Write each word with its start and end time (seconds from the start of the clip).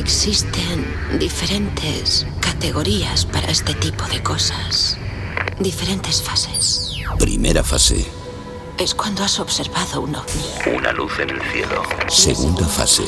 Existen 0.00 1.18
diferentes 1.18 2.26
categorías 2.40 3.26
para 3.26 3.48
este 3.48 3.74
tipo 3.74 4.02
de 4.06 4.22
cosas. 4.22 4.96
Diferentes 5.58 6.22
fases. 6.22 6.92
Primera 7.18 7.62
fase. 7.62 8.06
Es 8.78 8.94
cuando 8.94 9.22
has 9.22 9.38
observado 9.38 10.00
un 10.00 10.16
ovni. 10.16 10.74
Una 10.74 10.90
luz 10.92 11.18
en 11.18 11.28
el 11.28 11.42
cielo. 11.52 11.82
Segunda 12.08 12.66
fase. 12.66 13.04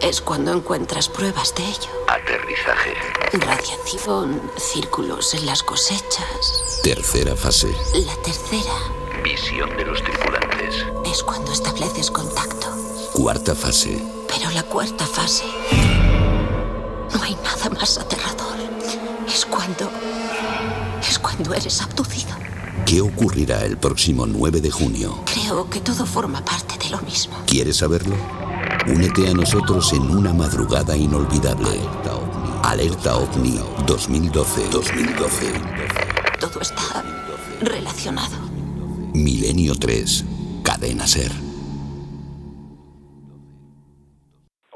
Es 0.00 0.22
cuando 0.22 0.54
encuentras 0.54 1.10
pruebas 1.10 1.54
de 1.54 1.64
ello. 1.64 1.90
Aterrizaje. 2.08 2.94
Radiación, 3.34 4.40
círculos 4.56 5.34
en 5.34 5.44
las 5.44 5.62
cosechas. 5.62 6.80
Tercera 6.82 7.36
fase. 7.36 7.68
La 8.06 8.16
tercera 8.22 8.72
Visión 9.22 9.76
de 9.76 9.84
los 9.84 10.02
tripulantes. 10.02 10.86
es 11.04 11.22
cuando 11.22 11.52
estableces 11.52 12.10
contacto. 12.10 12.68
Cuarta 13.12 13.54
fase. 13.54 14.15
Pero 14.36 14.50
la 14.50 14.62
cuarta 14.64 15.06
fase... 15.06 15.44
No 17.14 17.22
hay 17.22 17.34
nada 17.36 17.70
más 17.70 17.96
aterrador. 17.96 18.58
Es 19.26 19.46
cuando... 19.46 19.90
Es 21.08 21.18
cuando 21.18 21.54
eres 21.54 21.80
abducido. 21.80 22.34
¿Qué 22.84 23.00
ocurrirá 23.00 23.64
el 23.64 23.78
próximo 23.78 24.26
9 24.26 24.60
de 24.60 24.70
junio? 24.70 25.22
Creo 25.24 25.70
que 25.70 25.80
todo 25.80 26.04
forma 26.04 26.44
parte 26.44 26.76
de 26.78 26.90
lo 26.90 27.00
mismo. 27.00 27.34
¿Quieres 27.46 27.78
saberlo? 27.78 28.14
Únete 28.86 29.26
a 29.28 29.32
nosotros 29.32 29.94
en 29.94 30.02
una 30.02 30.34
madrugada 30.34 30.94
inolvidable. 30.96 31.80
Alerta 32.62 33.16
OVNI 33.16 33.58
2012-2012. 33.86 36.38
Todo 36.38 36.60
está 36.60 37.02
relacionado. 37.62 38.36
Milenio 39.14 39.76
3. 39.76 40.24
Cadena 40.62 41.06
Ser. 41.06 41.45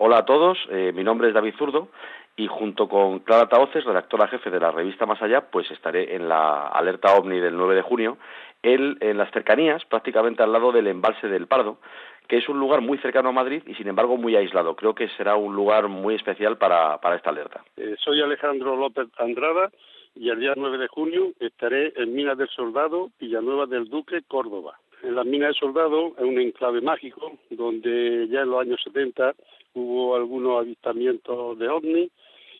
Hola 0.02 0.20
a 0.20 0.24
todos, 0.24 0.56
eh, 0.70 0.92
mi 0.94 1.04
nombre 1.04 1.28
es 1.28 1.34
David 1.34 1.56
Zurdo 1.58 1.88
y 2.34 2.46
junto 2.46 2.88
con 2.88 3.18
Clara 3.18 3.50
Taoces, 3.50 3.84
redactora 3.84 4.28
jefe 4.28 4.48
de 4.48 4.58
la 4.58 4.70
revista 4.70 5.04
Más 5.04 5.20
Allá, 5.20 5.50
pues 5.50 5.70
estaré 5.70 6.16
en 6.16 6.26
la 6.26 6.68
alerta 6.68 7.12
OVNI 7.16 7.38
del 7.38 7.54
9 7.54 7.74
de 7.74 7.82
junio, 7.82 8.16
en, 8.62 8.96
en 9.00 9.18
las 9.18 9.30
cercanías, 9.30 9.84
prácticamente 9.84 10.42
al 10.42 10.52
lado 10.52 10.72
del 10.72 10.86
embalse 10.86 11.28
del 11.28 11.46
Pardo, 11.46 11.80
que 12.28 12.38
es 12.38 12.48
un 12.48 12.58
lugar 12.58 12.80
muy 12.80 12.96
cercano 12.96 13.28
a 13.28 13.32
Madrid 13.32 13.62
y 13.66 13.74
sin 13.74 13.88
embargo 13.88 14.16
muy 14.16 14.34
aislado. 14.36 14.74
Creo 14.74 14.94
que 14.94 15.06
será 15.18 15.36
un 15.36 15.54
lugar 15.54 15.88
muy 15.88 16.14
especial 16.14 16.56
para, 16.56 16.96
para 16.96 17.16
esta 17.16 17.28
alerta. 17.28 17.62
Eh, 17.76 17.94
soy 18.02 18.22
Alejandro 18.22 18.76
López 18.76 19.08
Andrada 19.18 19.70
y 20.14 20.30
el 20.30 20.40
día 20.40 20.54
9 20.56 20.78
de 20.78 20.88
junio 20.88 21.32
estaré 21.40 21.92
en 21.96 22.14
Minas 22.14 22.38
del 22.38 22.48
Soldado, 22.48 23.10
Villanueva 23.20 23.66
del 23.66 23.90
Duque, 23.90 24.22
Córdoba. 24.26 24.80
En 25.02 25.14
las 25.14 25.26
Minas 25.26 25.48
del 25.48 25.56
Soldado 25.56 26.14
es 26.16 26.24
un 26.24 26.38
enclave 26.40 26.80
mágico 26.80 27.32
donde 27.50 28.28
ya 28.28 28.40
en 28.40 28.48
los 28.48 28.62
años 28.62 28.80
70 28.82 29.34
hubo 29.74 30.16
algunos 30.16 30.60
avistamientos 30.60 31.58
de 31.58 31.68
ovni 31.68 32.10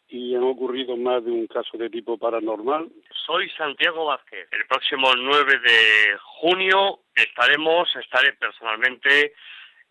y 0.08 0.34
han 0.34 0.42
ocurrido 0.42 0.96
más 0.96 1.24
de 1.24 1.30
un 1.30 1.46
caso 1.46 1.78
de 1.78 1.88
tipo 1.88 2.18
paranormal. 2.18 2.88
Soy 3.26 3.48
Santiago 3.50 4.06
Vázquez. 4.06 4.48
El 4.50 4.66
próximo 4.66 5.12
9 5.14 5.58
de 5.60 6.18
junio 6.40 7.00
estaremos, 7.14 7.88
estaré 7.94 8.32
personalmente 8.32 9.34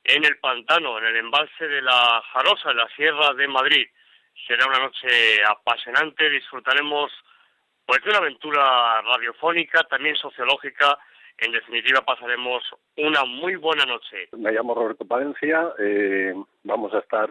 en 0.03 0.25
el 0.25 0.37
pantano, 0.39 0.97
en 0.97 1.05
el 1.05 1.15
embalse 1.17 1.67
de 1.67 1.81
la 1.81 2.21
Jarosa, 2.33 2.71
en 2.71 2.77
la 2.77 2.89
Sierra 2.95 3.33
de 3.33 3.47
Madrid. 3.47 3.87
Será 4.45 4.65
una 4.67 4.79
noche 4.79 5.41
apasionante, 5.45 6.29
disfrutaremos 6.29 7.11
pues 7.85 8.03
de 8.03 8.09
una 8.09 8.19
aventura 8.19 9.01
radiofónica, 9.01 9.83
también 9.83 10.15
sociológica. 10.15 10.97
En 11.41 11.51
definitiva, 11.51 12.01
pasaremos 12.01 12.63
una 12.97 13.23
muy 13.25 13.55
buena 13.55 13.85
noche. 13.85 14.27
Me 14.37 14.51
llamo 14.51 14.75
Roberto 14.75 15.05
Palencia. 15.05 15.73
eh, 15.79 16.33
vamos 16.63 16.93
a 16.93 16.99
estar 16.99 17.29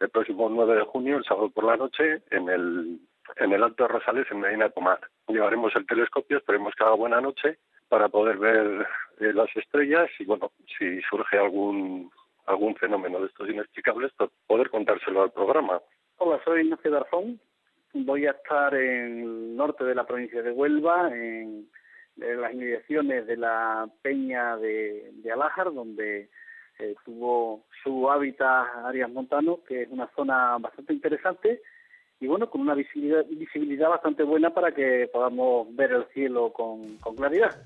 el 0.00 0.10
próximo 0.10 0.48
9 0.48 0.76
de 0.76 0.82
junio, 0.82 1.16
el 1.16 1.24
sábado 1.24 1.48
por 1.48 1.64
la 1.64 1.76
noche, 1.76 2.22
en 2.30 2.48
el, 2.50 2.98
en 3.36 3.52
el 3.52 3.62
Alto 3.62 3.84
de 3.84 3.88
Rosales, 3.88 4.26
en 4.30 4.40
Medina 4.40 4.64
de 4.64 4.70
Pomar. 4.70 5.00
Llevaremos 5.28 5.74
el 5.74 5.86
telescopio, 5.86 6.38
esperemos 6.38 6.74
que 6.74 6.84
haga 6.84 6.94
buena 6.94 7.20
noche 7.20 7.58
para 7.88 8.08
poder 8.08 8.36
ver 8.36 8.86
eh, 9.20 9.32
las 9.32 9.48
estrellas 9.56 10.10
y, 10.18 10.24
bueno, 10.24 10.52
si 10.78 11.00
surge 11.02 11.38
algún 11.38 12.10
algún 12.46 12.76
fenómeno 12.76 13.20
de 13.20 13.26
estos 13.26 13.48
inexplicables, 13.48 14.12
pues 14.16 14.30
poder 14.46 14.70
contárselo 14.70 15.22
al 15.22 15.32
programa. 15.32 15.80
Hola, 16.18 16.40
soy 16.44 16.62
Ignacio 16.62 16.90
Darzón. 16.90 17.40
Voy 17.92 18.26
a 18.26 18.30
estar 18.30 18.74
en 18.74 19.22
el 19.22 19.56
norte 19.56 19.84
de 19.84 19.94
la 19.94 20.06
provincia 20.06 20.42
de 20.42 20.52
Huelva, 20.52 21.10
en, 21.12 21.68
en 22.20 22.40
las 22.40 22.52
inmediaciones 22.52 23.26
de 23.26 23.36
la 23.36 23.88
peña 24.02 24.56
de, 24.56 25.10
de 25.12 25.32
Alájar, 25.32 25.72
donde 25.72 26.28
eh, 26.78 26.94
tuvo 27.04 27.64
su 27.82 28.10
hábitat 28.10 28.66
Arias 28.84 29.10
Montano, 29.10 29.60
que 29.66 29.82
es 29.82 29.88
una 29.90 30.10
zona 30.14 30.58
bastante 30.58 30.92
interesante 30.92 31.60
y 32.18 32.26
bueno, 32.26 32.48
con 32.48 32.62
una 32.62 32.74
visibilidad, 32.74 33.24
visibilidad 33.28 33.90
bastante 33.90 34.22
buena 34.22 34.52
para 34.54 34.72
que 34.72 35.08
podamos 35.12 35.74
ver 35.76 35.92
el 35.92 36.06
cielo 36.14 36.52
con, 36.52 36.96
con 36.98 37.14
claridad. 37.14 37.62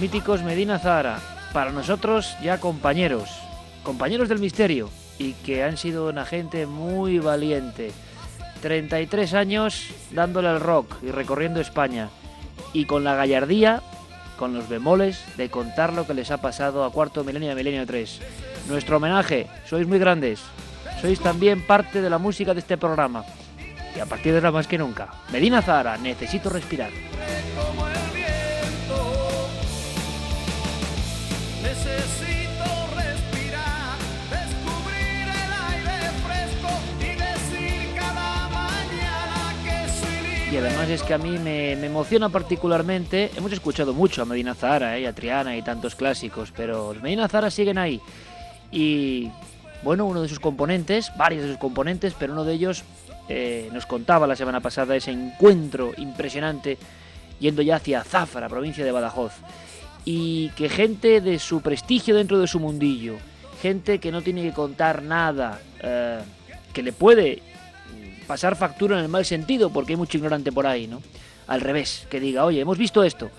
Míticos 0.00 0.42
Medina 0.42 0.78
Zahara, 0.78 1.20
para 1.52 1.72
nosotros 1.72 2.36
ya 2.42 2.60
compañeros, 2.60 3.30
compañeros 3.82 4.28
del 4.28 4.38
misterio, 4.38 4.90
y 5.18 5.32
que 5.32 5.64
han 5.64 5.76
sido 5.76 6.08
una 6.08 6.24
gente 6.24 6.66
muy 6.66 7.18
valiente. 7.18 7.92
33 8.60 9.34
años 9.34 9.88
dándole 10.10 10.48
al 10.48 10.60
rock 10.60 10.96
y 11.02 11.10
recorriendo 11.10 11.60
España, 11.60 12.10
y 12.72 12.84
con 12.84 13.04
la 13.04 13.14
gallardía, 13.14 13.82
con 14.38 14.54
los 14.54 14.68
bemoles, 14.68 15.24
de 15.36 15.48
contar 15.48 15.92
lo 15.92 16.06
que 16.06 16.14
les 16.14 16.30
ha 16.30 16.38
pasado 16.38 16.84
a 16.84 16.92
cuarto 16.92 17.24
milenio 17.24 17.52
a 17.52 17.54
milenio 17.54 17.86
3. 17.86 18.20
Nuestro 18.68 18.98
homenaje, 18.98 19.46
sois 19.66 19.86
muy 19.86 19.98
grandes, 19.98 20.40
sois 21.00 21.20
también 21.20 21.66
parte 21.66 22.02
de 22.02 22.10
la 22.10 22.18
música 22.18 22.52
de 22.52 22.60
este 22.60 22.76
programa. 22.76 23.24
Y 23.94 24.00
a 24.00 24.06
partir 24.06 24.32
de 24.32 24.38
ahora 24.38 24.52
más 24.52 24.66
que 24.66 24.76
nunca, 24.76 25.08
Medina 25.32 25.62
Zahara, 25.62 25.96
necesito 25.96 26.50
respirar. 26.50 26.90
Y 40.56 40.58
además 40.58 40.88
es 40.88 41.02
que 41.02 41.12
a 41.12 41.18
mí 41.18 41.38
me, 41.38 41.72
emociona 41.72 42.30
particularmente. 42.30 43.30
Hemos 43.36 43.52
escuchado 43.52 43.92
mucho 43.92 44.22
a 44.22 44.24
Medina 44.24 44.54
Zahara 44.54 44.96
¿eh? 44.96 45.02
y 45.02 45.04
a 45.04 45.12
Triana 45.12 45.54
y 45.54 45.60
tantos 45.60 45.94
clásicos, 45.94 46.50
pero 46.56 46.94
Medina 47.02 47.28
Zahara 47.28 47.50
siguen 47.50 47.76
ahí. 47.76 48.00
Y 48.72 49.30
bueno, 49.82 50.06
uno 50.06 50.22
de 50.22 50.30
sus 50.30 50.40
componentes, 50.40 51.12
varios 51.18 51.42
de 51.42 51.50
sus 51.50 51.58
componentes, 51.58 52.14
pero 52.18 52.32
uno 52.32 52.44
de 52.44 52.54
ellos 52.54 52.84
eh, 53.28 53.68
nos 53.70 53.84
contaba 53.84 54.26
la 54.26 54.34
semana 54.34 54.60
pasada 54.60 54.96
ese 54.96 55.10
encuentro 55.10 55.92
impresionante 55.98 56.78
yendo 57.38 57.60
ya 57.60 57.76
hacia 57.76 58.02
Zafra, 58.02 58.48
provincia 58.48 58.82
de 58.82 58.92
Badajoz. 58.92 59.32
Y 60.06 60.50
que 60.50 60.70
gente 60.70 61.20
de 61.20 61.38
su 61.38 61.60
prestigio 61.60 62.14
dentro 62.14 62.38
de 62.38 62.46
su 62.46 62.58
mundillo, 62.58 63.16
gente 63.60 63.98
que 63.98 64.10
no 64.10 64.22
tiene 64.22 64.42
que 64.42 64.52
contar 64.52 65.02
nada, 65.02 65.60
eh, 65.82 66.20
que 66.72 66.82
le 66.82 66.92
puede 66.92 67.42
pasar 68.26 68.56
factura 68.56 68.96
en 68.96 69.04
el 69.04 69.08
mal 69.08 69.24
sentido, 69.24 69.70
porque 69.70 69.92
hay 69.92 69.96
mucho 69.96 70.16
ignorante 70.16 70.52
por 70.52 70.66
ahí, 70.66 70.86
¿no? 70.86 71.02
Al 71.46 71.60
revés, 71.60 72.06
que 72.10 72.20
diga, 72.20 72.44
oye, 72.44 72.60
hemos 72.60 72.78
visto 72.78 73.04
esto. 73.04 73.30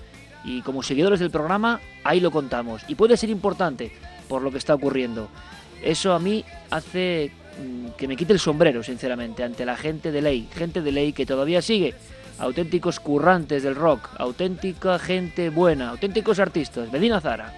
Y 0.43 0.61
como 0.61 0.83
seguidores 0.83 1.19
del 1.19 1.29
programa, 1.29 1.81
ahí 2.03 2.19
lo 2.19 2.31
contamos. 2.31 2.83
Y 2.87 2.95
puede 2.95 3.17
ser 3.17 3.29
importante 3.29 3.91
por 4.27 4.41
lo 4.41 4.51
que 4.51 4.57
está 4.57 4.73
ocurriendo. 4.73 5.29
Eso 5.83 6.13
a 6.13 6.19
mí 6.19 6.43
hace 6.69 7.31
mm, 7.61 7.89
que 7.97 8.07
me 8.07 8.15
quite 8.15 8.33
el 8.33 8.39
sombrero, 8.39 8.81
sinceramente, 8.83 9.43
ante 9.43 9.65
la 9.65 9.75
gente 9.75 10.11
de 10.11 10.21
ley. 10.21 10.47
Gente 10.53 10.81
de 10.81 10.91
ley 10.91 11.13
que 11.13 11.25
todavía 11.25 11.61
sigue. 11.61 11.93
Auténticos 12.39 12.99
currantes 12.99 13.63
del 13.63 13.75
rock, 13.75 14.09
auténtica 14.17 14.99
gente 14.99 15.49
buena, 15.49 15.89
auténticos 15.89 16.39
artistas. 16.39 16.91
Medina 16.91 17.19
Zara. 17.19 17.53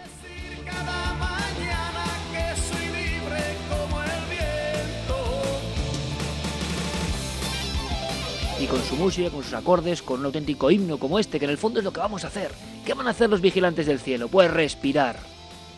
Y 8.60 8.66
con 8.68 8.82
su 8.84 8.96
música, 8.96 9.30
con 9.30 9.44
sus 9.44 9.54
acordes, 9.54 10.02
con 10.02 10.22
un 10.22 10.28
auténtico 10.28 10.72
himno 10.72 10.98
como 10.98 11.20
este, 11.20 11.40
que 11.40 11.46
en 11.46 11.52
el 11.52 11.58
fondo 11.58 11.80
es 11.80 11.86
lo 11.86 11.92
que 11.92 12.00
vamos 12.00 12.24
a 12.24 12.28
hacer. 12.28 12.52
¿Qué 12.86 12.94
van 12.94 13.08
a 13.08 13.12
hacer 13.12 13.30
los 13.30 13.42
vigilantes 13.42 13.86
del 13.86 14.00
cielo? 14.00 14.30
Pues 14.30 14.50
respirar, 14.52 15.18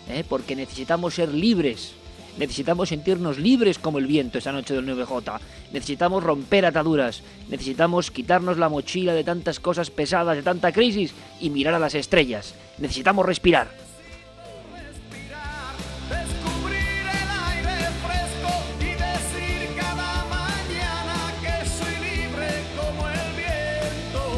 ¿eh? 0.09 0.23
porque 0.27 0.55
necesitamos 0.55 1.15
ser 1.15 1.33
libres 1.33 1.93
Necesitamos 2.37 2.89
sentirnos 2.89 3.37
libres 3.37 3.77
como 3.77 3.99
el 3.99 4.07
viento 4.07 4.37
esa 4.37 4.51
noche 4.51 4.73
del 4.73 4.85
9J. 4.85 5.39
Necesitamos 5.73 6.23
romper 6.23 6.65
ataduras. 6.65 7.23
Necesitamos 7.49 8.11
quitarnos 8.11 8.57
la 8.57 8.69
mochila 8.69 9.13
de 9.13 9.23
tantas 9.23 9.59
cosas 9.59 9.89
pesadas, 9.89 10.35
de 10.35 10.43
tanta 10.43 10.71
crisis 10.71 11.13
y 11.39 11.49
mirar 11.49 11.73
a 11.73 11.79
las 11.79 11.95
estrellas. 11.95 12.55
Necesitamos 12.77 13.25
respirar. 13.25 13.69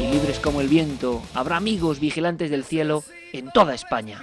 Y 0.00 0.06
libres 0.12 0.38
como 0.40 0.60
el 0.60 0.68
viento, 0.68 1.22
habrá 1.32 1.56
amigos 1.56 2.00
vigilantes 2.00 2.50
del 2.50 2.64
cielo 2.64 3.04
en 3.32 3.50
toda 3.50 3.74
España. 3.74 4.22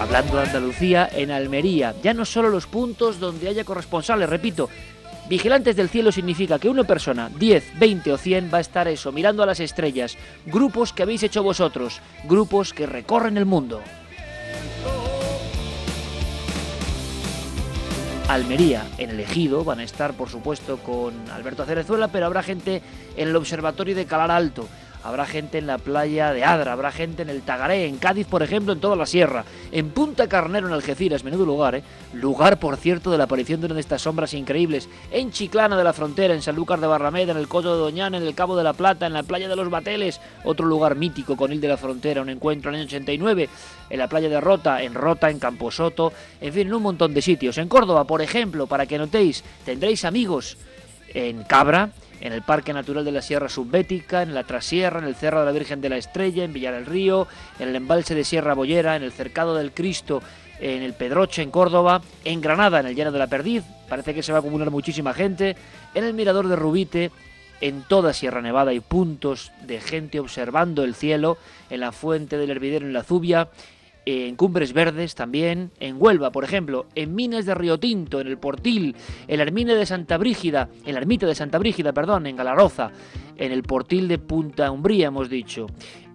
Hablando 0.00 0.36
de 0.36 0.44
Andalucía, 0.44 1.10
en 1.12 1.30
Almería, 1.30 1.94
ya 2.02 2.14
no 2.14 2.24
solo 2.24 2.48
los 2.48 2.66
puntos 2.66 3.20
donde 3.20 3.48
haya 3.48 3.64
corresponsales, 3.64 4.30
repito, 4.30 4.70
vigilantes 5.28 5.76
del 5.76 5.90
cielo 5.90 6.10
significa 6.10 6.58
que 6.58 6.70
una 6.70 6.84
persona, 6.84 7.28
10, 7.28 7.78
20 7.78 8.12
o 8.14 8.16
100 8.16 8.50
va 8.50 8.58
a 8.58 8.62
estar 8.62 8.88
eso, 8.88 9.12
mirando 9.12 9.42
a 9.42 9.46
las 9.46 9.60
estrellas, 9.60 10.16
grupos 10.46 10.94
que 10.94 11.02
habéis 11.02 11.22
hecho 11.22 11.42
vosotros, 11.42 12.00
grupos 12.24 12.72
que 12.72 12.86
recorren 12.86 13.36
el 13.36 13.44
mundo. 13.44 13.82
Almería, 18.26 18.86
en 18.96 19.10
el 19.10 19.20
Ejido, 19.20 19.64
van 19.64 19.80
a 19.80 19.84
estar 19.84 20.14
por 20.14 20.30
supuesto 20.30 20.78
con 20.78 21.12
Alberto 21.30 21.66
Cerezuela, 21.66 22.08
pero 22.08 22.24
habrá 22.24 22.42
gente 22.42 22.80
en 23.18 23.28
el 23.28 23.36
Observatorio 23.36 23.94
de 23.94 24.06
Calar 24.06 24.30
Alto, 24.30 24.66
habrá 25.02 25.26
gente 25.26 25.58
en 25.58 25.66
la 25.66 25.78
playa 25.78 26.32
de 26.32 26.44
Adra, 26.44 26.72
habrá 26.72 26.92
gente 26.92 27.22
en 27.22 27.30
el 27.30 27.42
Tagaré, 27.42 27.86
en 27.86 27.98
Cádiz, 27.98 28.26
por 28.26 28.42
ejemplo, 28.42 28.72
en 28.72 28.80
toda 28.80 28.96
la 28.96 29.06
sierra, 29.06 29.44
en 29.72 29.90
Punta 29.90 30.28
Carnero, 30.28 30.68
en 30.68 30.74
Algeciras, 30.74 31.24
menudo 31.24 31.46
lugar, 31.46 31.74
¿eh? 31.76 31.82
Lugar, 32.12 32.58
por 32.58 32.76
cierto, 32.76 33.10
de 33.10 33.18
la 33.18 33.24
aparición 33.24 33.60
de 33.60 33.66
una 33.66 33.76
de 33.76 33.80
estas 33.80 34.02
sombras 34.02 34.34
increíbles, 34.34 34.88
en 35.10 35.30
Chiclana 35.30 35.76
de 35.76 35.84
la 35.84 35.92
Frontera, 35.92 36.34
en 36.34 36.42
Sanlúcar 36.42 36.80
de 36.80 36.86
Barrameda, 36.86 37.32
en 37.32 37.38
el 37.38 37.48
Coto 37.48 37.74
de 37.74 37.80
Doñana, 37.80 38.16
en 38.16 38.24
el 38.24 38.34
Cabo 38.34 38.56
de 38.56 38.64
la 38.64 38.72
Plata, 38.72 39.06
en 39.06 39.12
la 39.12 39.22
playa 39.22 39.48
de 39.48 39.56
los 39.56 39.70
Bateles, 39.70 40.20
otro 40.44 40.66
lugar 40.66 40.96
mítico 40.96 41.36
con 41.36 41.52
Il 41.52 41.60
de 41.60 41.68
la 41.68 41.76
Frontera, 41.76 42.22
un 42.22 42.30
encuentro 42.30 42.70
en 42.70 42.76
el 42.76 42.80
año 42.82 42.88
89, 42.88 43.48
en 43.90 43.98
la 43.98 44.08
playa 44.08 44.28
de 44.28 44.40
Rota, 44.40 44.82
en 44.82 44.94
Rota, 44.94 45.30
en 45.30 45.38
Camposoto, 45.38 46.12
en 46.40 46.52
fin, 46.52 46.66
en 46.66 46.74
un 46.74 46.82
montón 46.82 47.14
de 47.14 47.22
sitios. 47.22 47.58
En 47.58 47.68
Córdoba, 47.68 48.04
por 48.04 48.22
ejemplo, 48.22 48.66
para 48.66 48.86
que 48.86 48.98
notéis, 48.98 49.44
tendréis 49.64 50.04
amigos 50.04 50.56
en 51.14 51.44
Cabra, 51.44 51.90
en 52.20 52.32
el 52.32 52.42
Parque 52.42 52.72
Natural 52.72 53.04
de 53.04 53.12
la 53.12 53.22
Sierra 53.22 53.48
Subbética, 53.48 54.22
en 54.22 54.34
la 54.34 54.44
Trasierra, 54.44 54.98
en 54.98 55.06
el 55.06 55.14
Cerro 55.14 55.40
de 55.40 55.46
la 55.46 55.52
Virgen 55.52 55.80
de 55.80 55.88
la 55.88 55.96
Estrella, 55.96 56.44
en 56.44 56.52
Villar 56.52 56.74
del 56.74 56.86
Río, 56.86 57.26
en 57.58 57.68
el 57.68 57.76
embalse 57.76 58.14
de 58.14 58.24
Sierra 58.24 58.54
Bollera, 58.54 58.96
en 58.96 59.02
el 59.02 59.12
Cercado 59.12 59.54
del 59.54 59.72
Cristo, 59.72 60.22
en 60.60 60.82
el 60.82 60.92
Pedroche, 60.92 61.42
en 61.42 61.50
Córdoba, 61.50 62.02
en 62.24 62.40
Granada, 62.40 62.80
en 62.80 62.86
el 62.86 62.94
Llano 62.94 63.12
de 63.12 63.18
la 63.18 63.26
Perdiz, 63.26 63.64
parece 63.88 64.14
que 64.14 64.22
se 64.22 64.32
va 64.32 64.38
a 64.38 64.40
acumular 64.40 64.70
muchísima 64.70 65.14
gente, 65.14 65.56
en 65.94 66.04
el 66.04 66.14
Mirador 66.14 66.48
de 66.48 66.56
Rubite, 66.56 67.10
en 67.60 67.82
toda 67.82 68.12
Sierra 68.12 68.40
Nevada 68.40 68.70
hay 68.70 68.80
puntos 68.80 69.52
de 69.66 69.80
gente 69.80 70.20
observando 70.20 70.82
el 70.82 70.94
cielo, 70.94 71.38
en 71.68 71.80
la 71.80 71.92
Fuente 71.92 72.38
del 72.38 72.50
Hervidero, 72.50 72.86
en 72.86 72.92
la 72.92 73.02
Zubia, 73.02 73.48
en 74.06 74.36
Cumbres 74.36 74.72
Verdes 74.72 75.14
también, 75.14 75.70
en 75.80 75.96
Huelva, 75.98 76.32
por 76.32 76.44
ejemplo, 76.44 76.86
en 76.94 77.14
Minas 77.14 77.46
de 77.46 77.54
Río 77.54 77.78
Tinto, 77.78 78.20
en 78.20 78.26
el 78.26 78.38
Portil, 78.38 78.96
en 79.28 79.38
la 79.38 79.44
de 79.44 79.86
Santa 79.86 80.16
Brígida, 80.18 80.68
en 80.84 80.96
Ermita 80.96 81.26
de 81.26 81.34
Santa 81.34 81.58
Brígida, 81.58 81.92
perdón, 81.92 82.26
en 82.26 82.36
Galaroza, 82.36 82.90
en 83.36 83.52
el 83.52 83.62
Portil 83.62 84.08
de 84.08 84.18
Punta 84.18 84.70
Umbría, 84.70 85.08
hemos 85.08 85.28
dicho, 85.28 85.66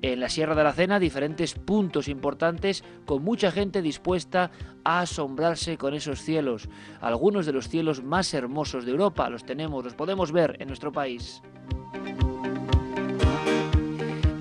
en 0.01 0.19
la 0.19 0.29
Sierra 0.29 0.55
de 0.55 0.63
la 0.63 0.73
Cena, 0.73 0.99
diferentes 0.99 1.53
puntos 1.53 2.07
importantes 2.07 2.83
con 3.05 3.23
mucha 3.23 3.51
gente 3.51 3.81
dispuesta 3.81 4.51
a 4.83 5.01
asombrarse 5.01 5.77
con 5.77 5.93
esos 5.93 6.21
cielos. 6.21 6.69
Algunos 7.01 7.45
de 7.45 7.53
los 7.53 7.69
cielos 7.69 8.03
más 8.03 8.33
hermosos 8.33 8.85
de 8.85 8.91
Europa 8.91 9.29
los 9.29 9.45
tenemos, 9.45 9.83
los 9.83 9.95
podemos 9.95 10.31
ver 10.31 10.57
en 10.59 10.67
nuestro 10.67 10.91
país. 10.91 11.41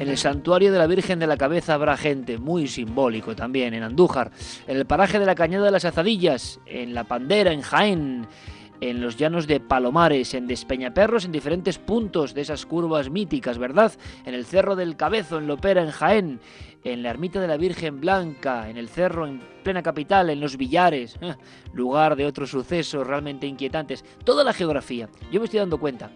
En 0.05 0.11
el 0.11 0.19
santuario 0.19 0.71
de 0.71 0.77
la 0.77 0.87
Virgen 0.87 1.19
de 1.19 1.27
la 1.27 1.39
Cabeza 1.39 1.73
habrá 1.73 1.97
gente, 1.97 2.37
muy 2.37 2.69
simbólico 2.69 3.35
también, 3.35 3.73
en 3.73 3.83
Andújar, 3.83 4.33
en 4.67 4.77
el 4.77 4.85
paraje 4.85 5.19
de 5.19 5.25
la 5.25 5.35
Cañada 5.35 5.65
de 5.65 5.71
las 5.71 5.87
Azadillas, 5.87 6.61
en 6.67 6.93
La 6.93 7.05
Pandera, 7.05 7.53
en 7.53 7.63
Jaén, 7.63 8.27
en 8.83 9.01
los 9.01 9.17
llanos 9.17 9.47
de 9.47 9.61
Palomares, 9.61 10.35
en 10.35 10.47
Despeñaperros, 10.47 11.25
en 11.25 11.33
diferentes 11.33 11.79
puntos 11.79 12.35
de 12.35 12.43
esas 12.43 12.67
curvas 12.67 13.09
míticas, 13.09 13.57
¿verdad? 13.57 13.95
En 14.27 14.35
el 14.35 14.45
Cerro 14.45 14.77
del 14.77 14.95
Cabezo, 14.99 15.39
en 15.39 15.47
Lopera, 15.47 15.83
en 15.83 15.91
Jaén, 15.91 16.39
en 16.85 17.03
la 17.03 17.09
Ermita 17.09 17.41
de 17.41 17.49
la 17.49 17.57
Virgen 17.57 17.99
Blanca, 17.99 18.69
en 18.69 18.77
el 18.77 18.91
Cerro, 18.91 19.27
en 19.27 19.41
plena 19.63 19.83
capital, 19.83 20.29
en 20.29 20.39
los 20.39 20.59
Villares, 20.59 21.17
eh, 21.23 21.35
lugar 21.73 22.15
de 22.15 22.27
otros 22.27 22.51
sucesos 22.51 23.07
realmente 23.07 23.47
inquietantes. 23.47 24.05
Toda 24.23 24.45
la 24.45 24.53
geografía, 24.53 25.09
yo 25.33 25.41
me 25.41 25.47
estoy 25.47 25.61
dando 25.61 25.81
cuenta, 25.81 26.11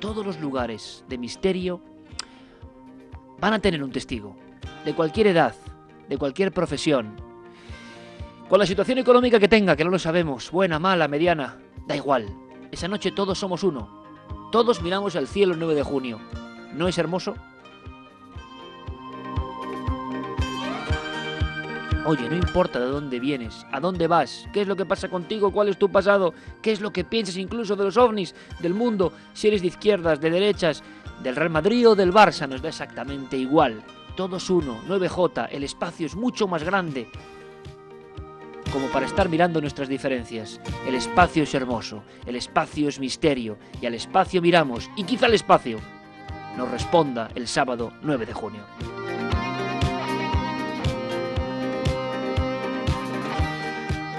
todos 0.00 0.26
los 0.26 0.40
lugares 0.40 1.04
de 1.08 1.18
misterio 1.18 1.80
van 3.40 3.52
a 3.52 3.58
tener 3.58 3.82
un 3.82 3.92
testigo, 3.92 4.36
de 4.84 4.94
cualquier 4.94 5.28
edad, 5.28 5.54
de 6.08 6.18
cualquier 6.18 6.52
profesión. 6.52 7.16
Con 8.48 8.58
la 8.58 8.66
situación 8.66 8.98
económica 8.98 9.38
que 9.38 9.48
tenga, 9.48 9.76
que 9.76 9.84
no 9.84 9.90
lo 9.90 9.98
sabemos, 9.98 10.50
buena, 10.50 10.78
mala, 10.78 11.08
mediana, 11.08 11.58
da 11.86 11.96
igual. 11.96 12.26
Esa 12.70 12.88
noche 12.88 13.12
todos 13.12 13.38
somos 13.38 13.62
uno. 13.62 13.98
Todos 14.50 14.82
miramos 14.82 15.16
al 15.16 15.28
cielo 15.28 15.52
el 15.52 15.60
9 15.60 15.74
de 15.74 15.82
junio. 15.82 16.20
¿No 16.74 16.88
es 16.88 16.96
hermoso? 16.98 17.34
Oye, 22.08 22.26
no 22.26 22.36
importa 22.36 22.80
de 22.80 22.86
dónde 22.86 23.20
vienes, 23.20 23.66
a 23.70 23.80
dónde 23.80 24.06
vas, 24.06 24.48
qué 24.54 24.62
es 24.62 24.66
lo 24.66 24.76
que 24.76 24.86
pasa 24.86 25.10
contigo, 25.10 25.52
cuál 25.52 25.68
es 25.68 25.78
tu 25.78 25.90
pasado, 25.90 26.32
qué 26.62 26.72
es 26.72 26.80
lo 26.80 26.90
que 26.90 27.04
piensas 27.04 27.36
incluso 27.36 27.76
de 27.76 27.84
los 27.84 27.98
ovnis, 27.98 28.34
del 28.60 28.72
mundo, 28.72 29.12
si 29.34 29.48
eres 29.48 29.60
de 29.60 29.66
izquierdas, 29.66 30.18
de 30.18 30.30
derechas, 30.30 30.82
del 31.22 31.36
Real 31.36 31.50
Madrid 31.50 31.88
o 31.88 31.94
del 31.94 32.12
Barça, 32.12 32.48
nos 32.48 32.62
da 32.62 32.68
exactamente 32.68 33.36
igual. 33.36 33.82
Todos 34.16 34.50
uno, 34.50 34.80
9J, 34.88 35.48
el 35.52 35.64
espacio 35.64 36.06
es 36.06 36.16
mucho 36.16 36.48
más 36.48 36.64
grande 36.64 37.08
como 38.72 38.88
para 38.88 39.06
estar 39.06 39.28
mirando 39.28 39.60
nuestras 39.60 39.88
diferencias. 39.88 40.60
El 40.86 40.94
espacio 40.94 41.42
es 41.42 41.54
hermoso, 41.54 42.02
el 42.26 42.36
espacio 42.36 42.88
es 42.88 43.00
misterio, 43.00 43.58
y 43.80 43.86
al 43.86 43.94
espacio 43.94 44.42
miramos, 44.42 44.90
y 44.96 45.04
quizá 45.04 45.26
el 45.26 45.34
espacio 45.34 45.78
nos 46.56 46.70
responda 46.70 47.28
el 47.34 47.48
sábado 47.48 47.92
9 48.02 48.26
de 48.26 48.32
junio. 48.34 48.62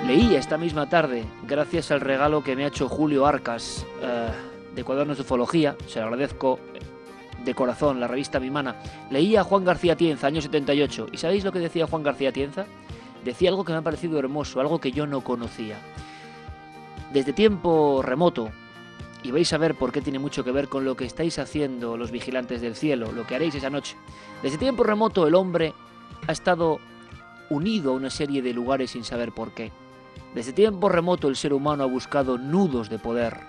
Leí 0.07 0.35
esta 0.35 0.57
misma 0.57 0.89
tarde, 0.89 1.23
gracias 1.43 1.91
al 1.91 2.01
regalo 2.01 2.43
que 2.43 2.55
me 2.55 2.63
ha 2.63 2.67
hecho 2.69 2.89
Julio 2.89 3.27
Arcas 3.27 3.85
eh, 4.01 4.29
de 4.73 4.83
Cuadernos 4.83 5.17
de 5.17 5.21
Ufología, 5.21 5.75
se 5.87 5.99
lo 5.99 6.05
agradezco 6.05 6.59
de 7.43 7.53
corazón, 7.53 7.99
la 7.99 8.07
revista 8.07 8.39
Mimana, 8.39 8.75
leí 9.09 9.35
a 9.35 9.43
Juan 9.43 9.63
García 9.63 9.95
Tienza, 9.95 10.27
año 10.27 10.41
78, 10.41 11.07
¿y 11.11 11.17
sabéis 11.17 11.43
lo 11.43 11.51
que 11.51 11.59
decía 11.59 11.87
Juan 11.87 12.03
García 12.03 12.31
Tienza? 12.31 12.65
Decía 13.23 13.49
algo 13.49 13.65
que 13.65 13.71
me 13.71 13.79
ha 13.79 13.81
parecido 13.81 14.19
hermoso, 14.19 14.59
algo 14.59 14.79
que 14.79 14.91
yo 14.91 15.05
no 15.07 15.21
conocía. 15.21 15.77
Desde 17.13 17.33
tiempo 17.33 18.01
remoto, 18.03 18.49
y 19.23 19.31
vais 19.31 19.51
a 19.51 19.57
ver 19.57 19.75
por 19.75 19.91
qué 19.91 20.01
tiene 20.01 20.19
mucho 20.19 20.43
que 20.43 20.51
ver 20.51 20.69
con 20.69 20.85
lo 20.85 20.95
que 20.95 21.05
estáis 21.05 21.39
haciendo 21.39 21.97
los 21.97 22.11
vigilantes 22.11 22.61
del 22.61 22.75
cielo, 22.75 23.11
lo 23.11 23.27
que 23.27 23.35
haréis 23.35 23.55
esa 23.55 23.69
noche. 23.69 23.95
Desde 24.41 24.57
tiempo 24.57 24.83
remoto 24.83 25.27
el 25.27 25.35
hombre 25.35 25.73
ha 26.27 26.31
estado 26.31 26.79
unido 27.49 27.91
a 27.91 27.95
una 27.95 28.09
serie 28.09 28.41
de 28.41 28.53
lugares 28.53 28.91
sin 28.91 29.03
saber 29.03 29.31
por 29.31 29.51
qué. 29.51 29.71
Desde 30.33 30.53
tiempo 30.53 30.89
remoto 30.89 31.27
el 31.27 31.35
ser 31.35 31.53
humano 31.53 31.83
ha 31.83 31.87
buscado 31.87 32.37
nudos 32.37 32.89
de 32.89 32.99
poder, 32.99 33.39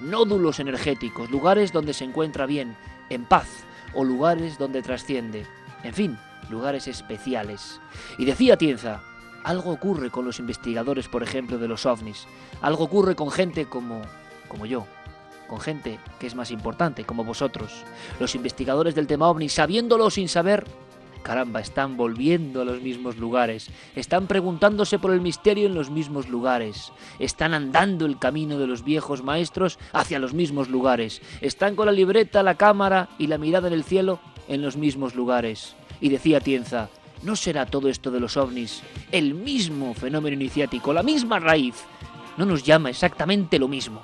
nódulos 0.00 0.60
energéticos, 0.60 1.30
lugares 1.30 1.72
donde 1.72 1.92
se 1.92 2.04
encuentra 2.04 2.46
bien, 2.46 2.76
en 3.10 3.24
paz, 3.24 3.64
o 3.94 4.04
lugares 4.04 4.58
donde 4.58 4.82
trasciende. 4.82 5.46
En 5.82 5.94
fin, 5.94 6.18
lugares 6.50 6.88
especiales. 6.88 7.80
Y 8.18 8.24
decía 8.24 8.56
Tienza, 8.56 9.02
algo 9.44 9.70
ocurre 9.70 10.10
con 10.10 10.24
los 10.24 10.38
investigadores, 10.38 11.08
por 11.08 11.22
ejemplo, 11.22 11.58
de 11.58 11.68
los 11.68 11.86
ovnis. 11.86 12.26
Algo 12.60 12.84
ocurre 12.84 13.14
con 13.14 13.30
gente 13.30 13.66
como, 13.66 14.02
como 14.48 14.66
yo, 14.66 14.86
con 15.46 15.60
gente 15.60 15.98
que 16.18 16.26
es 16.26 16.34
más 16.34 16.50
importante, 16.50 17.04
como 17.04 17.24
vosotros. 17.24 17.84
Los 18.20 18.34
investigadores 18.34 18.94
del 18.94 19.06
tema 19.06 19.28
ovni, 19.28 19.48
sabiéndolo 19.48 20.10
sin 20.10 20.28
saber, 20.28 20.64
caramba, 21.22 21.60
están 21.60 21.96
volviendo 21.96 22.62
a 22.62 22.64
los 22.64 22.80
mismos 22.80 23.16
lugares, 23.16 23.68
están 23.94 24.26
preguntándose 24.26 24.98
por 24.98 25.12
el 25.12 25.20
misterio 25.20 25.66
en 25.66 25.74
los 25.74 25.90
mismos 25.90 26.28
lugares, 26.28 26.92
están 27.18 27.54
andando 27.54 28.06
el 28.06 28.18
camino 28.18 28.58
de 28.58 28.66
los 28.66 28.84
viejos 28.84 29.22
maestros 29.22 29.78
hacia 29.92 30.18
los 30.18 30.34
mismos 30.34 30.68
lugares, 30.68 31.22
están 31.40 31.76
con 31.76 31.86
la 31.86 31.92
libreta, 31.92 32.42
la 32.42 32.56
cámara 32.56 33.08
y 33.18 33.26
la 33.26 33.38
mirada 33.38 33.68
en 33.68 33.74
el 33.74 33.84
cielo 33.84 34.20
en 34.48 34.62
los 34.62 34.76
mismos 34.76 35.14
lugares. 35.14 35.76
Y 36.00 36.08
decía 36.08 36.40
Tienza, 36.40 36.88
¿no 37.22 37.36
será 37.36 37.66
todo 37.66 37.88
esto 37.88 38.10
de 38.10 38.20
los 38.20 38.36
ovnis 38.36 38.82
el 39.12 39.34
mismo 39.34 39.94
fenómeno 39.94 40.34
iniciático, 40.34 40.92
la 40.92 41.02
misma 41.02 41.38
raíz? 41.38 41.74
¿No 42.36 42.46
nos 42.46 42.62
llama 42.62 42.90
exactamente 42.90 43.58
lo 43.58 43.68
mismo? 43.68 44.00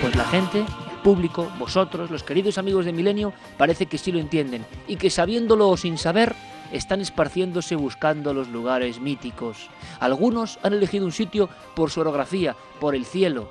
Pues 0.00 0.16
la 0.16 0.24
gente, 0.24 0.64
público, 1.00 1.50
vosotros, 1.58 2.10
los 2.10 2.22
queridos 2.22 2.58
amigos 2.58 2.84
de 2.84 2.92
Milenio, 2.92 3.32
parece 3.56 3.86
que 3.86 3.98
sí 3.98 4.12
lo 4.12 4.18
entienden 4.18 4.64
y 4.86 4.96
que 4.96 5.10
sabiéndolo 5.10 5.68
o 5.68 5.76
sin 5.76 5.98
saber, 5.98 6.34
están 6.72 7.00
esparciéndose 7.00 7.74
buscando 7.74 8.32
los 8.32 8.48
lugares 8.48 9.00
míticos. 9.00 9.68
Algunos 9.98 10.58
han 10.62 10.74
elegido 10.74 11.04
un 11.04 11.12
sitio 11.12 11.48
por 11.74 11.90
su 11.90 12.00
orografía, 12.00 12.54
por 12.78 12.94
el 12.94 13.04
cielo, 13.04 13.50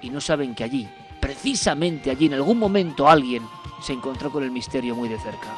y 0.00 0.10
no 0.10 0.20
saben 0.20 0.54
que 0.54 0.64
allí, 0.64 0.88
precisamente 1.20 2.10
allí, 2.10 2.26
en 2.26 2.34
algún 2.34 2.58
momento 2.58 3.08
alguien 3.08 3.42
se 3.82 3.92
encontró 3.92 4.30
con 4.30 4.44
el 4.44 4.50
misterio 4.50 4.94
muy 4.94 5.08
de 5.08 5.18
cerca. 5.18 5.54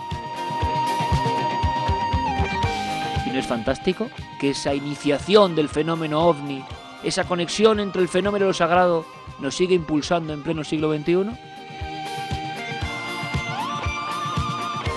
¿Y 3.27 3.31
no 3.31 3.39
es 3.39 3.47
fantástico 3.47 4.09
que 4.41 4.51
esa 4.51 4.75
iniciación 4.75 5.55
del 5.55 5.69
fenómeno 5.69 6.27
ovni, 6.27 6.65
esa 7.05 7.25
conexión 7.25 7.81
entre 7.81 8.03
el 8.03 8.09
fenómeno 8.09 8.47
y 8.47 8.49
lo 8.49 8.55
sagrado, 8.55 9.05
nos 9.41 9.55
sigue 9.55 9.75
impulsando 9.75 10.33
en 10.33 10.43
pleno 10.43 10.65
siglo 10.65 10.95
XXI? 10.95 11.31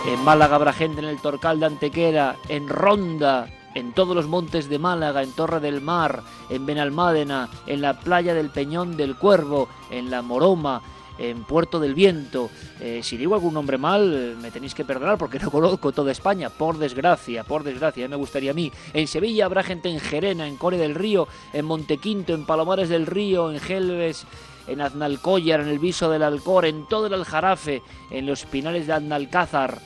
En 0.06 0.24
Málaga 0.24 0.56
habrá 0.56 0.74
gente 0.74 1.00
en 1.00 1.08
el 1.08 1.22
Torcal 1.22 1.60
de 1.60 1.66
Antequera, 1.66 2.36
en 2.50 2.68
Ronda, 2.68 3.48
en 3.74 3.94
todos 3.94 4.16
los 4.16 4.28
montes 4.28 4.70
de 4.70 4.80
Málaga, 4.80 5.24
en 5.24 5.32
Torre 5.32 5.60
del 5.60 5.82
Mar, 5.82 6.24
en 6.50 6.66
Benalmádena, 6.66 7.50
en 7.68 7.82
la 7.82 8.00
playa 8.00 8.34
del 8.34 8.50
Peñón 8.50 8.98
del 8.98 9.16
Cuervo, 9.16 9.70
en 9.90 10.12
la 10.12 10.22
Moroma, 10.22 10.82
en 11.30 11.44
Puerto 11.44 11.80
del 11.80 11.96
Viento. 11.96 12.50
Eh, 12.80 13.02
si 13.04 13.18
digo 13.18 13.36
algún 13.36 13.54
nombre 13.54 13.78
mal, 13.78 14.14
eh, 14.14 14.36
me 14.42 14.52
tenéis 14.52 14.74
que 14.76 14.86
perdonar 14.86 15.18
porque 15.18 15.40
no 15.40 15.50
conozco 15.52 15.92
toda 15.92 16.12
España, 16.12 16.50
por 16.50 16.78
desgracia, 16.78 17.44
por 17.44 17.64
desgracia, 17.64 18.08
me 18.08 18.16
gustaría 18.16 18.52
a 18.52 18.54
mí. 18.54 18.72
En 18.94 19.08
Sevilla 19.08 19.46
habrá 19.46 19.64
gente 19.64 19.90
en 19.90 20.00
Gerena, 20.00 20.48
en 20.48 20.58
Core 20.58 20.78
del 20.78 20.96
Río, 20.96 21.28
en 21.54 21.66
Montequinto, 21.66 22.34
en 22.34 22.46
Palomares 22.46 22.90
del 22.90 23.06
Río, 23.06 23.52
en 23.52 23.60
Gelbes, 23.60 24.26
en 24.68 24.82
Aznalcóllar, 24.82 25.62
en 25.62 25.68
el 25.68 25.80
Viso 25.80 26.10
del 26.10 26.24
Alcor, 26.24 26.66
en 26.66 26.88
todo 26.88 27.08
el 27.08 27.14
Aljarafe, 27.14 27.82
en 28.12 28.26
los 28.26 28.46
Pinales 28.46 28.88
de 28.88 28.94
Aznalcázar, 28.94 29.80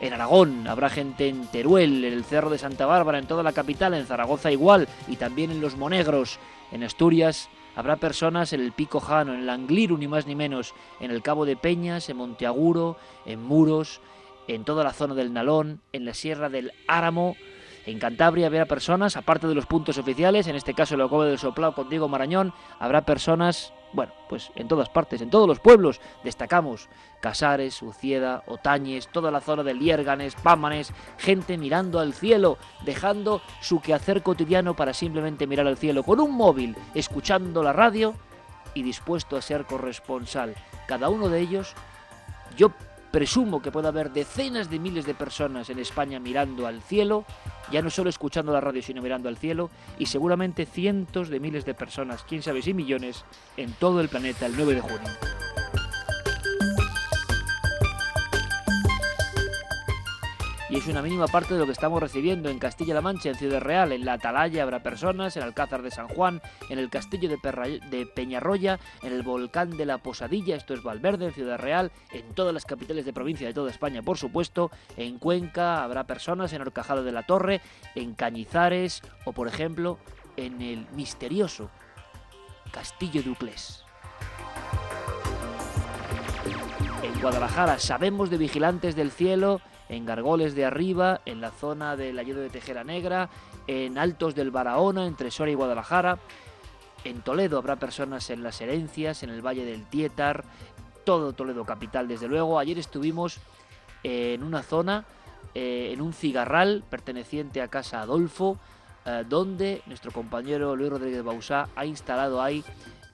en 0.00 0.12
Aragón, 0.12 0.66
habrá 0.66 0.90
gente 0.90 1.28
en 1.28 1.46
Teruel, 1.46 2.04
en 2.04 2.12
el 2.12 2.24
Cerro 2.24 2.50
de 2.50 2.58
Santa 2.58 2.84
Bárbara, 2.86 3.18
en 3.18 3.26
toda 3.26 3.42
la 3.42 3.52
capital, 3.52 3.94
en 3.94 4.06
Zaragoza 4.06 4.50
igual, 4.50 4.88
y 5.08 5.16
también 5.16 5.50
en 5.50 5.60
Los 5.60 5.76
Monegros, 5.76 6.38
en 6.72 6.82
Asturias. 6.82 7.48
Habrá 7.76 7.96
personas 7.96 8.52
en 8.52 8.60
el 8.60 8.72
Pico 8.72 9.00
Jano, 9.00 9.34
en 9.34 9.40
el 9.40 9.50
Angliru, 9.50 9.98
ni 9.98 10.06
más 10.06 10.26
ni 10.26 10.34
menos, 10.34 10.74
en 11.00 11.10
el 11.10 11.22
Cabo 11.22 11.44
de 11.44 11.56
Peñas, 11.56 12.08
en 12.08 12.16
Monteaguro, 12.16 12.96
en 13.26 13.42
Muros, 13.42 14.00
en 14.46 14.64
toda 14.64 14.84
la 14.84 14.92
zona 14.92 15.14
del 15.14 15.32
Nalón, 15.32 15.80
en 15.92 16.04
la 16.04 16.14
Sierra 16.14 16.48
del 16.48 16.72
Áramo. 16.86 17.36
En 17.86 17.98
Cantabria 17.98 18.46
habrá 18.46 18.66
personas, 18.66 19.16
aparte 19.16 19.46
de 19.46 19.54
los 19.54 19.66
puntos 19.66 19.98
oficiales, 19.98 20.46
en 20.46 20.56
este 20.56 20.74
caso 20.74 20.94
el 20.94 21.00
Ocobe 21.00 21.28
del 21.28 21.38
Soplao 21.38 21.74
con 21.74 21.88
Diego 21.88 22.08
Marañón, 22.08 22.52
habrá 22.78 23.04
personas, 23.04 23.72
bueno, 23.94 24.12
pues 24.28 24.50
en 24.56 24.66
todas 24.66 24.88
partes, 24.88 25.20
en 25.22 25.30
todos 25.30 25.46
los 25.46 25.60
pueblos, 25.60 26.00
destacamos 26.24 26.88
Casares, 27.20 27.80
Ucieda, 27.80 28.42
Otañes, 28.46 29.08
toda 29.08 29.30
la 29.30 29.40
zona 29.40 29.62
de 29.62 29.72
Liérganes, 29.72 30.34
Pámanes, 30.34 30.92
gente 31.16 31.56
mirando 31.56 32.00
al 32.00 32.12
cielo, 32.12 32.58
dejando 32.84 33.40
su 33.60 33.80
quehacer 33.80 34.22
cotidiano 34.22 34.74
para 34.74 34.92
simplemente 34.92 35.46
mirar 35.46 35.68
al 35.68 35.78
cielo 35.78 36.02
con 36.02 36.20
un 36.20 36.32
móvil, 36.32 36.76
escuchando 36.94 37.62
la 37.62 37.72
radio 37.72 38.14
y 38.74 38.82
dispuesto 38.82 39.36
a 39.36 39.42
ser 39.42 39.64
corresponsal. 39.64 40.54
Cada 40.86 41.08
uno 41.08 41.28
de 41.28 41.40
ellos, 41.40 41.74
yo 42.56 42.72
presumo 43.14 43.62
que 43.62 43.70
puede 43.70 43.86
haber 43.86 44.10
decenas 44.10 44.68
de 44.68 44.80
miles 44.80 45.06
de 45.06 45.14
personas 45.14 45.70
en 45.70 45.78
España 45.78 46.18
mirando 46.18 46.66
al 46.66 46.82
cielo, 46.82 47.24
ya 47.70 47.80
no 47.80 47.88
solo 47.88 48.10
escuchando 48.10 48.52
la 48.52 48.60
radio, 48.60 48.82
sino 48.82 49.00
mirando 49.00 49.28
al 49.28 49.36
cielo, 49.36 49.70
y 50.00 50.06
seguramente 50.06 50.66
cientos 50.66 51.28
de 51.28 51.38
miles 51.38 51.64
de 51.64 51.74
personas, 51.74 52.24
quién 52.24 52.42
sabe 52.42 52.60
si 52.60 52.74
millones, 52.74 53.24
en 53.56 53.72
todo 53.74 54.00
el 54.00 54.08
planeta 54.08 54.46
el 54.46 54.56
9 54.56 54.74
de 54.74 54.80
junio. 54.80 55.10
Y 60.74 60.78
es 60.78 60.88
una 60.88 61.02
mínima 61.02 61.28
parte 61.28 61.54
de 61.54 61.60
lo 61.60 61.66
que 61.66 61.72
estamos 61.72 62.02
recibiendo 62.02 62.48
en 62.48 62.58
Castilla-La 62.58 63.00
Mancha, 63.00 63.28
en 63.28 63.36
Ciudad 63.36 63.60
Real, 63.60 63.92
en 63.92 64.04
la 64.04 64.14
Atalaya 64.14 64.64
habrá 64.64 64.82
personas, 64.82 65.36
en 65.36 65.44
Alcázar 65.44 65.82
de 65.82 65.92
San 65.92 66.08
Juan, 66.08 66.42
en 66.68 66.80
el 66.80 66.90
Castillo 66.90 67.28
de, 67.28 68.06
Peñarroya, 68.06 68.80
en 69.02 69.12
el 69.12 69.22
Volcán 69.22 69.76
de 69.76 69.86
la 69.86 69.98
Posadilla, 69.98 70.56
esto 70.56 70.74
es 70.74 70.82
Valverde, 70.82 71.26
en 71.26 71.32
Ciudad 71.32 71.60
Real, 71.60 71.92
en 72.10 72.34
todas 72.34 72.52
las 72.52 72.64
capitales 72.64 73.04
de 73.04 73.12
provincia 73.12 73.46
de 73.46 73.54
toda 73.54 73.70
España, 73.70 74.02
por 74.02 74.18
supuesto, 74.18 74.72
en 74.96 75.20
Cuenca 75.20 75.84
habrá 75.84 76.08
personas, 76.08 76.52
en 76.52 76.62
Horcajada 76.62 77.02
de 77.02 77.12
la 77.12 77.22
Torre, 77.22 77.60
en 77.94 78.14
Cañizares 78.14 79.02
o, 79.26 79.32
por 79.32 79.46
ejemplo, 79.46 80.00
en 80.36 80.60
el 80.60 80.88
misterioso 80.96 81.70
Castillo 82.72 83.22
de 83.22 83.30
Uclés. 83.30 83.84
En 87.04 87.20
Guadalajara 87.20 87.78
sabemos 87.78 88.28
de 88.28 88.38
vigilantes 88.38 88.96
del 88.96 89.12
cielo, 89.12 89.60
en 89.88 90.06
Gargoles 90.06 90.54
de 90.54 90.64
Arriba, 90.64 91.20
en 91.26 91.40
la 91.40 91.50
zona 91.50 91.96
del 91.96 92.18
Ayedo 92.18 92.40
de 92.40 92.50
Tejera 92.50 92.84
Negra, 92.84 93.28
en 93.66 93.98
Altos 93.98 94.34
del 94.34 94.50
Barahona, 94.50 95.06
entre 95.06 95.30
Soria 95.30 95.52
y 95.52 95.56
Guadalajara. 95.56 96.18
En 97.04 97.20
Toledo 97.20 97.58
habrá 97.58 97.76
personas 97.76 98.30
en 98.30 98.42
las 98.42 98.60
herencias, 98.60 99.22
en 99.22 99.30
el 99.30 99.42
Valle 99.42 99.64
del 99.64 99.84
Tietar, 99.84 100.44
todo 101.04 101.32
Toledo 101.32 101.64
capital 101.64 102.08
desde 102.08 102.28
luego. 102.28 102.58
Ayer 102.58 102.78
estuvimos 102.78 103.38
en 104.02 104.42
una 104.42 104.62
zona, 104.62 105.04
eh, 105.54 105.90
en 105.92 106.00
un 106.00 106.12
cigarral 106.12 106.82
perteneciente 106.88 107.60
a 107.60 107.68
Casa 107.68 108.00
Adolfo, 108.00 108.58
eh, 109.04 109.24
donde 109.28 109.82
nuestro 109.86 110.12
compañero 110.12 110.76
Luis 110.76 110.90
Rodríguez 110.90 111.22
Bausá 111.22 111.68
ha 111.76 111.84
instalado 111.84 112.42
ahí 112.42 112.64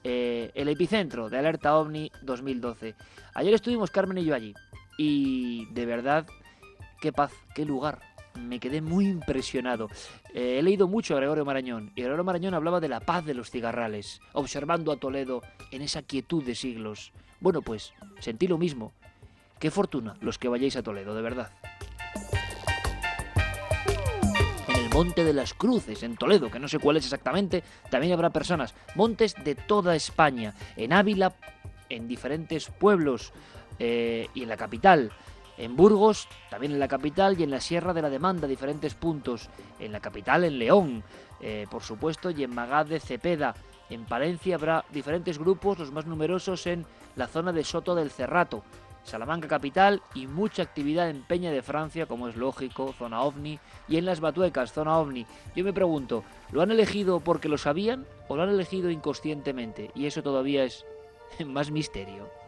eh, 0.03 0.51
el 0.55 0.69
epicentro 0.69 1.29
de 1.29 1.37
Alerta 1.37 1.75
OVNI 1.75 2.11
2012. 2.21 2.95
Ayer 3.33 3.53
estuvimos 3.53 3.91
Carmen 3.91 4.17
y 4.17 4.25
yo 4.25 4.33
allí 4.33 4.53
y 4.97 5.65
de 5.73 5.85
verdad 5.85 6.25
qué 7.01 7.11
paz, 7.11 7.33
qué 7.53 7.65
lugar. 7.65 7.99
Me 8.39 8.61
quedé 8.61 8.79
muy 8.79 9.07
impresionado. 9.07 9.89
Eh, 10.33 10.59
he 10.59 10.63
leído 10.63 10.87
mucho 10.87 11.13
a 11.13 11.17
Gregorio 11.17 11.43
Marañón 11.43 11.91
y 11.95 12.01
Gregorio 12.01 12.23
Marañón 12.23 12.53
hablaba 12.53 12.79
de 12.79 12.87
la 12.87 13.01
paz 13.01 13.25
de 13.25 13.33
los 13.33 13.49
cigarrales, 13.49 14.21
observando 14.31 14.93
a 14.93 14.97
Toledo 14.97 15.41
en 15.71 15.81
esa 15.81 16.01
quietud 16.03 16.41
de 16.45 16.55
siglos. 16.55 17.11
Bueno, 17.41 17.61
pues 17.61 17.93
sentí 18.19 18.47
lo 18.47 18.57
mismo. 18.57 18.93
Qué 19.59 19.69
fortuna 19.69 20.15
los 20.21 20.37
que 20.37 20.47
vayáis 20.47 20.77
a 20.77 20.83
Toledo, 20.83 21.13
de 21.13 21.21
verdad. 21.21 21.51
En 24.69 24.75
el 24.75 24.89
Monte 24.91 25.25
de 25.25 25.33
las 25.33 25.53
Cruces, 25.53 26.03
en 26.03 26.15
Toledo, 26.15 26.49
que 26.49 26.59
no 26.59 26.69
sé 26.69 26.79
cuál 26.79 26.97
es 26.97 27.03
exactamente, 27.03 27.63
también 27.89 28.13
habrá 28.13 28.29
personas. 28.29 28.73
Montes 28.95 29.35
de 29.43 29.55
toda 29.55 29.95
España, 29.95 30.53
en 30.77 30.93
Ávila, 30.93 31.33
en 31.89 32.07
diferentes 32.07 32.67
pueblos 32.67 33.33
eh, 33.77 34.29
y 34.33 34.43
en 34.43 34.49
la 34.49 34.57
capital. 34.57 35.11
En 35.61 35.75
Burgos, 35.75 36.27
también 36.49 36.71
en 36.71 36.79
la 36.79 36.87
capital 36.87 37.39
y 37.39 37.43
en 37.43 37.51
la 37.51 37.61
Sierra 37.61 37.93
de 37.93 38.01
la 38.01 38.09
Demanda, 38.09 38.47
diferentes 38.47 38.95
puntos. 38.95 39.47
En 39.79 39.91
la 39.91 39.99
capital, 39.99 40.43
en 40.43 40.57
León, 40.57 41.03
eh, 41.39 41.67
por 41.69 41.83
supuesto, 41.83 42.31
y 42.31 42.43
en 42.43 42.55
Magad 42.55 42.87
de 42.87 42.99
Cepeda. 42.99 43.53
En 43.91 44.05
Palencia 44.05 44.55
habrá 44.55 44.83
diferentes 44.91 45.37
grupos, 45.37 45.77
los 45.77 45.91
más 45.91 46.07
numerosos 46.07 46.65
en 46.65 46.83
la 47.15 47.27
zona 47.27 47.51
de 47.51 47.63
Soto 47.63 47.93
del 47.93 48.09
Cerrato. 48.09 48.63
Salamanca 49.03 49.47
capital 49.47 50.01
y 50.15 50.25
mucha 50.25 50.63
actividad 50.63 51.11
en 51.11 51.21
Peña 51.21 51.51
de 51.51 51.61
Francia, 51.61 52.07
como 52.07 52.27
es 52.27 52.35
lógico, 52.35 52.95
zona 52.97 53.21
ovni, 53.21 53.59
y 53.87 53.97
en 53.97 54.05
las 54.05 54.19
Batuecas, 54.19 54.73
zona 54.73 54.97
ovni. 54.97 55.27
Yo 55.55 55.63
me 55.63 55.73
pregunto, 55.73 56.23
¿lo 56.51 56.63
han 56.63 56.71
elegido 56.71 57.19
porque 57.19 57.49
lo 57.49 57.59
sabían 57.59 58.07
o 58.29 58.35
lo 58.35 58.41
han 58.41 58.49
elegido 58.49 58.89
inconscientemente? 58.89 59.91
Y 59.93 60.07
eso 60.07 60.23
todavía 60.23 60.63
es 60.63 60.87
más 61.45 61.69
misterio. 61.69 62.40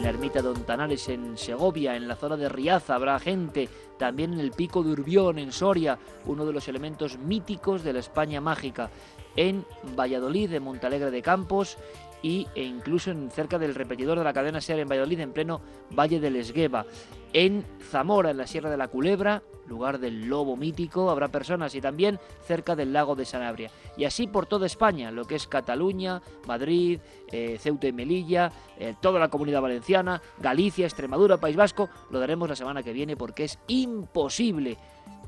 En 0.00 0.04
la 0.04 0.10
ermita 0.12 0.40
de 0.40 0.48
Ontanales 0.48 1.10
en 1.10 1.36
Segovia, 1.36 1.94
en 1.94 2.08
la 2.08 2.16
zona 2.16 2.38
de 2.38 2.48
Riaza. 2.48 2.94
Habrá 2.94 3.18
gente, 3.18 3.68
también 3.98 4.32
en 4.32 4.40
el 4.40 4.50
pico 4.50 4.82
de 4.82 4.92
Urbión 4.92 5.38
en 5.38 5.52
Soria, 5.52 5.98
uno 6.24 6.46
de 6.46 6.54
los 6.54 6.68
elementos 6.68 7.18
míticos 7.18 7.84
de 7.84 7.92
la 7.92 7.98
España 7.98 8.40
mágica, 8.40 8.88
en 9.36 9.66
Valladolid, 9.94 10.54
en 10.54 10.62
Montalegre 10.62 11.10
de 11.10 11.20
Campos 11.20 11.76
y, 12.22 12.46
e 12.54 12.62
incluso 12.62 13.10
en, 13.10 13.30
cerca 13.30 13.58
del 13.58 13.74
repetidor 13.74 14.18
de 14.18 14.24
la 14.24 14.32
cadena 14.32 14.60
SER 14.60 14.80
en 14.80 14.88
Valladolid, 14.88 15.20
en 15.20 15.32
pleno 15.32 15.60
Valle 15.90 16.20
del 16.20 16.36
Esgueva. 16.36 16.86
En 17.32 17.64
Zamora, 17.90 18.30
en 18.30 18.38
la 18.38 18.46
Sierra 18.46 18.70
de 18.70 18.76
la 18.76 18.88
Culebra, 18.88 19.42
lugar 19.68 20.00
del 20.00 20.26
lobo 20.26 20.56
mítico, 20.56 21.10
habrá 21.10 21.28
personas 21.28 21.74
y 21.74 21.80
también 21.80 22.18
cerca 22.44 22.74
del 22.74 22.92
lago 22.92 23.14
de 23.14 23.24
Sanabria. 23.24 23.70
Y 23.96 24.04
así 24.04 24.26
por 24.26 24.46
toda 24.46 24.66
España, 24.66 25.10
lo 25.10 25.24
que 25.24 25.36
es 25.36 25.46
Cataluña, 25.46 26.20
Madrid, 26.46 27.00
eh, 27.30 27.56
Ceuta 27.60 27.86
y 27.86 27.92
Melilla, 27.92 28.50
eh, 28.78 28.94
toda 29.00 29.20
la 29.20 29.28
comunidad 29.28 29.62
valenciana, 29.62 30.20
Galicia, 30.38 30.86
Extremadura, 30.86 31.38
País 31.38 31.56
Vasco, 31.56 31.88
lo 32.10 32.18
daremos 32.18 32.48
la 32.48 32.56
semana 32.56 32.82
que 32.82 32.92
viene 32.92 33.16
porque 33.16 33.44
es 33.44 33.58
imposible. 33.68 34.76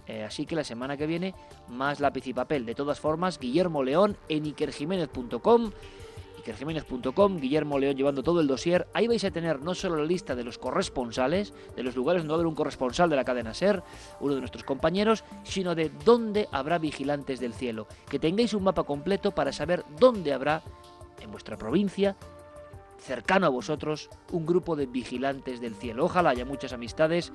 Eh, 0.09 0.25
así 0.25 0.47
que 0.47 0.57
la 0.57 0.65
semana 0.65 0.97
que 0.97 1.07
viene, 1.07 1.35
más 1.69 2.01
lápiz 2.01 2.27
y 2.27 2.35
papel. 2.35 2.67
De 2.67 2.75
todas 2.75 2.99
formas, 2.99 3.39
Guillermo 3.39 3.85
León 3.85 4.17
en 4.29 4.47
ikerjiménez.com 4.47 5.71
ikerjiménez.com, 6.43 7.39
Guillermo 7.39 7.79
León 7.79 7.97
llevando 7.97 8.23
todo 8.23 8.41
el 8.41 8.47
dossier. 8.47 8.89
Ahí 8.93 9.07
vais 9.07 9.25
a 9.25 9.31
tener 9.31 9.61
no 9.61 9.75
solo 9.75 9.97
la 9.97 10.05
lista 10.05 10.35
de 10.35 10.45
los 10.45 10.59
corresponsales, 10.59 11.55
de 11.75 11.83
los 11.83 11.97
lugares 11.97 12.23
donde 12.23 12.33
va 12.33 12.35
a 12.35 12.39
haber 12.39 12.47
un 12.47 12.55
corresponsal 12.55 13.09
de 13.09 13.17
la 13.17 13.25
cadena 13.25 13.55
SER, 13.55 13.83
uno 14.21 14.35
de 14.35 14.41
nuestros 14.41 14.65
compañeros, 14.65 15.25
sino 15.45 15.75
de 15.75 15.91
dónde 16.05 16.49
habrá 16.53 16.79
vigilantes 16.79 17.41
del 17.41 17.55
cielo. 17.55 17.87
Que 18.09 18.19
tengáis 18.19 18.55
un 18.55 18.65
mapa 18.65 18.83
completo 18.85 19.33
para 19.33 19.53
saber 19.53 19.85
dónde 19.99 20.33
habrá 20.33 20.63
en 21.21 21.31
vuestra 21.31 21.57
provincia, 21.57 22.17
cercano 22.99 23.47
a 23.47 23.51
vosotros, 23.51 24.11
un 24.31 24.45
grupo 24.47 24.77
de 24.77 24.87
vigilantes 24.87 25.61
del 25.61 25.75
cielo. 25.75 26.05
Ojalá 26.05 26.31
haya 26.31 26.45
muchas 26.45 26.73
amistades 26.73 27.33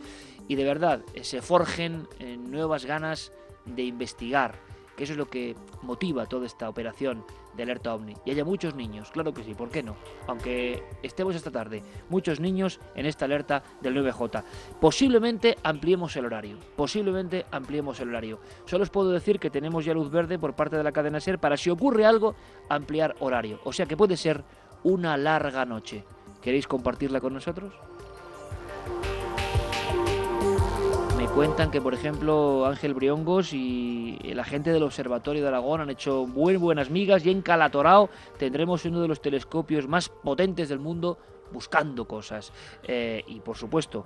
y 0.48 0.56
de 0.56 0.64
verdad 0.64 1.02
eh, 1.14 1.24
se 1.24 1.42
forjen 1.42 2.08
eh, 2.20 2.38
nuevas 2.38 2.86
ganas 2.86 3.32
de 3.66 3.84
investigar, 3.84 4.60
que 4.96 5.04
eso 5.04 5.14
es 5.14 5.18
lo 5.18 5.30
que 5.30 5.56
motiva 5.82 6.26
toda 6.26 6.46
esta 6.46 6.70
operación 6.70 7.24
de 7.58 7.64
alerta 7.64 7.94
ovni. 7.94 8.14
Y 8.24 8.32
haya 8.32 8.46
muchos 8.46 8.76
niños, 8.76 9.12
claro 9.12 9.34
que 9.34 9.44
sí, 9.44 9.54
¿por 9.54 9.70
qué 9.70 9.84
no? 9.84 9.98
Aunque 10.28 10.84
estemos 11.04 11.36
esta 11.36 11.52
tarde, 11.52 11.84
muchos 12.10 12.40
niños 12.40 12.80
en 12.96 13.06
esta 13.06 13.26
alerta 13.26 13.64
del 13.82 13.96
9J. 13.96 14.44
Posiblemente 14.80 15.58
ampliemos 15.64 16.16
el 16.16 16.26
horario, 16.26 16.58
posiblemente 16.76 17.46
ampliemos 17.52 18.00
el 18.00 18.10
horario. 18.10 18.40
Solo 18.66 18.84
os 18.84 18.90
puedo 18.90 19.12
decir 19.12 19.40
que 19.40 19.50
tenemos 19.50 19.84
ya 19.84 19.94
luz 19.94 20.10
verde 20.10 20.40
por 20.40 20.54
parte 20.54 20.78
de 20.78 20.84
la 20.84 20.92
cadena 20.92 21.20
SER 21.20 21.40
para 21.40 21.58
si 21.58 21.70
ocurre 21.70 22.06
algo, 22.06 22.36
ampliar 22.70 23.16
horario. 23.20 23.60
O 23.66 23.74
sea 23.74 23.86
que 23.86 23.98
puede 23.98 24.16
ser 24.16 24.44
una 24.84 25.18
larga 25.18 25.66
noche. 25.66 26.06
¿Queréis 26.42 26.68
compartirla 26.68 27.20
con 27.20 27.34
nosotros? 27.34 27.74
Me 31.28 31.34
cuentan 31.34 31.70
que, 31.72 31.82
por 31.82 31.94
ejemplo, 31.94 32.66
Ángel 32.66 32.94
Briongos 32.94 33.54
y 33.54 34.18
la 34.34 34.44
gente 34.44 34.72
del 34.72 34.82
Observatorio 34.82 35.42
de 35.42 35.50
Aragón 35.50 35.82
han 35.82 35.90
hecho 35.90 36.26
muy 36.26 36.56
buenas 36.56 36.90
migas 36.90 37.26
y 37.26 37.30
en 37.30 37.42
Calatorao 37.42 38.10
tendremos 38.38 38.86
uno 38.86 39.02
de 39.02 39.08
los 39.08 39.22
telescopios 39.22 39.88
más 39.88 40.10
potentes 40.10 40.70
del 40.70 40.80
mundo 40.80 41.18
buscando 41.52 42.08
cosas. 42.08 42.52
Eh, 42.84 43.24
y, 43.28 43.40
por 43.42 43.58
supuesto, 43.58 44.06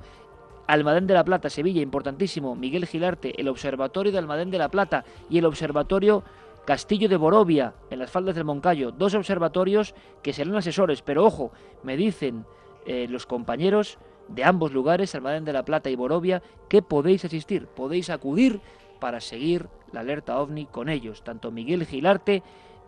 Almadén 0.68 1.08
de 1.08 1.14
la 1.14 1.24
Plata, 1.24 1.50
Sevilla, 1.50 1.82
importantísimo. 1.82 2.56
Miguel 2.56 2.86
Gilarte, 2.86 3.40
el 3.40 3.48
Observatorio 3.48 4.12
de 4.12 4.18
Almadén 4.18 4.52
de 4.52 4.58
la 4.58 4.70
Plata 4.70 5.06
y 5.30 5.38
el 5.38 5.46
Observatorio 5.46 6.24
Castillo 6.66 7.08
de 7.08 7.18
Borovia, 7.18 7.76
en 7.90 8.00
las 8.00 8.12
faldas 8.12 8.36
del 8.36 8.46
Moncayo. 8.46 8.92
Dos 8.92 9.14
observatorios 9.14 9.96
que 10.22 10.34
serán 10.34 10.56
asesores, 10.56 11.02
pero 11.02 11.24
ojo, 11.26 11.52
me 11.84 11.96
dicen 11.96 12.46
eh, 12.86 13.08
los 13.10 13.26
compañeros 13.26 14.00
de 14.34 14.44
ambos 14.44 14.72
lugares, 14.72 15.14
Almadén 15.16 15.46
de 15.46 15.54
la 15.54 15.66
Plata 15.66 15.90
y 15.90 15.96
Borovia, 15.96 16.42
que 16.70 16.82
podéis 16.82 17.26
asistir, 17.26 17.68
podéis 17.68 18.10
acudir 18.10 18.62
para 19.00 19.20
seguir 19.20 19.68
la 19.92 20.02
alerta 20.02 20.40
ovni 20.40 20.66
con 20.66 20.90
ellos, 20.90 21.24
tanto 21.24 21.52
Miguel 21.52 21.86
Gilarte 21.86 22.44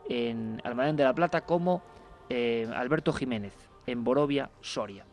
en 0.09 0.62
Almadén 0.63 0.95
de 0.95 1.03
la 1.03 1.13
Plata 1.13 1.41
como 1.41 1.81
eh, 2.29 2.67
Alberto 2.73 3.13
Jiménez 3.13 3.53
en 3.85 4.03
Borovia, 4.03 4.50
Soria. 4.62 5.05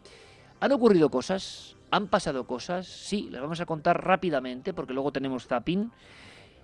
¿Han 0.60 0.72
ocurrido 0.72 1.10
cosas? 1.10 1.76
¿Han 1.90 2.08
pasado 2.08 2.46
cosas? 2.46 2.86
Sí, 2.86 3.28
las 3.30 3.42
vamos 3.42 3.60
a 3.60 3.66
contar 3.66 4.04
rápidamente 4.04 4.72
porque 4.72 4.92
luego 4.92 5.12
tenemos 5.12 5.46
zapping. 5.46 5.90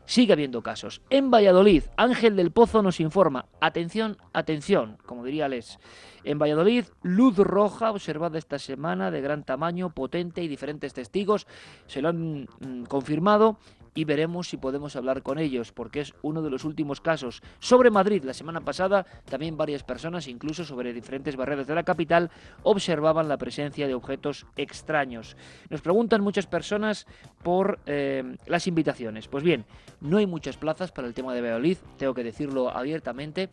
Sigue 0.07 0.33
habiendo 0.33 0.63
casos. 0.63 1.03
En 1.11 1.31
Valladolid, 1.31 1.83
Ángel 1.97 2.37
del 2.37 2.53
Pozo 2.53 2.81
nos 2.81 3.01
informa. 3.01 3.47
Atención, 3.61 4.17
atención, 4.33 4.99
como 5.05 5.25
diría 5.25 5.49
Les. 5.49 5.79
En 6.23 6.39
Valladolid, 6.39 6.85
luz 7.03 7.37
roja 7.37 7.91
observada 7.91 8.39
esta 8.39 8.59
semana 8.59 9.11
de 9.11 9.21
gran 9.21 9.43
tamaño, 9.45 9.91
potente 9.91 10.43
y 10.43 10.49
diferentes 10.49 10.95
testigos 10.95 11.47
se 11.87 12.03
lo 12.03 12.09
han 12.09 12.43
mm, 12.43 12.85
confirmado 12.89 13.59
y 13.97 14.05
veremos 14.05 14.49
si 14.49 14.59
podemos 14.59 14.95
hablar 14.95 15.23
con 15.23 15.41
ellos, 15.41 15.73
porque 15.73 16.01
es 16.01 16.15
uno 16.23 16.43
de 16.43 16.51
los 16.51 16.65
últimos 16.65 17.01
casos. 17.01 17.43
Sobre 17.59 17.91
Madrid, 17.91 18.23
la 18.23 18.35
semana 18.35 18.61
pasada, 18.61 19.07
también 19.25 19.57
varias 19.57 19.83
personas, 19.83 20.29
incluso 20.29 20.65
sobre 20.65 20.93
diferentes 20.93 21.35
barreras 21.35 21.67
de 21.67 21.75
la 21.75 21.83
capital, 21.83 22.31
observaban 22.63 23.27
la 23.27 23.39
presencia 23.39 23.89
de 23.89 23.95
objetos 23.95 24.47
extraños. 24.57 25.37
Nos 25.71 25.81
preguntan 25.81 26.21
muchas 26.23 26.47
personas 26.47 27.07
por 27.43 27.81
eh, 27.87 28.37
las 28.47 28.67
invitaciones. 28.67 29.29
Pues 29.29 29.43
bien, 29.43 29.65
no 30.01 30.19
hay 30.19 30.27
muchas 30.27 30.59
plazas 30.59 30.93
para 30.93 31.09
el 31.09 31.15
tema 31.15 31.33
de 31.35 31.41
Valladolid, 31.41 31.79
tengo 31.97 32.13
que 32.13 32.23
decirlo 32.23 32.71
abiertamente. 32.71 33.49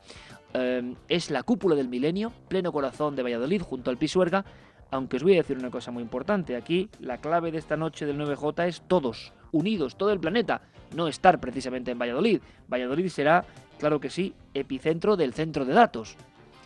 Eh, 0.53 0.93
es 1.07 1.31
la 1.31 1.43
cúpula 1.43 1.75
del 1.75 1.87
milenio, 1.87 2.33
pleno 2.49 2.73
corazón 2.73 3.15
de 3.15 3.23
Valladolid, 3.23 3.61
junto 3.61 3.89
al 3.89 3.97
Pisuerga. 3.97 4.43
Aunque 4.91 5.17
os 5.17 5.23
voy 5.23 5.33
a 5.33 5.37
decir 5.37 5.57
una 5.57 5.71
cosa 5.71 5.89
muy 5.89 6.03
importante, 6.03 6.55
aquí 6.55 6.89
la 6.99 7.17
clave 7.17 7.51
de 7.51 7.57
esta 7.57 7.77
noche 7.77 8.05
del 8.05 8.19
9J 8.19 8.67
es 8.67 8.83
todos, 8.87 9.33
unidos, 9.53 9.95
todo 9.95 10.11
el 10.11 10.19
planeta, 10.19 10.61
no 10.93 11.07
estar 11.07 11.39
precisamente 11.39 11.91
en 11.91 11.99
Valladolid. 11.99 12.41
Valladolid 12.67 13.07
será, 13.07 13.45
claro 13.79 13.99
que 13.99 14.09
sí, 14.09 14.33
epicentro 14.53 15.15
del 15.15 15.33
centro 15.33 15.63
de 15.63 15.73
datos. 15.73 16.17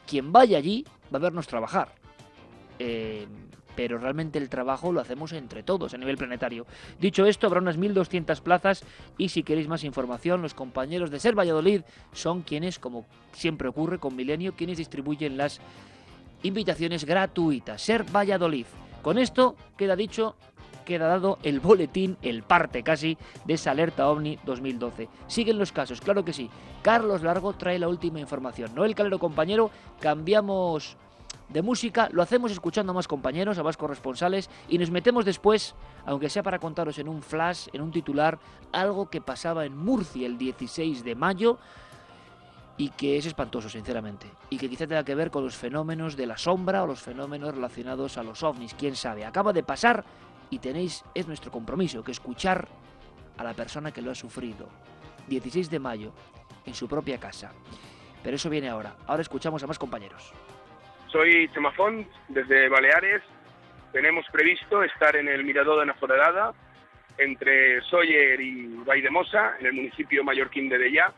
Quien 0.08 0.32
vaya 0.32 0.58
allí 0.58 0.86
va 1.14 1.20
a 1.20 1.22
vernos 1.22 1.48
trabajar. 1.48 1.90
Eh, 2.80 3.28
pero 3.78 4.00
realmente 4.00 4.40
el 4.40 4.50
trabajo 4.50 4.92
lo 4.92 5.00
hacemos 5.00 5.34
entre 5.34 5.62
todos 5.62 5.94
a 5.94 5.98
nivel 6.00 6.18
planetario. 6.18 6.66
Dicho 7.00 7.28
esto, 7.28 7.46
habrá 7.46 7.60
unas 7.60 7.78
1.200 7.78 8.42
plazas 8.42 8.84
y 9.20 9.30
si 9.30 9.44
queréis 9.44 9.68
más 9.68 9.84
información, 9.84 10.42
los 10.42 10.56
compañeros 10.56 11.12
de 11.12 11.20
Ser 11.20 11.38
Valladolid 11.38 11.82
son 12.12 12.42
quienes, 12.42 12.80
como 12.80 13.06
siempre 13.34 13.68
ocurre 13.68 14.00
con 14.00 14.16
Milenio, 14.16 14.56
quienes 14.56 14.80
distribuyen 14.80 15.38
las 15.38 15.62
invitaciones 16.42 17.06
gratuitas. 17.06 17.80
Ser 17.80 18.04
Valladolid. 18.04 18.66
Con 19.04 19.20
esto 19.20 19.56
queda 19.78 19.96
dicho, 19.96 20.36
queda 20.88 21.08
dado 21.08 21.38
el 21.44 21.60
boletín, 21.60 22.18
el 22.22 22.44
parte 22.44 22.82
casi, 22.82 23.18
de 23.46 23.56
esa 23.56 23.72
alerta 23.72 24.10
OVNI 24.10 24.40
2012. 24.46 25.10
Siguen 25.28 25.60
los 25.60 25.74
casos, 25.74 26.00
claro 26.00 26.24
que 26.24 26.34
sí. 26.34 26.50
Carlos 26.82 27.22
Largo 27.22 27.54
trae 27.54 27.78
la 27.78 27.90
última 27.90 28.20
información. 28.20 28.74
Noel 28.74 28.96
Calero, 28.96 29.20
compañero, 29.20 29.70
cambiamos 30.00 30.96
de 31.50 31.62
música, 31.62 32.10
lo 32.12 32.22
hacemos 32.22 32.52
escuchando 32.52 32.92
a 32.92 32.96
más 32.96 33.08
compañeros, 33.08 33.58
a 33.58 33.64
más 33.64 33.78
corresponsales 33.78 34.50
y 34.70 34.78
nos 34.78 34.92
metemos 34.92 35.26
después, 35.26 35.76
aunque 36.06 36.30
sea 36.30 36.44
para 36.44 36.60
contaros 36.60 37.00
en 37.00 37.10
un 37.10 37.22
flash, 37.22 37.68
en 37.74 37.82
un 37.82 37.92
titular, 37.92 38.40
algo 38.72 39.10
que 39.10 39.22
pasaba 39.22 39.66
en 39.66 39.78
Murcia 39.78 40.26
el 40.26 40.38
16 40.38 41.04
de 41.04 41.16
mayo 41.16 41.58
y 42.78 42.90
que 42.90 43.18
es 43.18 43.26
espantoso, 43.26 43.70
sinceramente, 43.70 44.28
y 44.50 44.58
que 44.58 44.70
quizá 44.70 44.86
tenga 44.86 45.04
que 45.04 45.16
ver 45.16 45.32
con 45.32 45.44
los 45.44 45.56
fenómenos 45.56 46.16
de 46.16 46.28
la 46.28 46.38
sombra 46.38 46.84
o 46.84 46.88
los 46.88 47.02
fenómenos 47.02 47.56
relacionados 47.56 48.18
a 48.18 48.24
los 48.24 48.44
ovnis, 48.44 48.76
quién 48.76 48.96
sabe. 48.96 49.26
Acaba 49.26 49.52
de 49.52 49.64
pasar 49.64 50.06
y 50.50 50.60
tenéis, 50.60 51.04
es 51.14 51.28
nuestro 51.28 51.52
compromiso, 51.52 52.04
que 52.04 52.12
escuchar 52.12 52.68
a 53.38 53.44
la 53.44 53.54
persona 53.54 53.92
que 53.92 54.02
lo 54.02 54.12
ha 54.12 54.16
sufrido. 54.16 54.70
16 55.28 55.70
de 55.70 55.80
mayo, 55.80 56.14
en 56.66 56.74
su 56.74 56.88
propia 56.88 57.20
casa. 57.20 57.52
Pero 58.24 58.36
eso 58.36 58.50
viene 58.50 58.70
ahora. 58.70 58.96
Ahora 59.08 59.22
escuchamos 59.22 59.64
a 59.64 59.68
más 59.68 59.80
compañeros. 59.80 60.34
Soy 61.12 61.50
Chemafón, 61.54 62.08
desde 62.30 62.70
Baleares. 62.70 63.22
Tenemos 63.92 64.26
previsto 64.32 64.84
estar 64.84 65.16
en 65.16 65.28
el 65.28 65.44
Mirador 65.44 65.80
de 65.80 65.86
Naforerada, 65.86 66.54
entre 67.18 67.82
Soller 67.84 68.40
y 68.40 68.68
Vaidemosa, 68.86 69.56
en 69.60 69.68
el 69.68 69.74
municipio 69.74 70.24
mallorquín 70.24 70.70
de 70.70 70.78
Dellá, 70.78 71.14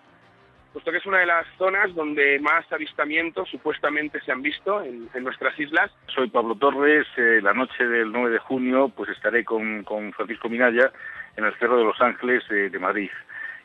puesto 0.73 0.91
que 0.91 0.97
es 0.97 1.05
una 1.05 1.19
de 1.19 1.25
las 1.25 1.47
zonas 1.57 1.93
donde 1.95 2.39
más 2.39 2.71
avistamientos 2.71 3.49
supuestamente 3.49 4.21
se 4.21 4.31
han 4.31 4.41
visto 4.41 4.81
en, 4.83 5.09
en 5.13 5.23
nuestras 5.23 5.57
islas. 5.59 5.91
Soy 6.13 6.29
Pablo 6.29 6.55
Torres, 6.55 7.07
eh, 7.17 7.39
la 7.41 7.53
noche 7.53 7.85
del 7.87 8.11
9 8.11 8.31
de 8.31 8.39
junio 8.39 8.89
pues 8.89 9.09
estaré 9.09 9.43
con, 9.43 9.83
con 9.83 10.13
Francisco 10.13 10.49
Minaya 10.49 10.91
en 11.35 11.45
el 11.45 11.55
Cerro 11.55 11.77
de 11.77 11.85
los 11.85 11.99
Ángeles 12.01 12.43
eh, 12.51 12.69
de 12.69 12.79
Madrid. 12.79 13.09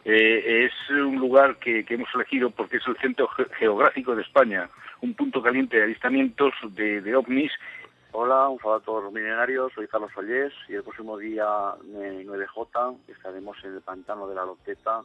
Eh, 0.05 0.67
es 0.67 0.91
un 0.91 1.17
lugar 1.17 1.57
que, 1.57 1.85
que, 1.85 1.95
hemos 1.95 2.09
elegido 2.15 2.51
porque 2.51 2.77
es 2.77 2.87
el 2.87 2.97
centro 2.99 3.27
ge 3.29 3.47
geográfico 3.59 4.15
de 4.15 4.23
España, 4.23 4.69
un 5.01 5.15
punto 5.15 5.43
caliente 5.43 5.79
de 5.79 5.85
avistamientos 5.85 6.53
de, 6.71 7.01
de 7.01 7.17
ovnis. 7.17 7.53
Hola, 8.13 8.49
un 8.49 8.59
saludo 8.59 8.77
a 8.77 8.81
todos 8.81 9.05
los 9.05 9.13
milenarios, 9.13 9.73
soy 9.75 9.89
Carlos 9.89 10.13
Ollés 10.17 10.53
y 10.69 10.75
el 10.75 10.83
próximo 10.83 11.17
día 11.19 11.47
9J 11.47 12.99
estaremos 13.09 13.57
en 13.65 13.75
el 13.75 13.81
pantano 13.81 14.29
de 14.29 14.35
la 14.35 14.45
Loteta, 14.45 15.01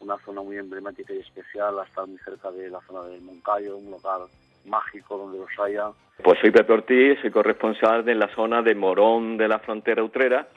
una 0.00 0.16
zona 0.18 0.42
muy 0.42 0.56
emblemática 0.56 1.12
y 1.12 1.18
especial, 1.18 1.78
hasta 1.78 2.06
muy 2.06 2.18
cerca 2.18 2.50
de 2.50 2.68
la 2.68 2.80
zona 2.82 3.02
del 3.08 3.20
Moncayo, 3.22 3.76
un 3.76 3.90
lugar 3.90 4.20
mágico 4.64 5.16
donde 5.16 5.38
los 5.38 5.50
haya. 5.58 5.90
Pues 6.22 6.38
soy 6.40 6.50
Pepe 6.50 6.72
Ortiz, 6.72 7.20
soy 7.20 7.30
corresponsal 7.30 8.04
de 8.04 8.14
la 8.14 8.28
zona 8.34 8.62
de 8.62 8.74
Morón 8.74 9.36
de 9.36 9.48
la 9.48 9.58
frontera 9.58 10.02
utrera 10.02 10.48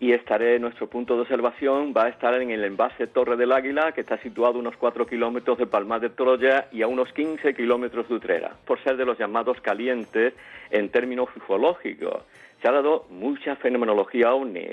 y 0.00 0.12
estaré, 0.12 0.58
nuestro 0.58 0.88
punto 0.88 1.14
de 1.14 1.22
observación 1.22 1.94
va 1.96 2.04
a 2.04 2.08
estar 2.08 2.34
en 2.34 2.50
el 2.50 2.64
envase 2.64 3.06
Torre 3.06 3.36
del 3.36 3.52
Águila, 3.52 3.92
que 3.92 4.00
está 4.00 4.18
situado 4.18 4.56
a 4.56 4.58
unos 4.58 4.76
4 4.76 5.06
kilómetros 5.06 5.56
de 5.58 5.66
Palmar 5.66 6.00
de 6.00 6.10
Troya 6.10 6.66
y 6.72 6.82
a 6.82 6.88
unos 6.88 7.12
15 7.12 7.54
kilómetros 7.54 8.08
de 8.08 8.14
Utrera, 8.14 8.52
por 8.66 8.82
ser 8.82 8.96
de 8.96 9.04
los 9.04 9.18
llamados 9.18 9.60
calientes 9.60 10.34
en 10.70 10.88
términos 10.90 11.28
ufológicos. 11.36 12.22
Se 12.60 12.68
ha 12.68 12.72
dado 12.72 13.06
mucha 13.10 13.56
fenomenología 13.56 14.34
ovni. 14.34 14.66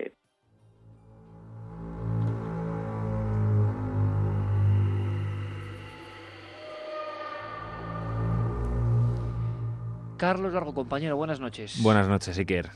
Carlos 10.22 10.54
Largo, 10.54 10.76
compañero, 10.76 11.18
buenas 11.18 11.40
noches. 11.40 11.82
Buenas 11.82 12.08
noches, 12.08 12.38
Iker. 12.38 12.70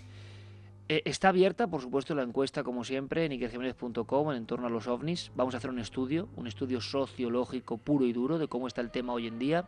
Eh, 0.89 1.03
está 1.05 1.29
abierta, 1.29 1.67
por 1.67 1.79
supuesto, 1.79 2.15
la 2.15 2.23
encuesta, 2.23 2.63
como 2.63 2.83
siempre, 2.83 3.23
en 3.23 3.33
ikerjiménez.com 3.33 4.31
en 4.31 4.47
torno 4.47 4.65
a 4.65 4.69
los 4.71 4.87
ovnis. 4.87 5.31
Vamos 5.35 5.53
a 5.53 5.57
hacer 5.57 5.69
un 5.69 5.77
estudio, 5.77 6.27
un 6.37 6.47
estudio 6.47 6.81
sociológico 6.81 7.77
puro 7.77 8.07
y 8.07 8.13
duro 8.13 8.39
de 8.39 8.47
cómo 8.47 8.65
está 8.65 8.81
el 8.81 8.89
tema 8.89 9.13
hoy 9.13 9.27
en 9.27 9.37
día. 9.37 9.65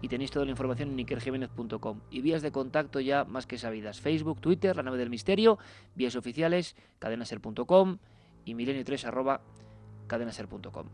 y 0.00 0.08
tenéis 0.08 0.32
toda 0.32 0.44
la 0.46 0.50
información 0.50 0.90
en 0.90 0.98
ikerjiménez.com. 0.98 2.00
Y 2.10 2.22
vías 2.22 2.42
de 2.42 2.50
contacto 2.50 2.98
ya 2.98 3.22
más 3.22 3.46
que 3.46 3.56
sabidas. 3.56 4.00
Facebook, 4.00 4.40
Twitter, 4.40 4.74
La 4.74 4.82
Nave 4.82 4.98
del 4.98 5.08
Misterio, 5.08 5.60
vías 5.94 6.16
oficiales, 6.16 6.74
cadenaser.com 6.98 7.98
y 8.44 8.54
milenio3 8.56 9.04
arroba 9.04 9.42
cadenaser.com. 10.08 10.86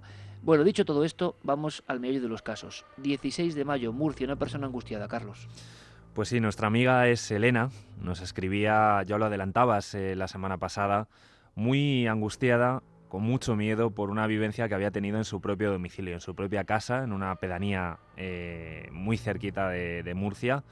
Bueno, 0.42 0.62
dicho 0.62 0.84
todo 0.84 1.04
esto, 1.04 1.36
vamos 1.42 1.82
al 1.86 2.00
meollo 2.00 2.20
de 2.20 2.28
los 2.28 2.42
casos. 2.42 2.84
16 2.98 3.54
de 3.54 3.64
mayo, 3.64 3.94
Murcia, 3.94 4.26
una 4.26 4.36
persona 4.36 4.66
angustiada, 4.66 5.08
Carlos. 5.08 5.48
Pues 6.18 6.30
sí, 6.30 6.40
nuestra 6.40 6.66
amiga 6.66 7.06
es 7.06 7.30
Elena, 7.30 7.70
nos 8.02 8.20
escribía, 8.22 9.04
ya 9.06 9.18
lo 9.18 9.26
adelantabas 9.26 9.94
eh, 9.94 10.16
la 10.16 10.26
semana 10.26 10.58
pasada, 10.58 11.06
muy 11.54 12.08
angustiada, 12.08 12.82
con 13.08 13.22
mucho 13.22 13.54
miedo 13.54 13.92
por 13.92 14.10
una 14.10 14.26
vivencia 14.26 14.68
que 14.68 14.74
había 14.74 14.90
tenido 14.90 15.18
en 15.18 15.24
su 15.24 15.40
propio 15.40 15.70
domicilio, 15.70 16.14
en 16.14 16.20
su 16.20 16.34
propia 16.34 16.64
casa, 16.64 17.04
en 17.04 17.12
una 17.12 17.36
pedanía 17.36 17.98
eh, 18.16 18.88
muy 18.90 19.16
cerquita 19.16 19.68
de, 19.68 20.12
Murcia, 20.16 20.64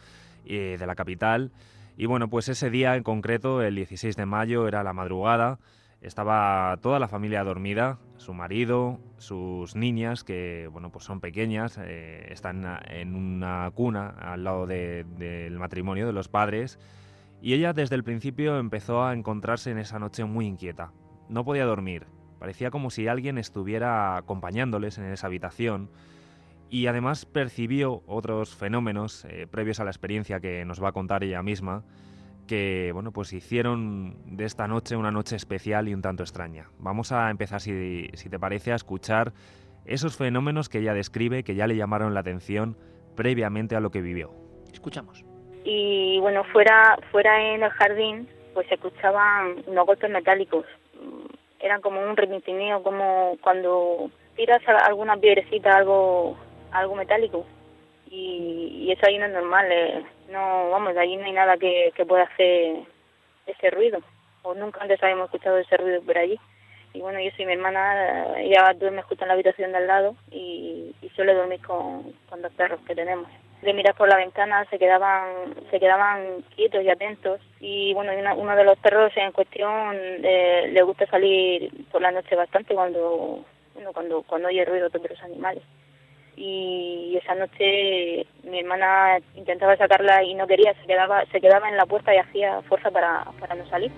eh, 0.46 0.78
de 0.80 0.85
la 0.85 0.96
capital. 0.96 1.52
Y 1.96 2.06
bueno, 2.06 2.28
pues 2.28 2.48
ese 2.48 2.68
día 2.68 2.96
en 2.96 3.04
concreto, 3.04 3.62
el 3.62 3.76
16 3.76 4.16
de 4.16 4.26
mayo, 4.26 4.66
era 4.66 4.82
la 4.82 4.94
madrugada, 4.94 5.61
estaba 6.00 6.78
toda 6.82 6.98
la 6.98 7.09
familia 7.09 7.42
dormida, 7.42 7.98
su 8.16 8.35
marido, 8.35 9.00
sus 9.18 9.74
niñas, 9.74 10.24
que 10.24 10.68
bueno, 10.70 10.90
pues 10.90 11.04
son 11.04 11.20
pequeñas, 11.20 11.78
eh, 11.82 12.28
están 12.30 12.64
en 12.88 13.14
una 13.14 13.70
cuna 13.74 14.09
al 14.09 14.44
lado 14.44 14.66
de- 14.66 15.04
del 15.18 15.59
matrimonio 15.59 16.06
de 16.06 16.12
los 16.12 16.28
padres, 16.28 16.78
y 17.42 17.54
ella 17.54 17.72
desde 17.72 17.94
el 17.96 18.04
principio 18.04 18.59
empezó 18.59 19.04
a 19.04 19.12
encontrarse 19.12 19.70
en 19.70 19.78
esa 19.78 19.98
noche 19.98 20.24
muy 20.24 20.46
inquieta. 20.46 20.92
No 21.28 21.44
podía 21.44 21.64
dormir, 21.64 22.06
parecía 22.38 22.70
como 22.70 22.90
si 22.90 23.09
alguien 23.09 23.38
estuviera 23.38 24.16
acompañándoles 24.16 24.98
en 24.98 25.04
esa 25.06 25.26
habitación, 25.26 25.90
y 26.68 26.88
además 26.88 27.26
percibió 27.26 28.02
otros 28.06 28.54
fenómenos 28.54 29.24
eh, 29.26 29.46
previos 29.48 29.80
a 29.80 29.85
la 29.85 29.90
experiencia 29.90 30.40
que 30.40 30.64
nos 30.64 30.82
va 30.82 30.88
a 30.88 30.92
contar 30.92 31.22
ella 31.24 31.42
misma, 31.42 31.85
que 32.46 32.90
bueno, 32.92 33.12
pues 33.12 33.32
hicieron 33.32 34.16
de 34.37 34.44
esta 34.44 34.66
noche 34.66 34.96
una 34.96 35.11
noche 35.11 35.37
especial 35.37 35.88
y 35.88 35.94
un 35.94 36.02
tanto 36.02 36.22
extraña. 36.22 36.70
Vamos 36.78 37.12
a 37.12 37.30
empezar, 37.30 37.61
si, 37.61 38.09
si 38.14 38.28
te 38.28 38.38
parece, 38.38 38.72
a 38.72 38.76
escuchar 38.76 39.32
esos 39.85 40.16
fenómenos 40.16 40.68
que 40.68 40.78
ella 40.78 40.94
describe, 40.94 41.44
que 41.44 41.54
ya 41.54 41.66
le 41.66 41.76
llamaron 41.76 42.14
la 42.14 42.20
atención 42.20 42.76
previamente 43.14 43.76
a 43.76 43.80
lo 43.80 43.90
que 43.90 44.00
vivió. 44.00 44.32
Escuchamos. 44.72 45.24
y 45.64 46.18
bueno 46.20 46.44
fuera 46.44 46.98
fuera 47.11 47.54
en 47.54 47.62
el 47.62 47.70
jardín 47.70 48.28
pues 48.54 48.68
se 48.68 48.74
escuchaban 48.74 49.64
unos 49.66 49.87
golpes 49.87 50.11
metálicos 50.11 50.64
Mm, 51.00 51.26
eran 51.61 51.80
como 51.80 52.02
un 52.02 52.16
retintineo 52.16 52.82
como 52.82 53.37
cuando 53.42 54.11
tiras 54.37 54.62
alguna 54.66 55.16
piedrecita 55.16 55.76
algo 55.76 56.37
algo 56.72 56.94
metálico 56.94 57.46
y, 58.11 58.85
y 58.87 58.92
eso 58.92 59.06
ahí 59.06 59.18
no 59.18 59.26
es 59.26 59.32
normal 59.32 59.66
eh, 59.70 60.04
no 60.31 60.71
vamos 60.71 60.97
allí 60.97 61.17
no 61.17 61.25
hay 61.25 61.33
nada 61.33 61.57
que, 61.57 61.93
que 61.95 62.05
pueda 62.07 62.25
hacer 62.25 62.77
ese 63.47 63.71
ruido. 63.71 64.01
O 64.43 64.55
nunca 64.55 64.81
antes 64.81 65.03
habíamos 65.03 65.27
escuchado 65.27 65.59
ese 65.59 65.77
ruido 65.77 66.03
por 66.03 66.17
allí. 66.19 66.39
Y 66.93 67.01
bueno 67.01 67.21
yo 67.21 67.31
soy 67.37 67.47
mi 67.47 67.53
hermana 67.53 68.39
ella 68.39 68.73
duerme 68.75 69.03
justo 69.03 69.25
en 69.25 69.29
la 69.29 69.35
habitación 69.35 69.73
de 69.73 69.79
al 69.79 69.87
lado 69.87 70.17
y, 70.31 70.95
y 71.03 71.09
suele 71.11 71.35
dormir 71.35 71.61
con, 71.67 72.12
con 72.31 72.41
dos 72.43 72.53
perros 72.53 72.81
que 72.87 72.95
tenemos. 72.95 73.29
De 73.62 73.73
mirar 73.75 73.95
por 73.95 74.09
la 74.09 74.17
ventana 74.17 74.65
se 74.71 74.79
quedaban 74.79 75.55
se 75.71 75.81
quedaban 75.81 76.43
quietos 76.55 76.83
y 76.83 76.89
atentos. 76.89 77.41
Y 77.61 77.93
bueno 77.95 78.12
una- 78.17 78.35
uno 78.35 78.57
de 78.57 78.65
los 78.65 78.79
perros 78.79 79.12
en 79.17 79.33
cuestión 79.33 79.97
eh, 80.23 80.69
le 80.73 80.83
gusta 80.83 81.07
salir 81.07 81.71
por 81.91 82.01
la 82.01 82.12
noche 82.12 82.35
bastante 82.37 82.75
cuando 82.75 83.45
bueno, 83.75 83.93
cuando 83.93 84.23
cuando 84.23 84.49
oye 84.49 84.65
ruido 84.65 84.89
de 84.89 84.99
otros 84.99 85.23
animales 85.23 85.62
y 86.37 87.16
esa 87.16 87.35
noche 87.35 88.27
mi 88.44 88.61
hermana 88.61 89.18
intentaba 89.35 89.77
sacarla 89.77 90.22
y 90.22 90.35
no 90.35 90.46
quería 90.46 90.75
se 90.81 90.87
quedaba 90.87 91.25
se 91.33 91.40
quedaba 91.40 91.68
en 91.68 91.77
la 91.77 91.87
puerta 91.87 92.14
y 92.14 92.18
hacía 92.18 92.61
fuerza 92.62 92.90
para, 92.90 93.25
para 93.40 93.55
no 93.55 93.66
salir 93.66 93.90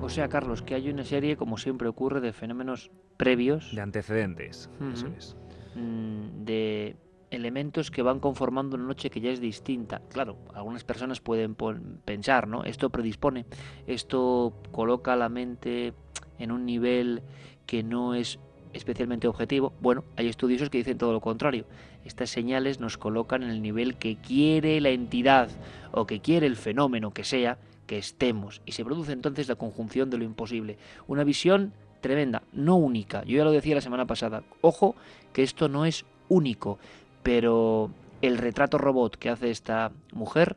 O 0.00 0.08
sea, 0.08 0.28
Carlos, 0.28 0.62
que 0.62 0.74
hay 0.74 0.88
una 0.88 1.04
serie, 1.04 1.36
como 1.36 1.58
siempre 1.58 1.88
ocurre, 1.88 2.20
de 2.20 2.32
fenómenos 2.32 2.90
previos. 3.16 3.74
De 3.74 3.82
antecedentes, 3.82 4.70
eso 4.94 5.06
Ujú. 5.06 5.16
es. 5.16 5.36
mm, 5.74 6.44
de 6.44 6.96
elementos 7.30 7.90
que 7.90 8.00
van 8.00 8.20
conformando 8.20 8.76
una 8.76 8.86
noche 8.86 9.10
que 9.10 9.20
ya 9.20 9.30
es 9.30 9.40
distinta. 9.40 10.00
Claro, 10.08 10.38
algunas 10.54 10.82
personas 10.84 11.20
pueden 11.20 11.54
pon- 11.54 12.00
pensar, 12.06 12.48
¿no? 12.48 12.64
Esto 12.64 12.88
predispone, 12.88 13.44
esto 13.86 14.54
coloca 14.72 15.14
la 15.14 15.28
mente 15.28 15.92
en 16.38 16.52
un 16.52 16.64
nivel 16.64 17.20
que 17.66 17.82
no 17.82 18.14
es 18.14 18.38
especialmente 18.72 19.28
objetivo. 19.28 19.72
Bueno, 19.80 20.04
hay 20.16 20.28
estudiosos 20.28 20.70
que 20.70 20.78
dicen 20.78 20.98
todo 20.98 21.12
lo 21.12 21.20
contrario. 21.20 21.64
Estas 22.04 22.30
señales 22.30 22.80
nos 22.80 22.98
colocan 22.98 23.42
en 23.42 23.50
el 23.50 23.62
nivel 23.62 23.96
que 23.96 24.16
quiere 24.16 24.80
la 24.80 24.90
entidad 24.90 25.50
o 25.92 26.06
que 26.06 26.20
quiere 26.20 26.46
el 26.46 26.56
fenómeno 26.56 27.12
que 27.12 27.24
sea 27.24 27.58
que 27.86 27.98
estemos. 27.98 28.62
Y 28.66 28.72
se 28.72 28.84
produce 28.84 29.12
entonces 29.12 29.48
la 29.48 29.56
conjunción 29.56 30.10
de 30.10 30.18
lo 30.18 30.24
imposible. 30.24 30.78
Una 31.06 31.24
visión 31.24 31.72
tremenda, 32.00 32.42
no 32.52 32.76
única. 32.76 33.24
Yo 33.24 33.36
ya 33.36 33.44
lo 33.44 33.52
decía 33.52 33.74
la 33.74 33.80
semana 33.80 34.06
pasada. 34.06 34.42
Ojo 34.60 34.94
que 35.32 35.42
esto 35.42 35.68
no 35.68 35.84
es 35.84 36.04
único, 36.28 36.78
pero 37.22 37.90
el 38.22 38.38
retrato 38.38 38.78
robot 38.78 39.16
que 39.16 39.30
hace 39.30 39.50
esta 39.50 39.92
mujer, 40.12 40.56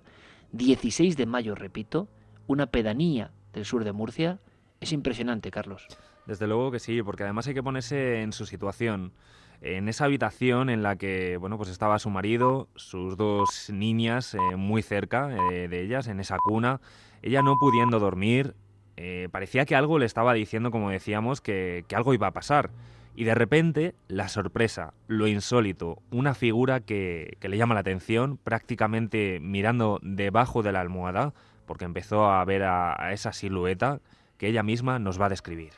16 0.51 1.17
de 1.17 1.25
mayo, 1.25 1.55
repito, 1.55 2.07
una 2.47 2.67
pedanía 2.67 3.31
del 3.53 3.65
sur 3.65 3.83
de 3.83 3.91
Murcia, 3.91 4.39
es 4.79 4.91
impresionante, 4.91 5.51
Carlos. 5.51 5.87
Desde 6.25 6.47
luego 6.47 6.71
que 6.71 6.79
sí, 6.79 7.01
porque 7.01 7.23
además 7.23 7.47
hay 7.47 7.53
que 7.53 7.63
ponerse 7.63 8.21
en 8.21 8.31
su 8.31 8.45
situación. 8.45 9.13
En 9.61 9.87
esa 9.87 10.05
habitación 10.05 10.69
en 10.69 10.81
la 10.81 10.95
que, 10.95 11.37
bueno, 11.37 11.57
pues 11.57 11.69
estaba 11.69 11.99
su 11.99 12.09
marido, 12.09 12.67
sus 12.75 13.15
dos 13.15 13.69
niñas 13.71 14.33
eh, 14.33 14.39
muy 14.55 14.81
cerca 14.81 15.29
eh, 15.51 15.67
de 15.67 15.81
ellas, 15.81 16.07
en 16.07 16.19
esa 16.19 16.37
cuna, 16.37 16.81
ella 17.21 17.43
no 17.43 17.57
pudiendo 17.59 17.99
dormir, 17.99 18.55
eh, 18.97 19.29
parecía 19.31 19.65
que 19.65 19.75
algo 19.75 19.99
le 19.99 20.05
estaba 20.05 20.33
diciendo, 20.33 20.71
como 20.71 20.89
decíamos, 20.89 21.41
que, 21.41 21.85
algo 21.93 22.13
iba 22.13 22.27
a 22.27 22.31
pasar. 22.31 22.71
Y 23.15 23.23
de 23.25 23.35
repente, 23.35 23.93
la 24.07 24.29
sorpresa, 24.29 24.93
lo 25.07 25.27
insólito, 25.27 26.01
una 26.11 26.33
figura 26.33 26.79
que, 26.79 27.37
le 27.39 27.57
llama 27.57 27.75
la 27.75 27.81
atención, 27.81 28.37
prácticamente 28.37 29.39
mirando 29.41 29.99
debajo 30.01 30.63
de 30.63 30.71
la 30.71 30.81
almohada, 30.81 31.33
porque 31.67 31.85
empezó 31.85 32.25
a 32.31 32.43
ver 32.45 32.63
a 32.63 33.13
esa 33.13 33.33
silueta 33.33 33.99
que 34.37 34.47
ella 34.47 34.63
misma 34.63 34.97
nos 34.97 35.21
va 35.21 35.27
a 35.27 35.29
describir. 35.29 35.73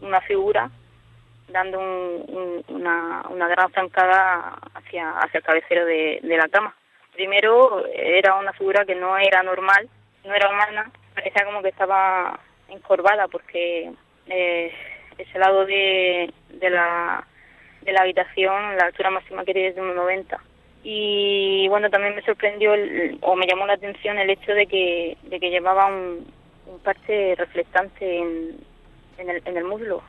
Una 0.00 0.20
figura 0.22 0.70
dando 1.48 1.78
un- 1.78 2.24
un- 2.28 2.64
una, 2.76 3.22
gran 3.48 3.70
zancada 3.72 4.58
hacia, 4.74 5.10
hacia 5.18 5.38
el 5.38 5.44
cabecero 5.44 5.84
de, 5.84 6.20
la 6.22 6.48
cama. 6.48 6.74
Primero 7.12 7.84
era 7.92 8.36
una 8.36 8.52
figura 8.52 8.84
que 8.84 8.94
no 8.94 9.16
era 9.18 9.42
normal, 9.42 9.88
no 10.24 10.34
era 10.34 10.48
humana, 10.48 10.90
parecía 11.14 11.44
como 11.44 11.62
que 11.62 11.70
estaba 11.70 12.38
encorvada 12.68 13.26
porque 13.28 13.90
eh, 14.26 14.72
ese 15.18 15.38
lado 15.38 15.66
de, 15.66 16.32
de, 16.50 16.70
la, 16.70 17.26
de 17.82 17.92
la 17.92 18.02
habitación, 18.02 18.76
la 18.76 18.84
altura 18.86 19.10
máxima 19.10 19.44
que 19.44 19.68
es 19.68 19.74
de 19.74 19.82
1,90. 19.82 20.38
Y 20.82 21.66
bueno, 21.68 21.90
también 21.90 22.14
me 22.14 22.22
sorprendió 22.22 22.72
el- 22.74 23.18
o 23.22 23.34
me 23.36 23.46
llamó 23.46 23.66
la 23.66 23.74
atención 23.74 24.18
el 24.18 24.30
hecho 24.30 24.52
de 24.52 24.66
que, 24.66 25.16
de 25.24 25.40
que 25.40 25.50
llevaba 25.50 25.86
un, 25.86 26.26
un 26.66 26.78
parche 26.80 27.34
reflectante 27.34 28.18
en, 28.18 28.56
en, 29.20 29.30
el, 29.30 29.42
en 29.44 29.56
el 29.56 29.64
muslo. 29.64 30.02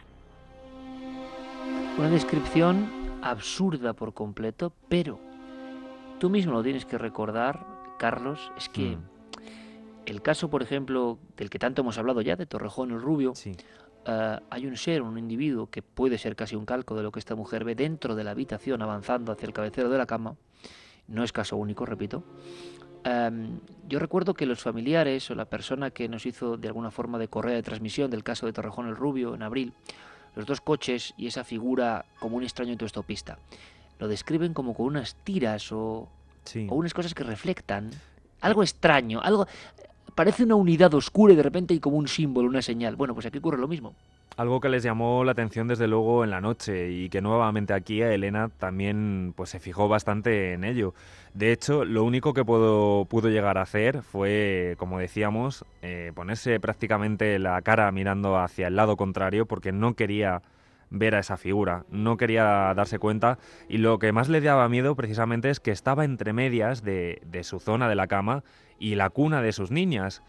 Una 1.97 2.10
descripción 2.10 2.89
absurda 3.21 3.93
por 3.93 4.13
completo, 4.13 4.74
pero 4.89 5.19
tú 6.19 6.30
mismo 6.30 6.54
lo 6.54 6.63
tienes 6.63 6.86
que 6.86 6.97
recordar, 6.97 7.65
Carlos, 8.00 8.52
es 8.58 8.69
que 8.69 8.97
el 10.06 10.21
caso, 10.21 10.50
por 10.50 10.63
ejemplo, 10.63 11.19
del 11.38 11.50
que 11.50 11.60
tanto 11.60 11.82
hemos 11.82 11.97
hablado 11.97 12.21
ya, 12.21 12.36
de 12.36 12.45
Torrejón 12.45 12.91
el 12.91 13.02
Rubio, 13.02 13.34
eh, 14.06 14.39
hay 14.50 14.65
un 14.65 14.78
ser, 14.78 15.02
un 15.02 15.17
individuo 15.17 15.67
que 15.69 15.82
puede 15.82 16.17
ser 16.17 16.36
casi 16.36 16.56
un 16.56 16.65
calco 16.65 16.95
de 16.95 17.04
lo 17.04 17.12
que 17.12 17.19
esta 17.19 17.36
mujer 17.36 17.63
ve 17.63 17.76
dentro 17.76 18.15
de 18.15 18.24
la 18.24 18.32
habitación 18.32 18.82
avanzando 18.82 19.32
hacia 19.32 19.45
el 19.45 19.54
cabecero 19.54 19.89
de 19.89 19.97
la 19.97 20.08
cama. 20.08 20.36
No 21.08 21.24
es 21.24 21.32
caso 21.32 21.58
único, 21.58 21.86
repito. 21.86 22.24
Em, 23.04 23.60
yo 23.88 24.00
recuerdo 24.00 24.34
que 24.34 24.46
los 24.46 24.62
familiares 24.62 25.30
o 25.32 25.36
la 25.36 25.46
persona 25.46 25.90
que 25.90 26.08
nos 26.08 26.26
hizo 26.26 26.58
de 26.58 26.68
alguna 26.68 26.92
forma 26.92 27.18
de 27.18 27.28
correa 27.28 27.56
de 27.56 27.64
transmisión 27.64 28.12
del 28.12 28.24
caso 28.24 28.46
de 28.46 28.54
Torrejón 28.54 28.88
el 28.88 28.96
Rubio 28.96 29.34
en 29.34 29.42
abril, 29.42 29.74
los 30.36 30.46
dos 30.46 30.62
coches 30.62 31.14
y 31.18 31.28
esa 31.28 31.44
figura 31.44 32.06
como 32.20 32.38
un 32.38 32.44
extraño 32.44 32.72
autostopista, 32.72 33.40
lo 34.00 34.08
describen 34.08 34.54
como 34.54 34.74
con 34.74 34.86
unas 34.86 35.16
tiras 35.16 35.72
o, 35.72 36.08
o 36.70 36.76
unas 36.76 36.94
cosas 36.94 37.14
que 37.14 37.24
reflectan 37.24 37.90
algo 38.40 38.64
extraño, 38.64 39.20
algo 39.22 39.48
parece 40.16 40.44
una 40.44 40.56
unidad 40.56 40.94
oscura 40.94 41.34
y 41.34 41.36
de 41.36 41.44
repente 41.44 41.74
hay 41.74 41.80
como 41.80 41.98
un 41.98 42.08
símbolo, 42.08 42.48
una 42.48 42.62
señal. 42.62 42.96
Bueno, 42.96 43.14
pues 43.14 43.26
aquí 43.26 43.38
ocurre 43.38 43.58
lo 43.58 43.68
mismo. 43.68 43.96
Algo 44.42 44.60
que 44.60 44.70
les 44.70 44.82
llamó 44.82 45.24
la 45.24 45.34
atención 45.34 45.68
desde 45.68 45.88
luego 45.88 46.24
en 46.24 46.32
la 46.32 46.42
noche 46.42 46.90
y 46.90 47.10
que 47.10 47.22
nuevamente 47.22 47.76
aquí 47.76 48.02
a 48.02 48.12
Elena 48.12 48.50
también 48.50 49.34
pues 49.38 49.52
se 49.52 49.60
fijó 49.60 49.88
bastante 49.88 50.54
en 50.54 50.64
ello. 50.64 50.96
De 51.36 51.52
hecho, 51.52 51.86
lo 51.86 52.04
único 52.04 52.34
que 52.34 52.44
pudo, 52.44 53.06
pudo 53.06 53.30
llegar 53.30 53.60
a 53.60 53.62
hacer 53.62 54.02
fue, 54.02 54.74
como 54.80 54.98
decíamos, 54.98 55.64
eh, 55.84 56.12
ponerse 56.16 56.60
prácticamente 56.60 57.38
la 57.38 57.62
cara 57.62 57.92
mirando 57.92 58.36
hacia 58.36 58.70
el 58.70 58.76
lado 58.76 58.98
contrario 58.98 59.46
porque 59.46 59.72
no 59.72 59.94
quería 59.94 60.42
ver 60.90 61.14
a 61.14 61.20
esa 61.20 61.38
figura, 61.38 61.86
no 61.92 62.18
quería 62.18 62.74
darse 62.74 62.98
cuenta 62.98 63.38
y 63.70 63.78
lo 63.78 64.00
que 64.00 64.12
más 64.12 64.28
le 64.28 64.42
daba 64.42 64.68
miedo 64.70 64.96
precisamente 64.96 65.52
es 65.52 65.60
que 65.60 65.70
estaba 65.70 66.04
entre 66.04 66.34
medias 66.34 66.82
de, 66.82 67.22
de 67.28 67.44
su 67.44 67.60
zona 67.60 67.88
de 67.88 67.96
la 67.96 68.08
cama 68.08 68.44
y 68.80 68.96
la 68.96 69.12
cuna 69.12 69.44
de 69.44 69.52
sus 69.52 69.70
niñas. 69.70 70.24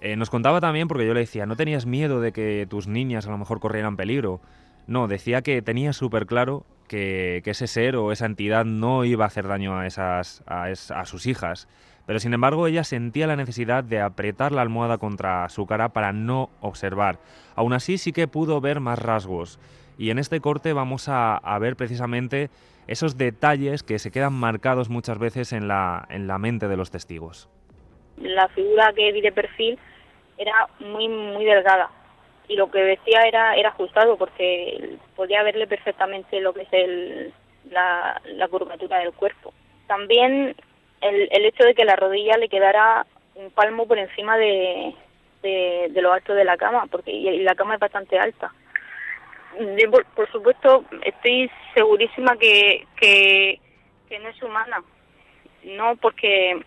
Eh, 0.00 0.16
nos 0.16 0.30
contaba 0.30 0.60
también, 0.60 0.86
porque 0.86 1.06
yo 1.06 1.14
le 1.14 1.20
decía, 1.20 1.46
¿no 1.46 1.56
tenías 1.56 1.86
miedo 1.86 2.20
de 2.20 2.32
que 2.32 2.66
tus 2.70 2.86
niñas 2.86 3.26
a 3.26 3.30
lo 3.30 3.38
mejor 3.38 3.58
corrieran 3.60 3.96
peligro? 3.96 4.40
No, 4.86 5.08
decía 5.08 5.42
que 5.42 5.60
tenía 5.60 5.92
súper 5.92 6.26
claro 6.26 6.64
que, 6.86 7.42
ese 7.44 7.66
ser 7.66 7.96
o 7.96 8.12
esa 8.12 8.26
entidad 8.26 8.64
no 8.64 9.04
iba 9.04 9.24
a 9.24 9.26
hacer 9.28 9.48
daño 9.48 9.76
a, 9.76 9.86
esas, 9.86 10.42
a, 10.46 10.70
es- 10.70 10.90
a 10.90 11.04
sus 11.04 11.26
hijas. 11.26 11.68
Pero 12.06 12.20
sin 12.20 12.32
embargo 12.32 12.66
ella 12.66 12.84
sentía 12.84 13.26
la 13.26 13.36
necesidad 13.36 13.84
de 13.84 14.00
apretar 14.00 14.52
la 14.52 14.62
almohada 14.62 14.96
contra 14.96 15.46
su 15.50 15.66
cara 15.66 15.90
para 15.90 16.12
no 16.12 16.48
observar. 16.60 17.20
Aún 17.54 17.74
así 17.74 17.98
sí 17.98 18.12
que 18.12 18.28
pudo 18.28 18.60
ver 18.62 18.80
más 18.80 18.98
rasgos. 18.98 19.58
Y 19.98 20.08
en 20.10 20.18
este 20.18 20.40
corte 20.40 20.72
vamos 20.72 21.08
a, 21.10 21.36
a 21.36 21.58
ver 21.58 21.76
precisamente 21.76 22.48
esos 22.86 23.18
detalles 23.18 23.82
que 23.82 23.98
se 23.98 24.10
quedan 24.10 24.32
marcados 24.32 24.88
muchas 24.88 25.18
veces 25.18 25.52
en 25.52 25.68
la, 25.68 26.06
en 26.08 26.26
la 26.28 26.38
mente 26.38 26.68
de 26.68 26.76
los 26.78 26.90
testigos. 26.90 27.50
La 28.22 28.48
figura 28.48 28.92
que 28.92 29.12
vi 29.12 29.20
de 29.20 29.32
perfil 29.32 29.78
era 30.36 30.68
muy 30.80 31.08
muy 31.08 31.44
delgada 31.44 31.90
y 32.48 32.56
lo 32.56 32.70
que 32.70 32.80
decía 32.80 33.22
era 33.26 33.56
era 33.56 33.70
ajustado 33.70 34.16
porque 34.16 34.96
podía 35.16 35.42
verle 35.42 35.66
perfectamente 35.66 36.40
lo 36.40 36.52
que 36.52 36.62
es 36.62 36.72
el, 36.72 37.32
la, 37.70 38.20
la 38.24 38.48
curvatura 38.48 38.98
del 38.98 39.12
cuerpo. 39.12 39.52
También 39.86 40.54
el, 41.00 41.28
el 41.30 41.44
hecho 41.44 41.64
de 41.64 41.74
que 41.74 41.84
la 41.84 41.96
rodilla 41.96 42.36
le 42.36 42.48
quedara 42.48 43.06
un 43.34 43.50
palmo 43.50 43.86
por 43.86 43.98
encima 43.98 44.36
de, 44.36 44.94
de, 45.42 45.88
de 45.90 46.02
lo 46.02 46.12
alto 46.12 46.34
de 46.34 46.44
la 46.44 46.56
cama, 46.56 46.86
porque 46.90 47.12
y, 47.12 47.40
la 47.40 47.54
cama 47.54 47.74
es 47.74 47.80
bastante 47.80 48.18
alta. 48.18 48.52
Por, 49.90 50.04
por 50.06 50.30
supuesto, 50.30 50.84
estoy 51.04 51.50
segurísima 51.74 52.36
que, 52.36 52.86
que, 52.96 53.60
que 54.08 54.18
no 54.18 54.28
es 54.28 54.42
humana. 54.42 54.82
No, 55.64 55.96
porque 55.96 56.60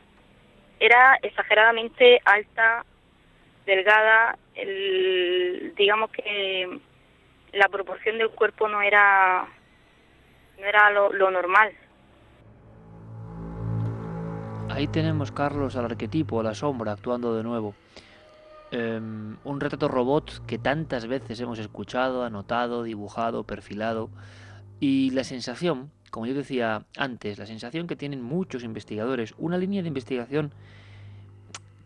era 0.81 1.17
exageradamente 1.21 2.19
alta, 2.25 2.83
delgada, 3.67 4.37
el, 4.55 5.73
digamos 5.77 6.09
que 6.09 6.79
la 7.53 7.69
proporción 7.69 8.17
del 8.17 8.31
cuerpo 8.31 8.67
no 8.67 8.81
era 8.81 9.47
no 10.59 10.65
era 10.65 10.89
lo, 10.89 11.13
lo 11.13 11.29
normal. 11.29 11.71
Ahí 14.69 14.87
tenemos, 14.87 15.31
Carlos, 15.31 15.75
al 15.75 15.85
arquetipo, 15.85 16.39
a 16.39 16.43
la 16.43 16.55
sombra, 16.55 16.93
actuando 16.93 17.35
de 17.35 17.43
nuevo. 17.43 17.75
Em, 18.71 19.37
un 19.43 19.59
retrato 19.59 19.87
robot 19.87 20.45
que 20.47 20.57
tantas 20.57 21.05
veces 21.05 21.39
hemos 21.41 21.59
escuchado, 21.59 22.23
anotado, 22.23 22.83
dibujado, 22.83 23.43
perfilado. 23.43 24.09
Y 24.79 25.11
la 25.11 25.23
sensación, 25.23 25.91
como 26.11 26.25
yo 26.25 26.33
decía 26.33 26.85
antes, 26.97 27.39
la 27.39 27.45
sensación 27.45 27.87
que 27.87 27.95
tienen 27.95 28.21
muchos 28.21 28.63
investigadores, 28.63 29.33
una 29.37 29.57
línea 29.57 29.81
de 29.81 29.87
investigación 29.87 30.53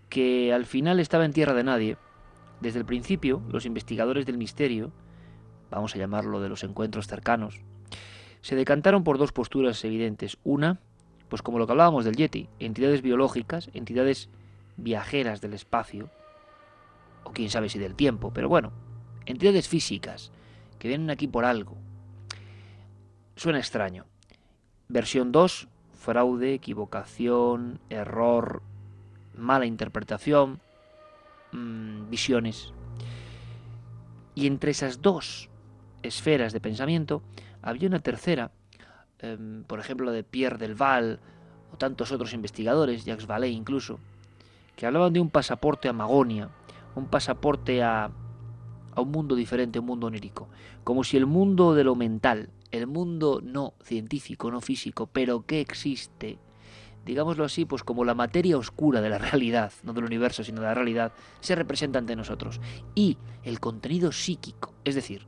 que 0.09 0.51
al 0.51 0.65
final 0.65 0.99
estaba 0.99 1.25
en 1.25 1.33
tierra 1.33 1.53
de 1.53 1.63
nadie. 1.63 1.97
Desde 2.59 2.79
el 2.79 2.85
principio, 2.85 3.43
los 3.49 3.65
investigadores 3.65 4.25
del 4.25 4.38
misterio, 4.38 4.91
vamos 5.69 5.95
a 5.95 5.99
llamarlo 5.99 6.41
de 6.41 6.49
los 6.49 6.63
encuentros 6.63 7.07
cercanos, 7.07 7.61
se 8.41 8.55
decantaron 8.55 9.03
por 9.03 9.17
dos 9.17 9.31
posturas 9.31 9.83
evidentes. 9.85 10.38
Una, 10.43 10.79
pues 11.29 11.41
como 11.41 11.59
lo 11.59 11.65
que 11.65 11.73
hablábamos 11.73 12.05
del 12.05 12.15
Yeti, 12.15 12.49
entidades 12.59 13.01
biológicas, 13.01 13.69
entidades 13.73 14.29
viajeras 14.77 15.41
del 15.41 15.53
espacio, 15.53 16.09
o 17.23 17.31
quién 17.31 17.49
sabe 17.49 17.69
si 17.69 17.79
del 17.79 17.95
tiempo, 17.95 18.31
pero 18.33 18.49
bueno, 18.49 18.71
entidades 19.25 19.67
físicas 19.67 20.31
que 20.79 20.88
vienen 20.88 21.09
aquí 21.09 21.27
por 21.27 21.45
algo. 21.45 21.75
Suena 23.35 23.59
extraño. 23.59 24.05
Versión 24.88 25.32
2, 25.32 25.67
fraude, 25.93 26.54
equivocación, 26.54 27.80
error, 27.89 28.62
mala 29.36 29.65
interpretación, 29.65 30.60
mmm, 31.52 32.10
visiones. 32.10 32.71
Y 34.36 34.48
entre 34.48 34.71
esas 34.71 35.02
dos 35.02 35.50
esferas 36.04 36.54
de 36.54 36.60
pensamiento 36.60 37.24
había 37.62 37.88
una 37.88 38.00
tercera, 38.00 38.52
eh, 39.19 39.38
por 39.65 39.80
ejemplo, 39.80 40.12
de 40.12 40.24
Pierre 40.24 40.58
Delval 40.58 41.19
o 41.74 41.78
tantos 41.78 42.12
otros 42.12 42.34
investigadores, 42.34 43.06
Jacques 43.06 43.28
Vallée 43.28 43.50
incluso, 43.50 44.00
que 44.76 44.86
hablaban 44.86 45.13
de 45.13 45.19
un 45.19 45.32
pasaporte 45.32 45.89
a 45.89 45.93
Magonia, 45.93 46.50
un 46.95 47.08
pasaporte 47.08 47.82
a, 47.82 48.12
a 48.93 49.02
un 49.02 49.12
mundo 49.12 49.36
diferente, 49.36 49.80
un 49.80 49.86
mundo 49.86 50.08
onírico, 50.08 50.48
como 50.84 51.04
si 51.04 51.17
el 51.17 51.26
mundo 51.26 51.74
de 51.74 51.84
lo 51.84 51.95
mental, 51.95 52.50
el 52.75 52.88
mundo 52.88 53.41
no 53.43 53.73
científico, 53.83 54.51
no 54.51 54.61
físico, 54.61 55.07
pero 55.07 55.45
que 55.45 55.61
existe, 55.61 56.38
digámoslo 57.05 57.43
así, 57.45 57.65
pues 57.65 57.83
como 57.83 58.05
la 58.05 58.15
materia 58.15 58.57
oscura 58.57 59.01
de 59.01 59.09
la 59.09 59.17
realidad, 59.17 59.71
no 59.83 59.93
del 59.93 60.05
universo, 60.05 60.43
sino 60.43 60.61
de 60.61 60.67
la 60.67 60.73
realidad, 60.73 61.13
se 61.39 61.55
representa 61.55 61.99
ante 61.99 62.15
nosotros. 62.15 62.59
Y 62.93 63.17
el 63.43 63.59
contenido 63.59 64.11
psíquico, 64.11 64.73
es 64.83 64.95
decir, 64.95 65.27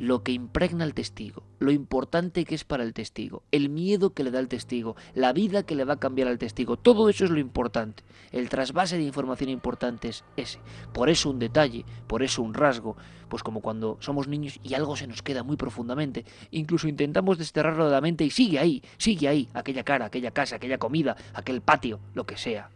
lo 0.00 0.22
que 0.22 0.32
impregna 0.32 0.84
al 0.84 0.94
testigo, 0.94 1.42
lo 1.58 1.70
importante 1.70 2.46
que 2.46 2.54
es 2.54 2.64
para 2.64 2.84
el 2.84 2.94
testigo, 2.94 3.42
el 3.52 3.68
miedo 3.68 4.14
que 4.14 4.24
le 4.24 4.30
da 4.30 4.38
al 4.38 4.48
testigo, 4.48 4.96
la 5.14 5.34
vida 5.34 5.64
que 5.64 5.74
le 5.74 5.84
va 5.84 5.94
a 5.94 6.00
cambiar 6.00 6.26
al 6.26 6.38
testigo, 6.38 6.78
todo 6.78 7.10
eso 7.10 7.26
es 7.26 7.30
lo 7.30 7.38
importante. 7.38 8.02
El 8.32 8.48
trasvase 8.48 8.96
de 8.96 9.02
información 9.02 9.50
importante 9.50 10.08
es 10.08 10.24
ese. 10.38 10.58
Por 10.94 11.10
eso 11.10 11.28
un 11.28 11.38
detalle, 11.38 11.84
por 12.06 12.22
eso 12.22 12.40
un 12.40 12.54
rasgo, 12.54 12.96
pues 13.28 13.42
como 13.42 13.60
cuando 13.60 13.98
somos 14.00 14.26
niños 14.26 14.58
y 14.62 14.72
algo 14.72 14.96
se 14.96 15.06
nos 15.06 15.20
queda 15.20 15.42
muy 15.42 15.58
profundamente, 15.58 16.24
incluso 16.50 16.88
intentamos 16.88 17.36
desterrarlo 17.36 17.84
de 17.84 17.92
la 17.92 18.00
mente 18.00 18.24
y 18.24 18.30
sigue 18.30 18.58
ahí, 18.58 18.82
sigue 18.96 19.28
ahí, 19.28 19.50
aquella 19.52 19.84
cara, 19.84 20.06
aquella 20.06 20.30
casa, 20.30 20.56
aquella 20.56 20.78
comida, 20.78 21.14
aquel 21.34 21.60
patio, 21.60 22.00
lo 22.14 22.24
que 22.24 22.38
sea. 22.38 22.70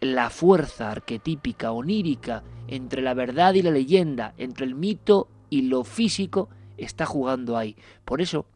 La 0.00 0.28
fuerza 0.28 0.90
arquetípica, 0.90 1.70
onírica, 1.70 2.42
entre 2.66 3.00
la 3.00 3.14
verdad 3.14 3.54
y 3.54 3.62
la 3.62 3.70
leyenda, 3.70 4.34
entre 4.38 4.66
el 4.66 4.74
mito 4.74 5.28
y 5.52 5.60
lo 5.60 5.84
físico 5.84 6.48
está 6.78 7.04
jugando 7.04 7.58
ahí. 7.58 7.76
Por 8.06 8.22
eso, 8.22 8.46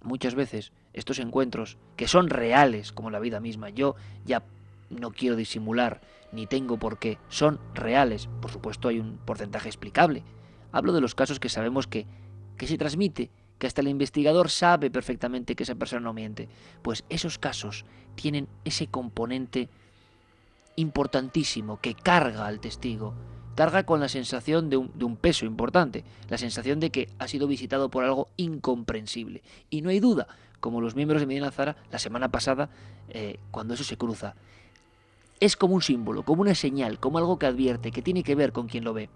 muchas 0.00 0.36
veces, 0.36 0.70
estos 0.92 1.18
encuentros, 1.18 1.76
que 1.96 2.06
son 2.06 2.30
reales, 2.30 2.92
como 2.92 3.10
la 3.10 3.18
vida 3.18 3.40
misma, 3.40 3.70
yo 3.70 3.96
ya 4.24 4.44
no 4.88 5.10
quiero 5.10 5.34
disimular, 5.34 6.02
ni 6.30 6.46
tengo 6.46 6.78
por 6.78 7.00
qué, 7.00 7.18
son 7.28 7.58
reales. 7.74 8.28
Por 8.40 8.52
supuesto, 8.52 8.86
hay 8.86 9.00
un 9.00 9.16
porcentaje 9.16 9.68
explicable. 9.68 10.22
Hablo 10.70 10.92
de 10.92 11.00
los 11.00 11.16
casos 11.16 11.40
que 11.40 11.48
sabemos 11.48 11.88
que, 11.88 12.06
que 12.56 12.68
se 12.68 12.78
transmite, 12.78 13.32
que 13.58 13.66
hasta 13.66 13.80
el 13.80 13.88
investigador 13.88 14.48
sabe 14.48 14.88
perfectamente 14.88 15.56
que 15.56 15.64
esa 15.64 15.74
persona 15.74 16.02
no 16.02 16.12
miente. 16.12 16.48
Pues 16.82 17.02
esos 17.08 17.40
casos 17.40 17.84
tienen 18.14 18.46
ese 18.64 18.86
componente 18.86 19.68
importantísimo 20.76 21.80
que 21.80 21.96
carga 21.96 22.46
al 22.46 22.60
testigo, 22.60 23.14
carga 23.56 23.84
con 23.84 23.98
la 23.98 24.08
sensación 24.08 24.70
de 24.70 24.76
un, 24.76 24.92
de 24.94 25.04
un, 25.04 25.16
peso 25.16 25.44
importante, 25.44 26.04
la 26.28 26.38
sensación 26.38 26.78
de 26.78 26.90
que 26.90 27.08
ha 27.18 27.26
sido 27.26 27.48
visitado 27.48 27.90
por 27.90 28.04
algo 28.04 28.28
incomprensible. 28.36 29.42
Y 29.68 29.82
no 29.82 29.90
hay 29.90 29.98
duda, 29.98 30.28
como 30.60 30.80
los 30.80 30.94
miembros 30.94 31.20
de 31.20 31.26
Medina 31.26 31.50
Zara 31.50 31.76
la 31.90 31.98
semana 31.98 32.30
pasada, 32.30 32.68
eh, 33.08 33.38
cuando 33.50 33.74
eso 33.74 33.82
se 33.82 33.96
cruza, 33.96 34.36
es 35.40 35.56
como 35.56 35.74
un 35.74 35.82
símbolo, 35.82 36.22
como 36.22 36.42
una 36.42 36.54
señal, 36.54 37.00
como 37.00 37.18
algo 37.18 37.38
que 37.38 37.46
advierte, 37.46 37.90
que 37.90 38.02
tiene 38.02 38.22
que 38.22 38.36
ver 38.36 38.52
con 38.52 38.68
quien 38.68 38.84
lo 38.84 38.94
ve. 38.94 39.10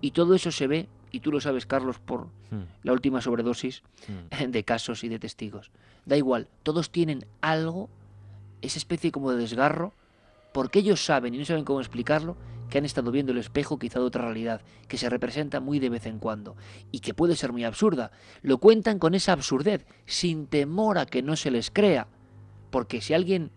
Y 0.00 0.12
todo 0.12 0.34
eso 0.34 0.52
se 0.52 0.68
ve, 0.68 0.88
y 1.10 1.20
tú 1.20 1.32
lo 1.32 1.40
sabes, 1.40 1.66
Carlos, 1.66 1.98
por 1.98 2.28
Hmm. 2.50 2.62
la 2.84 2.92
última 2.92 3.20
sobredosis 3.20 3.82
de 4.48 4.64
casos 4.64 5.02
y 5.04 5.08
de 5.08 5.18
testigos. 5.18 5.70
Da 6.04 6.16
igual, 6.16 6.48
todos 6.62 6.90
tienen 6.90 7.26
algo, 7.40 7.88
esa 8.62 8.78
especie 8.78 9.10
como 9.10 9.32
de 9.32 9.38
desgarro, 9.38 9.92
porque 10.52 10.78
ellos 10.78 11.04
saben 11.04 11.34
y 11.34 11.38
no 11.38 11.44
saben 11.44 11.64
cómo 11.64 11.80
explicarlo, 11.80 12.36
que 12.68 12.78
han 12.78 12.84
estado 12.84 13.10
viendo 13.10 13.32
el 13.32 13.38
espejo 13.38 13.78
quizá 13.78 13.98
de 13.98 14.06
otra 14.06 14.22
realidad, 14.22 14.62
que 14.88 14.98
se 14.98 15.08
representa 15.08 15.60
muy 15.60 15.78
de 15.78 15.90
vez 15.90 16.06
en 16.06 16.18
cuando, 16.18 16.56
y 16.90 17.00
que 17.00 17.14
puede 17.14 17.36
ser 17.36 17.52
muy 17.52 17.64
absurda. 17.64 18.10
Lo 18.42 18.58
cuentan 18.58 18.98
con 18.98 19.14
esa 19.14 19.32
absurdez, 19.32 19.86
sin 20.04 20.46
temor 20.46 20.98
a 20.98 21.06
que 21.06 21.22
no 21.22 21.36
se 21.36 21.50
les 21.50 21.70
crea, 21.70 22.08
porque 22.70 23.00
si 23.00 23.14
alguien 23.14 23.50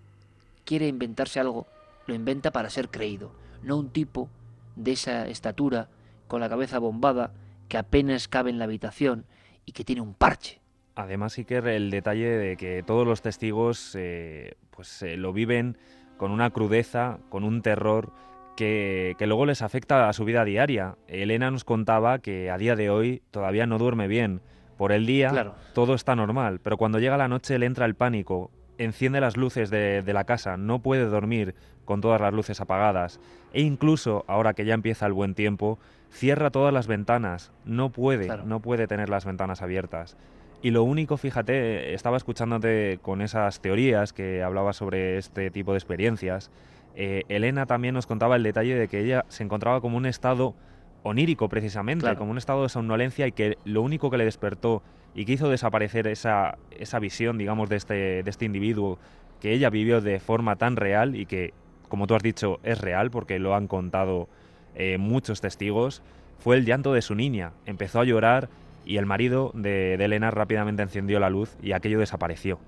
quiere 0.66 0.88
inventarse 0.88 1.40
algo, 1.40 1.68
lo 2.08 2.14
inventa 2.14 2.52
para 2.52 2.70
ser 2.70 2.90
creído, 2.90 3.32
no 3.64 3.78
un 3.78 3.90
tipo 3.90 4.30
de 4.76 4.92
esa 4.92 5.28
estatura, 5.28 5.90
con 6.28 6.42
la 6.42 6.50
cabeza 6.50 6.80
bombada, 6.80 7.34
que 7.68 7.78
apenas 7.78 8.28
cabe 8.28 8.50
en 8.50 8.60
la 8.60 8.66
habitación 8.66 9.26
y 9.66 9.72
que 9.72 9.84
tiene 9.84 10.02
un 10.02 10.14
parche. 10.14 10.62
Además, 10.96 11.36
que 11.36 11.58
el 11.58 11.92
detalle 11.92 12.28
de 12.28 12.58
que 12.58 12.84
todos 12.86 13.08
los 13.08 13.22
testigos 13.22 13.96
eh, 13.96 14.56
pues 14.70 15.02
eh, 15.02 15.18
lo 15.18 15.34
viven 15.34 15.78
con 16.18 16.32
una 16.32 16.50
crudeza, 16.50 17.20
con 17.30 17.44
un 17.44 17.62
terror 17.62 18.12
que, 18.60 19.16
que, 19.18 19.26
luego 19.26 19.46
les 19.46 19.62
afecta 19.62 20.10
a 20.10 20.14
su 20.14 20.26
vida 20.26 20.44
diaria. 20.44 20.98
Elena 21.08 21.50
nos 21.50 21.64
contaba 21.64 22.20
que 22.20 22.52
a 22.52 22.58
día 22.58 22.76
de 22.76 22.90
hoy 22.90 23.24
todavía 23.32 23.66
no 23.66 23.78
duerme 23.78 24.10
bien. 24.10 24.42
Por 24.78 24.92
el 24.92 25.06
día 25.06 25.30
claro. 25.30 25.56
todo 25.74 25.94
está 25.96 26.16
normal, 26.16 26.60
pero 26.62 26.76
cuando 26.78 27.00
llega 27.00 27.18
la 27.18 27.30
noche 27.30 27.58
le 27.58 27.66
entra 27.66 27.86
el 27.86 27.96
pánico, 27.96 28.52
enciende 28.78 29.22
las 29.22 29.38
luces 29.38 29.70
de, 29.70 30.02
de, 30.02 30.14
la 30.14 30.26
casa, 30.26 30.58
no 30.58 30.80
puede 30.80 31.06
dormir 31.06 31.56
con 31.86 32.02
todas 32.02 32.20
las 32.20 32.34
luces 32.34 32.60
apagadas. 32.60 33.22
E 33.54 33.62
incluso, 33.62 34.26
ahora 34.28 34.54
que 34.54 34.66
ya 34.66 34.74
empieza 34.74 35.06
el 35.06 35.14
buen 35.14 35.36
tiempo, 35.36 35.80
cierra 36.12 36.50
todas 36.50 36.74
las 36.74 36.88
ventanas, 36.88 37.52
no 37.64 37.92
puede, 37.92 38.26
Claro. 38.26 38.44
no 38.46 38.60
puede 38.60 38.88
tener 38.88 39.10
las 39.10 39.26
ventanas 39.26 39.62
abiertas. 39.62 40.18
Y 40.62 40.72
lo 40.72 40.84
único, 40.84 41.16
fíjate, 41.16 41.94
estaba 41.94 42.18
escuchándote 42.18 43.00
con 43.02 43.22
esas 43.22 43.62
teorías 43.62 44.12
que 44.12 44.44
hablabas 44.44 44.76
sobre 44.76 45.18
este 45.18 45.50
tipo 45.50 45.72
de 45.72 45.78
experiencias. 45.78 46.52
Eh, 46.96 47.24
Elena 47.30 47.66
también 47.66 47.94
nos 47.94 48.08
contaba 48.08 48.36
el 48.36 48.44
detalle 48.44 48.76
de 48.76 48.88
que 48.88 49.00
ella 49.02 49.26
se 49.30 49.44
encontraba 49.44 49.82
como 49.82 49.98
un 49.98 50.06
estado 50.06 50.56
onírico 51.04 51.48
precisamente, 51.50 52.04
Claro. 52.04 52.18
como 52.20 52.32
un 52.32 52.38
estado 52.38 52.64
de 52.64 52.70
somnolencia 52.70 53.26
y 53.28 53.32
que 53.32 53.58
lo 53.64 53.82
único 53.82 54.10
que 54.10 54.18
le 54.18 54.26
despertó 54.26 54.84
y 55.16 55.26
que 55.26 55.34
hizo 55.34 55.50
desaparecer 55.50 56.08
esa, 56.08 56.58
esa 56.72 57.00
visión, 57.00 57.38
digamos, 57.38 57.70
de 57.70 57.78
este, 57.78 58.24
de 58.24 58.30
este 58.30 58.46
individuo 58.46 59.00
que 59.40 59.54
ella 59.54 59.70
vivió 59.70 60.02
de 60.02 60.20
forma 60.20 60.58
tan 60.58 60.76
real 60.76 61.16
y 61.16 61.26
que, 61.26 61.54
como 61.88 62.06
tú 62.06 62.16
has 62.16 62.24
dicho, 62.24 62.60
es 62.64 62.80
real 62.82 63.10
porque 63.12 63.40
lo 63.40 63.56
han 63.56 63.68
contado 63.68 64.28
eh, 64.76 64.98
muchos 64.98 65.40
testigos, 65.42 66.02
fue 66.40 66.58
el 66.58 66.66
llanto 66.66 66.94
de 66.94 67.02
su 67.02 67.16
niña. 67.16 67.54
Empezó 67.66 68.02
a 68.02 68.04
llorar 68.04 68.50
y 68.86 68.98
el 68.98 69.06
marido 69.06 69.52
de, 69.54 69.96
de 69.98 70.06
Elena 70.06 70.32
rápidamente 70.32 70.84
encendió 70.84 71.20
la 71.20 71.30
luz 71.30 71.56
y 71.62 71.72
aquello 71.72 72.00
desapareció. 72.00 72.60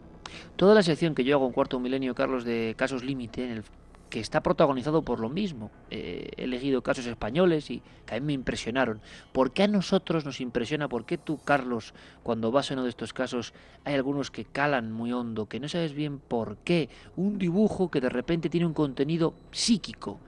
Toda 0.55 0.73
la 0.75 0.83
sección 0.83 1.13
que 1.15 1.23
yo 1.25 1.35
hago 1.35 1.45
en 1.47 1.51
Cuarto 1.51 1.79
Milenio, 1.79 2.15
Carlos, 2.15 2.45
de 2.45 2.73
casos 2.77 3.03
límite, 3.03 3.43
en 3.43 3.51
el 3.51 3.63
que 4.11 4.19
está 4.19 4.43
protagonizado 4.43 5.01
por 5.01 5.19
lo 5.19 5.29
mismo. 5.29 5.71
Eh, 5.89 6.29
he 6.37 6.43
elegido 6.43 6.83
casos 6.83 7.07
españoles 7.07 7.71
y 7.71 7.81
que 8.05 8.15
a 8.15 8.19
mí 8.19 8.25
me 8.27 8.33
impresionaron. 8.33 9.01
¿Por 9.31 9.51
qué 9.51 9.63
a 9.63 9.67
nosotros 9.67 10.25
nos 10.25 10.41
impresiona? 10.41 10.89
¿Por 10.89 11.05
qué 11.05 11.17
tú, 11.17 11.39
Carlos, 11.43 11.95
cuando 12.21 12.51
vas 12.51 12.69
a 12.69 12.73
uno 12.75 12.83
de 12.83 12.89
estos 12.89 13.13
casos, 13.13 13.53
hay 13.85 13.95
algunos 13.95 14.29
que 14.29 14.43
calan 14.43 14.91
muy 14.91 15.13
hondo, 15.13 15.47
que 15.47 15.61
no 15.61 15.69
sabes 15.69 15.93
bien 15.93 16.19
por 16.19 16.57
qué? 16.57 16.89
Un 17.15 17.39
dibujo 17.39 17.89
que 17.89 18.01
de 18.01 18.09
repente 18.09 18.49
tiene 18.49 18.67
un 18.67 18.73
contenido 18.73 19.33
psíquico. 19.51 20.19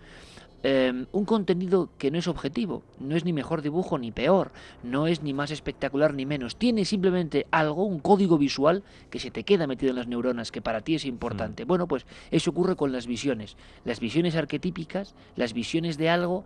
Eh, 0.65 1.05
un 1.11 1.25
contenido 1.25 1.89
que 1.97 2.09
no 2.09 2.17
es 2.17 2.29
objetivo, 2.29 2.83
no 2.97 3.17
es 3.17 3.25
ni 3.25 3.33
mejor 3.33 3.61
dibujo 3.61 3.97
ni 3.97 4.13
peor, 4.13 4.51
no 4.81 5.07
es 5.07 5.21
ni 5.21 5.33
más 5.33 5.51
espectacular 5.51 6.13
ni 6.13 6.25
menos, 6.25 6.55
tiene 6.55 6.85
simplemente 6.85 7.47
algo, 7.51 7.83
un 7.83 7.99
código 7.99 8.37
visual 8.37 8.81
que 9.09 9.19
se 9.19 9.29
te 9.29 9.43
queda 9.43 9.67
metido 9.67 9.89
en 9.89 9.97
las 9.97 10.07
neuronas, 10.07 10.53
que 10.53 10.61
para 10.61 10.79
ti 10.79 10.95
es 10.95 11.03
importante. 11.03 11.65
Bueno, 11.65 11.85
pues 11.85 12.05
eso 12.31 12.51
ocurre 12.51 12.77
con 12.77 12.93
las 12.93 13.07
visiones, 13.07 13.57
las 13.83 13.99
visiones 13.99 14.37
arquetípicas, 14.37 15.15
las 15.35 15.51
visiones 15.51 15.97
de 15.97 16.09
algo 16.09 16.45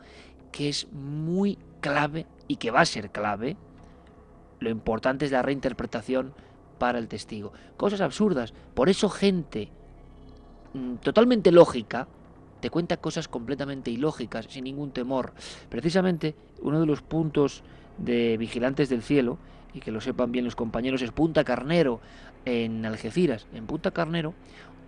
que 0.51 0.67
es 0.69 0.87
muy 0.91 1.59
clave 1.79 2.25
y 2.47 2.55
que 2.55 2.71
va 2.71 2.81
a 2.81 2.85
ser 2.85 3.11
clave. 3.11 3.55
Lo 4.59 4.71
importante 4.71 5.25
es 5.25 5.31
la 5.31 5.43
reinterpretación 5.43 6.33
para 6.79 6.97
el 6.97 7.07
testigo. 7.07 7.53
Cosas 7.77 8.01
absurdas, 8.01 8.55
por 8.73 8.89
eso 8.89 9.09
gente 9.09 9.69
mm, 10.73 10.95
totalmente 10.95 11.51
lógica, 11.51 12.07
te 12.59 12.69
cuenta 12.69 12.97
cosas 12.97 13.27
completamente 13.27 13.91
ilógicas, 13.91 14.47
sin 14.49 14.63
ningún 14.63 14.91
temor. 14.91 15.33
Precisamente 15.69 16.35
uno 16.61 16.79
de 16.79 16.85
los 16.85 17.01
puntos 17.01 17.63
de 17.97 18.37
Vigilantes 18.37 18.89
del 18.89 19.03
Cielo, 19.03 19.37
y 19.73 19.79
que 19.79 19.91
lo 19.91 20.01
sepan 20.01 20.31
bien 20.31 20.45
los 20.45 20.55
compañeros, 20.55 21.01
es 21.01 21.11
Punta 21.11 21.43
Carnero, 21.43 21.99
en 22.45 22.85
Algeciras. 22.85 23.47
En 23.53 23.67
Punta 23.67 23.91
Carnero, 23.91 24.33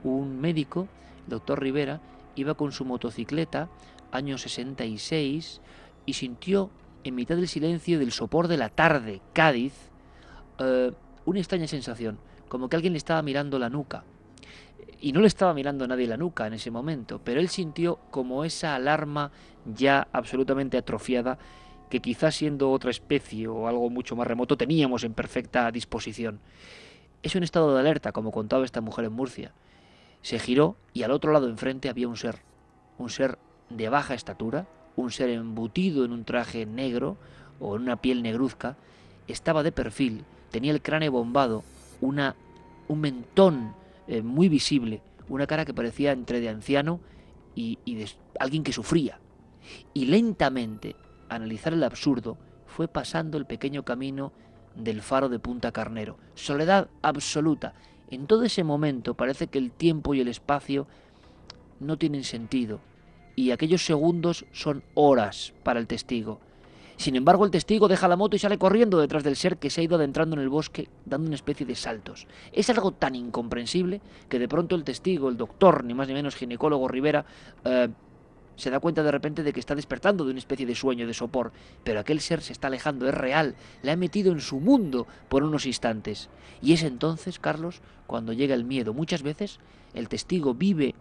un 0.04 0.40
médico, 0.40 0.88
el 1.26 1.32
doctor 1.32 1.62
Rivera, 1.62 2.02
iba 2.36 2.56
con 2.56 2.72
su 2.72 2.86
motocicleta, 2.86 3.70
año 4.12 4.38
66, 4.38 5.62
y 6.06 6.14
sintió, 6.14 6.72
en 7.04 7.16
mitad 7.16 7.36
del 7.36 7.48
silencio 7.48 8.00
del 8.00 8.12
sopor 8.12 8.48
de 8.48 8.58
la 8.58 8.70
tarde, 8.70 9.22
Cádiz, 9.34 9.74
eh, 10.60 10.92
una 11.26 11.40
extraña 11.40 11.68
sensación, 11.68 12.18
como 12.48 12.68
que 12.68 12.76
alguien 12.76 12.94
le 12.94 12.98
estaba 12.98 13.22
mirando 13.22 13.60
la 13.60 13.70
nuca 13.70 14.04
y 15.02 15.12
no 15.14 15.22
le 15.22 15.28
estaba 15.28 15.54
mirando 15.54 15.88
nadie 15.88 16.08
la 16.08 16.18
nuca 16.18 16.48
en 16.48 16.54
ese 16.54 16.72
momento, 16.72 17.22
pero 17.24 17.40
él 17.40 17.50
sintió 17.50 18.00
como 18.12 18.44
esa 18.44 18.76
alarma 18.76 19.32
ya 19.66 20.08
absolutamente 20.12 20.78
atrofiada 20.78 21.38
que 21.90 22.02
quizás 22.02 22.36
siendo 22.36 22.72
otra 22.72 22.92
especie 22.92 23.48
o 23.48 23.68
algo 23.68 23.90
mucho 23.90 24.16
más 24.16 24.28
remoto 24.28 24.58
teníamos 24.58 25.04
en 25.04 25.14
perfecta 25.14 25.72
disposición. 25.72 26.40
Es 27.24 27.36
un 27.36 27.44
estado 27.44 27.74
de 27.74 27.80
alerta, 27.80 28.12
como 28.12 28.32
contaba 28.32 28.66
esta 28.66 28.82
mujer 28.82 29.06
en 29.06 29.14
Murcia. 29.14 29.54
Se 30.22 30.40
giró 30.40 30.78
y 30.94 31.04
al 31.04 31.12
otro 31.12 31.32
lado 31.32 31.50
enfrente 31.50 31.90
había 31.90 32.08
un 32.08 32.18
ser, 32.18 32.40
un 32.98 33.10
ser 33.10 33.40
de 33.70 33.90
baja 33.90 34.14
estatura, 34.14 34.68
un 34.96 35.12
ser 35.12 35.30
embutido 35.30 36.06
en 36.06 36.12
un 36.12 36.26
traje 36.26 36.66
negro 36.66 37.18
o 37.60 37.76
en 37.76 37.84
una 37.84 37.98
piel 37.98 38.22
negruzca, 38.22 38.78
estaba 39.28 39.64
de 39.64 39.72
perfil, 39.72 40.26
tenía 40.52 40.72
el 40.72 40.82
cráneo 40.82 41.12
bombado, 41.12 41.64
una, 42.02 42.36
un 42.88 43.02
mentón 43.02 43.74
eh, 44.10 44.22
muy 44.22 44.50
visible, 44.50 45.02
una 45.30 45.48
cara 45.48 45.64
que 45.64 45.74
parecía 45.74 46.12
entre 46.12 46.42
de 46.42 46.50
anciano 46.50 47.00
y, 47.56 47.80
y 47.86 47.96
de 47.96 48.10
alguien 48.40 48.64
que 48.64 48.74
sufría. 48.74 49.20
Y 49.94 50.06
lentamente, 50.06 50.96
analizar 51.30 51.74
el 51.74 51.84
absurdo, 51.84 52.38
fue 52.66 52.88
pasando 52.88 53.38
el 53.38 53.46
pequeño 53.46 53.84
camino 53.84 54.34
del 54.76 55.02
faro 55.02 55.30
de 55.30 55.40
Punta 55.40 55.72
Carnero. 55.72 56.18
Soledad 56.36 56.90
absoluta. 57.02 57.74
En 58.10 58.26
todo 58.26 58.44
ese 58.44 58.64
momento 58.64 59.14
parece 59.14 59.48
que 59.48 59.60
el 59.60 59.72
tiempo 59.72 60.14
y 60.14 60.22
el 60.22 60.28
espacio 60.28 60.88
no 61.80 61.98
tienen 61.98 62.24
sentido, 62.24 62.82
y 63.36 63.52
aquellos 63.52 63.86
segundos 63.86 64.46
son 64.52 64.84
horas 64.96 65.54
para 65.64 65.80
el 65.80 65.88
testigo. 65.88 66.40
Sin 67.00 67.16
embargo, 67.16 67.46
el 67.46 67.52
testigo 67.52 67.88
deja 67.88 68.10
la 68.10 68.18
moto 68.18 68.36
y 68.36 68.40
sale 68.40 68.58
corriendo 68.58 69.00
detrás 69.00 69.24
del 69.24 69.38
ser 69.38 69.56
que 69.56 69.70
se 69.70 69.80
ha 69.80 69.84
ido 69.86 69.96
adentrando 69.96 70.36
en 70.36 70.42
el 70.42 70.50
bosque 70.50 70.90
dando 71.06 71.28
una 71.28 71.36
especie 71.36 71.66
de 71.66 71.74
saltos. 71.74 72.28
Es 72.52 72.70
algo 72.70 72.92
tan 72.92 73.16
incomprensible 73.16 74.02
que 74.28 74.38
de 74.38 74.50
pronto 74.50 74.76
el 74.76 74.84
testigo, 74.84 75.30
el 75.30 75.38
doctor, 75.38 75.86
ni 75.86 75.94
más 75.94 76.10
ni 76.10 76.14
menos 76.14 76.36
ginecólogo 76.36 76.90
Rivera, 76.90 77.24
eh, 77.64 77.88
se 78.58 78.70
da 78.70 78.82
cuenta 78.82 79.02
de 79.02 79.12
repente 79.12 79.44
de 79.44 79.54
que 79.54 79.62
está 79.62 79.76
despertando 79.76 80.26
de 80.26 80.32
una 80.32 80.40
especie 80.40 80.66
de 80.66 80.76
sueño, 80.76 81.08
de 81.08 81.14
sopor, 81.14 81.54
pero 81.86 82.02
aquel 82.02 82.20
ser 82.20 82.42
se 82.42 82.52
está 82.52 82.68
alejando, 82.68 83.08
es 83.08 83.16
real, 83.16 83.56
le 83.82 83.92
ha 83.92 83.96
metido 83.96 84.34
en 84.34 84.42
su 84.42 84.60
mundo 84.60 85.08
por 85.30 85.44
unos 85.44 85.66
instantes. 85.66 86.28
Y 86.62 86.74
es 86.74 86.84
entonces, 86.84 87.40
Carlos, 87.40 87.80
cuando 88.08 88.34
llega 88.34 88.56
el 88.56 88.66
miedo. 88.66 88.94
Muchas 88.94 89.24
veces 89.24 89.62
el 89.94 90.10
testigo 90.10 90.54
vive 90.54 90.96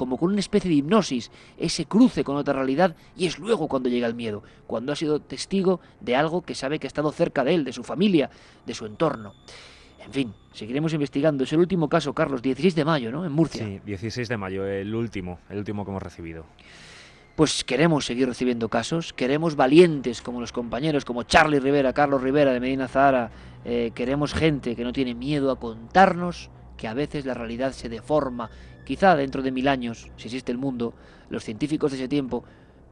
como 0.00 0.16
con 0.16 0.30
una 0.30 0.40
especie 0.40 0.70
de 0.70 0.76
hipnosis, 0.76 1.30
ese 1.58 1.84
cruce 1.84 2.24
con 2.24 2.34
otra 2.36 2.54
realidad, 2.54 2.96
y 3.18 3.26
es 3.26 3.38
luego 3.38 3.68
cuando 3.68 3.90
llega 3.90 4.06
el 4.06 4.14
miedo, 4.14 4.42
cuando 4.66 4.92
ha 4.92 4.96
sido 4.96 5.20
testigo 5.20 5.78
de 6.00 6.16
algo 6.16 6.40
que 6.40 6.54
sabe 6.54 6.78
que 6.78 6.86
ha 6.86 6.88
estado 6.88 7.12
cerca 7.12 7.44
de 7.44 7.54
él, 7.54 7.64
de 7.64 7.74
su 7.74 7.84
familia, 7.84 8.30
de 8.64 8.72
su 8.72 8.86
entorno. 8.86 9.34
En 10.02 10.10
fin, 10.10 10.32
seguiremos 10.54 10.94
investigando. 10.94 11.44
Es 11.44 11.52
el 11.52 11.58
último 11.58 11.90
caso, 11.90 12.14
Carlos, 12.14 12.40
16 12.40 12.74
de 12.74 12.84
mayo, 12.86 13.12
¿no? 13.12 13.26
En 13.26 13.32
Murcia. 13.32 13.62
Sí, 13.62 13.78
16 13.84 14.26
de 14.26 14.38
mayo, 14.38 14.66
el 14.66 14.94
último, 14.94 15.40
el 15.50 15.58
último 15.58 15.84
que 15.84 15.90
hemos 15.90 16.02
recibido. 16.02 16.46
Pues 17.36 17.62
queremos 17.62 18.06
seguir 18.06 18.26
recibiendo 18.26 18.70
casos, 18.70 19.12
queremos 19.12 19.54
valientes 19.54 20.22
como 20.22 20.40
los 20.40 20.52
compañeros, 20.52 21.04
como 21.04 21.24
Charlie 21.24 21.60
Rivera, 21.60 21.92
Carlos 21.92 22.22
Rivera 22.22 22.54
de 22.54 22.60
Medina 22.60 22.88
Zahara, 22.88 23.30
eh, 23.66 23.92
queremos 23.94 24.32
gente 24.32 24.74
que 24.74 24.82
no 24.82 24.94
tiene 24.94 25.14
miedo 25.14 25.50
a 25.50 25.60
contarnos 25.60 26.48
que 26.80 26.88
a 26.88 26.94
veces 26.94 27.26
la 27.26 27.34
realidad 27.34 27.72
se 27.72 27.90
deforma. 27.90 28.48
Quizá 28.90 29.14
dentro 29.14 29.40
de 29.40 29.52
mil 29.52 29.68
años, 29.68 30.10
si 30.16 30.26
existe 30.26 30.50
el 30.50 30.58
mundo, 30.58 30.94
los 31.28 31.44
científicos 31.44 31.92
de 31.92 31.98
ese 31.98 32.08
tiempo 32.08 32.42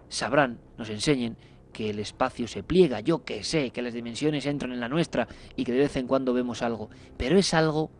sabrán, 0.08 0.60
nos 0.76 0.90
enseñen 0.90 1.36
que 1.72 1.90
el 1.90 1.98
espacio 1.98 2.46
se 2.46 2.62
pliega, 2.62 3.00
yo 3.00 3.24
que 3.24 3.42
sé, 3.42 3.70
que 3.70 3.82
las 3.82 3.94
dimensiones 3.94 4.46
entran 4.46 4.70
en 4.70 4.78
la 4.78 4.88
nuestra 4.88 5.26
y 5.56 5.64
que 5.64 5.72
de 5.72 5.80
vez 5.80 5.96
en 5.96 6.06
cuando 6.06 6.32
vemos 6.32 6.62
algo, 6.62 6.88
pero 7.16 7.36
es 7.36 7.52
algo, 7.52 7.90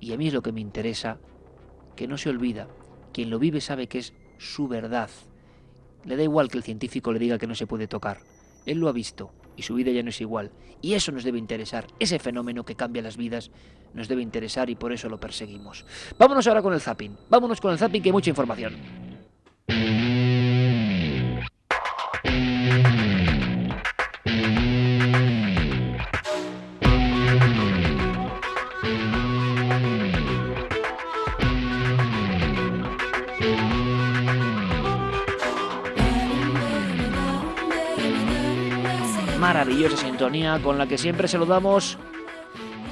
y 0.00 0.12
a 0.12 0.16
mí 0.16 0.26
es 0.26 0.34
lo 0.34 0.42
que 0.42 0.50
me 0.50 0.60
interesa, 0.60 1.20
que 1.94 2.08
no 2.08 2.18
se 2.18 2.28
olvida. 2.28 2.66
Quien 3.12 3.30
lo 3.30 3.38
vive 3.38 3.60
sabe 3.60 3.86
que 3.86 4.00
es 4.00 4.14
su 4.38 4.66
verdad. 4.66 5.08
Le 6.06 6.16
da 6.16 6.24
igual 6.24 6.48
que 6.48 6.58
el 6.58 6.64
científico 6.64 7.12
le 7.12 7.20
diga 7.20 7.38
que 7.38 7.46
no 7.46 7.54
se 7.54 7.68
puede 7.68 7.86
tocar. 7.86 8.18
Él 8.66 8.78
lo 8.78 8.88
ha 8.88 8.92
visto 8.92 9.30
y 9.58 9.62
su 9.62 9.74
vida 9.74 9.90
ya 9.90 10.02
no 10.02 10.10
es 10.10 10.20
igual. 10.20 10.52
Y 10.80 10.94
eso 10.94 11.10
nos 11.10 11.24
debe 11.24 11.38
interesar. 11.38 11.86
Ese 11.98 12.18
fenómeno 12.20 12.64
que 12.64 12.76
cambia 12.76 13.02
las 13.02 13.16
vidas 13.16 13.50
nos 13.92 14.06
debe 14.06 14.22
interesar 14.22 14.70
y 14.70 14.76
por 14.76 14.92
eso 14.92 15.08
lo 15.08 15.18
perseguimos. 15.18 15.84
Vámonos 16.16 16.46
ahora 16.46 16.62
con 16.62 16.72
el 16.72 16.80
zapping. 16.80 17.16
Vámonos 17.28 17.60
con 17.60 17.72
el 17.72 17.78
zapping 17.78 18.00
que 18.00 18.08
hay 18.10 18.12
mucha 18.12 18.30
información. 18.30 18.76
Maravillosa 39.78 40.06
sintonía 40.08 40.58
con 40.60 40.76
la 40.76 40.88
que 40.88 40.98
siempre 40.98 41.28
saludamos 41.28 41.98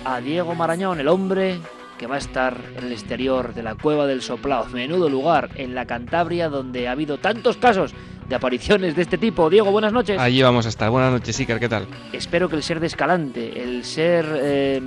a 0.04 0.20
Diego 0.20 0.54
Marañón, 0.54 1.00
el 1.00 1.08
hombre 1.08 1.58
que 1.98 2.06
va 2.06 2.14
a 2.14 2.18
estar 2.18 2.56
en 2.78 2.84
el 2.84 2.92
exterior 2.92 3.54
de 3.54 3.64
la 3.64 3.74
cueva 3.74 4.06
del 4.06 4.22
Soplao, 4.22 4.66
menudo 4.66 5.08
lugar 5.08 5.50
en 5.56 5.74
la 5.74 5.84
Cantabria 5.84 6.48
donde 6.48 6.86
ha 6.86 6.92
habido 6.92 7.18
tantos 7.18 7.56
casos 7.56 7.92
de 8.28 8.36
apariciones 8.36 8.94
de 8.94 9.02
este 9.02 9.18
tipo. 9.18 9.50
Diego, 9.50 9.72
buenas 9.72 9.92
noches. 9.92 10.16
Allí 10.20 10.40
vamos 10.42 10.64
a 10.66 10.68
estar. 10.68 10.88
Buenas 10.90 11.10
noches, 11.10 11.36
Iker, 11.40 11.58
¿qué 11.58 11.68
tal? 11.68 11.88
Espero 12.12 12.48
que 12.48 12.54
el 12.54 12.62
ser 12.62 12.78
de 12.78 12.86
Escalante, 12.86 13.60
el 13.64 13.82
ser 13.84 14.24
eh, 14.40 14.80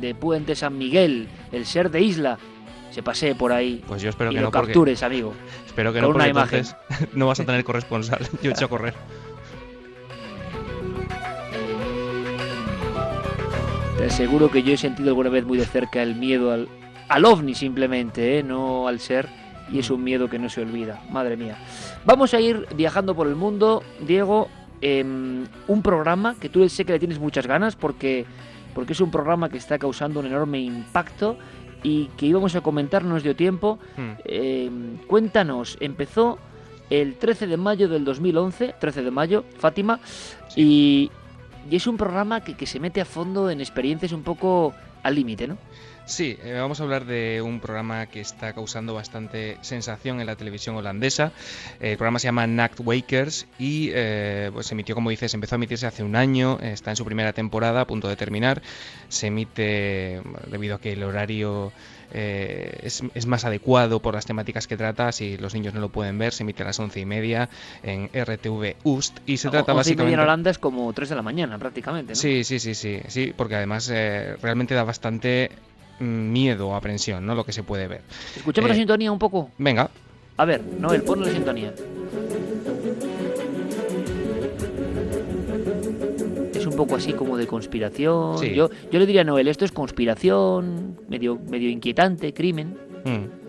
de 0.00 0.14
Puente 0.14 0.54
San 0.54 0.76
Miguel, 0.76 1.28
el 1.50 1.64
ser 1.64 1.90
de 1.90 2.02
Isla, 2.02 2.38
se 2.90 3.02
pasee 3.02 3.34
por 3.34 3.52
ahí 3.54 3.82
Pues 3.88 4.02
yo 4.02 4.10
espero 4.10 4.32
y 4.32 4.34
que 4.34 4.40
lo 4.42 4.48
no, 4.48 4.50
porque- 4.52 4.66
captures, 4.66 5.02
amigo. 5.02 5.32
Espero 5.64 5.94
que 5.94 6.00
con 6.00 6.10
no, 6.10 6.14
una 6.14 6.24
porque 6.24 6.30
imagen. 6.30 6.58
entonces 6.58 7.08
no 7.16 7.26
vas 7.26 7.40
a 7.40 7.46
tener 7.46 7.64
corresponsal. 7.64 8.18
Yo 8.42 8.50
he 8.50 8.52
hecho 8.52 8.66
a 8.66 8.68
correr. 8.68 8.92
Te 14.02 14.08
aseguro 14.08 14.50
que 14.50 14.64
yo 14.64 14.74
he 14.74 14.76
sentido 14.76 15.10
alguna 15.10 15.28
vez 15.28 15.44
muy 15.44 15.56
de 15.56 15.64
cerca 15.64 16.02
el 16.02 16.16
miedo 16.16 16.50
al, 16.50 16.66
al 17.08 17.24
ovni 17.24 17.54
simplemente, 17.54 18.40
¿eh? 18.40 18.42
no 18.42 18.88
al 18.88 18.98
ser. 18.98 19.28
Y 19.70 19.78
es 19.78 19.90
un 19.90 20.02
miedo 20.02 20.28
que 20.28 20.40
no 20.40 20.48
se 20.48 20.60
olvida. 20.60 21.00
Madre 21.12 21.36
mía. 21.36 21.56
Vamos 22.04 22.34
a 22.34 22.40
ir 22.40 22.66
viajando 22.74 23.14
por 23.14 23.28
el 23.28 23.36
mundo, 23.36 23.84
Diego. 24.00 24.48
em, 24.80 25.46
un 25.68 25.82
programa 25.82 26.34
que 26.34 26.48
tú 26.48 26.68
sé 26.68 26.84
que 26.84 26.94
le 26.94 26.98
tienes 26.98 27.20
muchas 27.20 27.46
ganas 27.46 27.76
porque, 27.76 28.26
porque 28.74 28.92
es 28.92 29.00
un 29.00 29.12
programa 29.12 29.48
que 29.48 29.58
está 29.58 29.78
causando 29.78 30.18
un 30.18 30.26
enorme 30.26 30.58
impacto 30.58 31.38
y 31.84 32.06
que 32.16 32.26
íbamos 32.26 32.56
a 32.56 32.60
comentar, 32.60 33.04
no 33.04 33.10
nos 33.10 33.22
dio 33.22 33.36
tiempo. 33.36 33.78
Hmm. 33.96 34.14
Em, 34.24 34.96
cuéntanos, 35.06 35.76
empezó 35.78 36.40
el 36.90 37.14
13 37.14 37.46
de 37.46 37.56
mayo 37.56 37.88
del 37.88 38.04
2011, 38.04 38.74
13 38.80 39.02
de 39.04 39.10
mayo, 39.12 39.44
Fátima, 39.58 40.00
y, 40.56 41.12
y 41.70 41.76
es 41.76 41.86
un 41.86 41.96
programa 41.96 42.42
que, 42.42 42.54
que 42.54 42.66
se 42.66 42.80
mete 42.80 43.00
a 43.00 43.04
fondo 43.04 43.50
en 43.50 43.60
experiencias 43.60 44.12
un 44.12 44.22
poco 44.22 44.74
al 45.02 45.14
límite, 45.14 45.48
¿no? 45.48 45.58
Sí, 46.04 46.36
eh, 46.42 46.54
vamos 46.58 46.80
a 46.80 46.82
hablar 46.82 47.04
de 47.04 47.40
un 47.42 47.60
programa 47.60 48.06
que 48.06 48.20
está 48.20 48.52
causando 48.52 48.92
bastante 48.92 49.56
sensación 49.60 50.20
en 50.20 50.26
la 50.26 50.34
televisión 50.34 50.74
holandesa. 50.74 51.32
Eh, 51.80 51.92
el 51.92 51.96
programa 51.96 52.18
se 52.18 52.26
llama 52.26 52.46
Nacht 52.46 52.80
Wakers 52.80 53.46
y 53.58 53.90
eh, 53.92 54.50
pues 54.52 54.66
se 54.66 54.74
emitió, 54.74 54.96
como 54.96 55.10
dices, 55.10 55.32
empezó 55.32 55.54
a 55.54 55.56
emitirse 55.56 55.86
hace 55.86 56.02
un 56.02 56.16
año, 56.16 56.58
está 56.60 56.90
en 56.90 56.96
su 56.96 57.04
primera 57.04 57.32
temporada, 57.32 57.82
a 57.82 57.86
punto 57.86 58.08
de 58.08 58.16
terminar. 58.16 58.62
Se 59.08 59.28
emite 59.28 60.20
debido 60.50 60.74
a 60.74 60.80
que 60.80 60.92
el 60.92 61.04
horario 61.04 61.72
eh, 62.12 62.78
es, 62.82 63.02
es 63.14 63.26
más 63.26 63.44
adecuado 63.44 64.00
por 64.00 64.14
las 64.14 64.26
temáticas 64.26 64.66
que 64.66 64.76
trata. 64.76 65.10
Si 65.12 65.36
los 65.38 65.54
niños 65.54 65.74
no 65.74 65.80
lo 65.80 65.88
pueden 65.88 66.18
ver, 66.18 66.32
se 66.32 66.42
emite 66.42 66.62
a 66.62 66.66
las 66.66 66.78
once 66.78 67.00
y 67.00 67.04
media 67.06 67.48
en 67.82 68.08
RTV 68.12 68.76
Ust 68.84 69.18
y 69.26 69.36
se 69.38 69.48
trata 69.50 69.72
O- 69.72 69.76
once 69.76 69.90
y 69.90 69.96
media 69.96 70.04
básicamente. 70.04 70.14
en 70.14 70.20
Holanda 70.20 70.50
es 70.50 70.58
como 70.58 70.92
3 70.92 71.08
de 71.08 71.16
la 71.16 71.22
mañana 71.22 71.58
prácticamente, 71.58 72.12
¿no? 72.14 72.18
Sí, 72.18 72.44
sí, 72.44 72.58
sí, 72.58 72.74
sí, 72.74 73.00
sí, 73.08 73.32
porque 73.36 73.56
además 73.56 73.90
eh, 73.92 74.36
realmente 74.42 74.74
da 74.74 74.84
bastante 74.84 75.50
mm, 76.00 76.04
miedo 76.32 76.68
o 76.68 76.74
aprensión, 76.74 77.24
¿no? 77.26 77.34
Lo 77.34 77.44
que 77.44 77.52
se 77.52 77.62
puede 77.62 77.88
ver. 77.88 78.02
Escuchemos 78.36 78.68
la 78.68 78.74
Eh, 78.74 78.78
sintonía 78.78 79.10
un 79.12 79.18
poco. 79.18 79.50
Venga. 79.58 79.90
A 80.36 80.44
ver, 80.44 80.62
Noel, 80.78 81.02
ponle 81.02 81.26
la 81.26 81.32
sintonía. 81.32 81.72
Un 86.72 86.76
poco 86.76 86.96
así 86.96 87.12
como 87.12 87.36
de 87.36 87.46
conspiración. 87.46 88.38
Sí. 88.38 88.54
Yo, 88.54 88.70
yo 88.90 88.98
le 88.98 89.06
diría 89.06 89.20
a 89.20 89.24
Noel, 89.24 89.48
esto 89.48 89.64
es 89.64 89.72
conspiración, 89.72 90.96
medio, 91.08 91.38
medio 91.48 91.68
inquietante, 91.68 92.32
crimen. 92.32 92.76
Mm. 93.04 93.41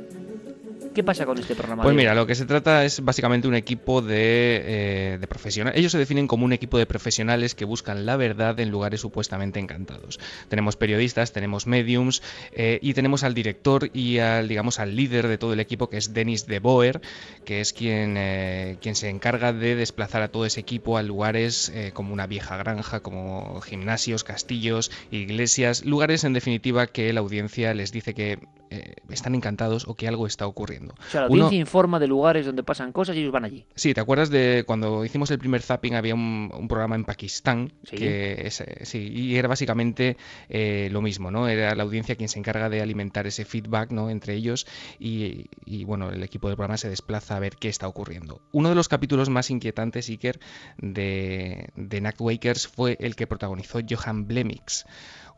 ¿Qué 0.94 1.04
pasa 1.04 1.26
con 1.26 1.38
este 1.40 1.56
programa? 1.56 1.82
Pues 1.82 1.96
mira, 1.96 2.14
lo 2.14 2.28
que 2.28 2.36
se 2.36 2.46
trata 2.46 2.86
es 2.86 3.04
básicamente 3.04 3.48
un 3.48 3.56
equipo 3.56 4.02
de, 4.02 4.62
eh, 4.66 5.18
de 5.20 5.28
profesionales. 5.28 5.80
Ellos 5.80 5.92
se 5.92 5.98
definen 5.98 6.28
como 6.28 6.46
un 6.46 6.54
equipo 6.54 6.78
de 6.78 6.86
profesionales 6.86 7.56
que 7.56 7.66
buscan 7.66 8.06
la 8.06 8.16
verdad 8.16 8.60
en 8.60 8.70
lugares 8.70 9.02
supuestamente 9.02 9.60
encantados. 9.60 10.20
Tenemos 10.50 10.76
periodistas, 10.76 11.32
tenemos 11.32 11.66
mediums 11.66 12.22
eh, 12.52 12.80
y 12.82 12.94
tenemos 12.94 13.24
al 13.24 13.34
director 13.34 13.90
y 13.94 14.20
al, 14.20 14.48
digamos, 14.48 14.80
al 14.80 14.96
líder 14.96 15.28
de 15.28 15.38
todo 15.40 15.54
el 15.54 15.60
equipo 15.60 15.90
que 15.90 15.98
es 15.98 16.14
Denis 16.14 16.46
de 16.46 16.60
Boer, 16.60 17.02
que 17.44 17.60
es 17.60 17.74
quien, 17.74 18.16
eh, 18.18 18.78
quien 18.80 18.96
se 18.96 19.10
encarga 19.10 19.52
de 19.52 19.76
desplazar 19.76 20.22
a 20.22 20.28
todo 20.28 20.46
ese 20.46 20.60
equipo 20.60 20.98
a 20.98 21.04
lugares 21.04 21.74
como 21.94 22.14
una 22.14 22.28
vieja 22.28 22.56
granja, 22.58 23.00
como 23.00 23.62
gimnasios, 23.62 24.24
castillos, 24.24 24.92
iglesias, 25.12 25.86
lugares 25.86 26.24
en 26.24 26.34
definitiva 26.34 26.88
que 26.88 27.12
la 27.14 27.22
audiencia 27.22 27.74
les 27.74 27.92
dice 27.92 28.14
que 28.14 28.40
eh, 28.74 28.96
están 29.10 29.36
encantados 29.36 29.88
o 29.88 29.96
que 29.96 30.08
algo 30.08 30.26
está 30.28 30.48
ocurriendo. 30.48 30.94
O 31.00 31.10
sea, 31.10 31.22
la 31.22 31.28
Uno- 31.28 31.44
audiencia 31.46 31.60
informa 31.60 32.00
de 32.00 32.08
lugares 32.08 32.46
donde 32.46 32.64
pasan 32.64 32.92
cosas 32.92 33.16
y 33.16 33.20
ellos 33.20 33.32
van 33.32 33.46
allí. 33.46 33.66
Sí, 33.76 33.94
¿te 33.94 34.02
acuerdas 34.02 34.30
de 34.30 34.64
cuando 34.66 35.06
hicimos 35.06 35.30
el 35.32 35.40
primer 35.40 35.62
zapping? 35.62 35.96
Había 35.96 36.16
un, 36.16 36.52
un 36.58 36.68
programa 36.68 36.96
en 36.96 37.06
Pakistán 37.06 37.72
Sí. 37.84 37.96
que 37.98 38.48
es, 38.48 38.62
eh, 38.62 38.80
sí, 38.84 39.12
y 39.14 39.36
era 39.36 39.48
básicamente 39.48 40.18
eh, 40.50 40.90
lo 40.92 41.02
mismo, 41.02 41.30
¿no? 41.32 41.48
Era 41.48 41.76
la 41.76 41.84
audiencia 41.84 42.16
quien 42.16 42.30
se 42.30 42.40
encarga 42.40 42.70
de 42.70 42.82
alimentar 42.82 43.28
ese 43.28 43.46
feedback, 43.46 43.92
¿no? 43.92 44.10
Entre 44.10 44.34
ellos 44.34 44.66
y, 45.00 45.46
y, 45.66 45.84
bueno, 45.84 46.10
el 46.10 46.24
equipo 46.24 46.48
del 46.48 46.58
programa 46.58 46.78
se 46.78 46.90
desplaza 46.90 47.36
a 47.36 47.40
ver 47.40 47.56
qué 47.58 47.70
está 47.70 47.88
ocurriendo. 47.88 48.42
Uno 48.52 48.70
de 48.70 48.76
los 48.76 48.88
capítulos 48.88 49.30
más 49.30 49.50
inquietantes, 49.50 50.10
Iker, 50.10 50.40
de, 50.78 51.70
de 51.76 52.14
Wakers 52.20 52.68
fue 52.68 52.98
el 53.00 53.16
que 53.16 53.28
protagonizó 53.28 53.80
Johan 53.88 54.28
Blemix, 54.28 54.86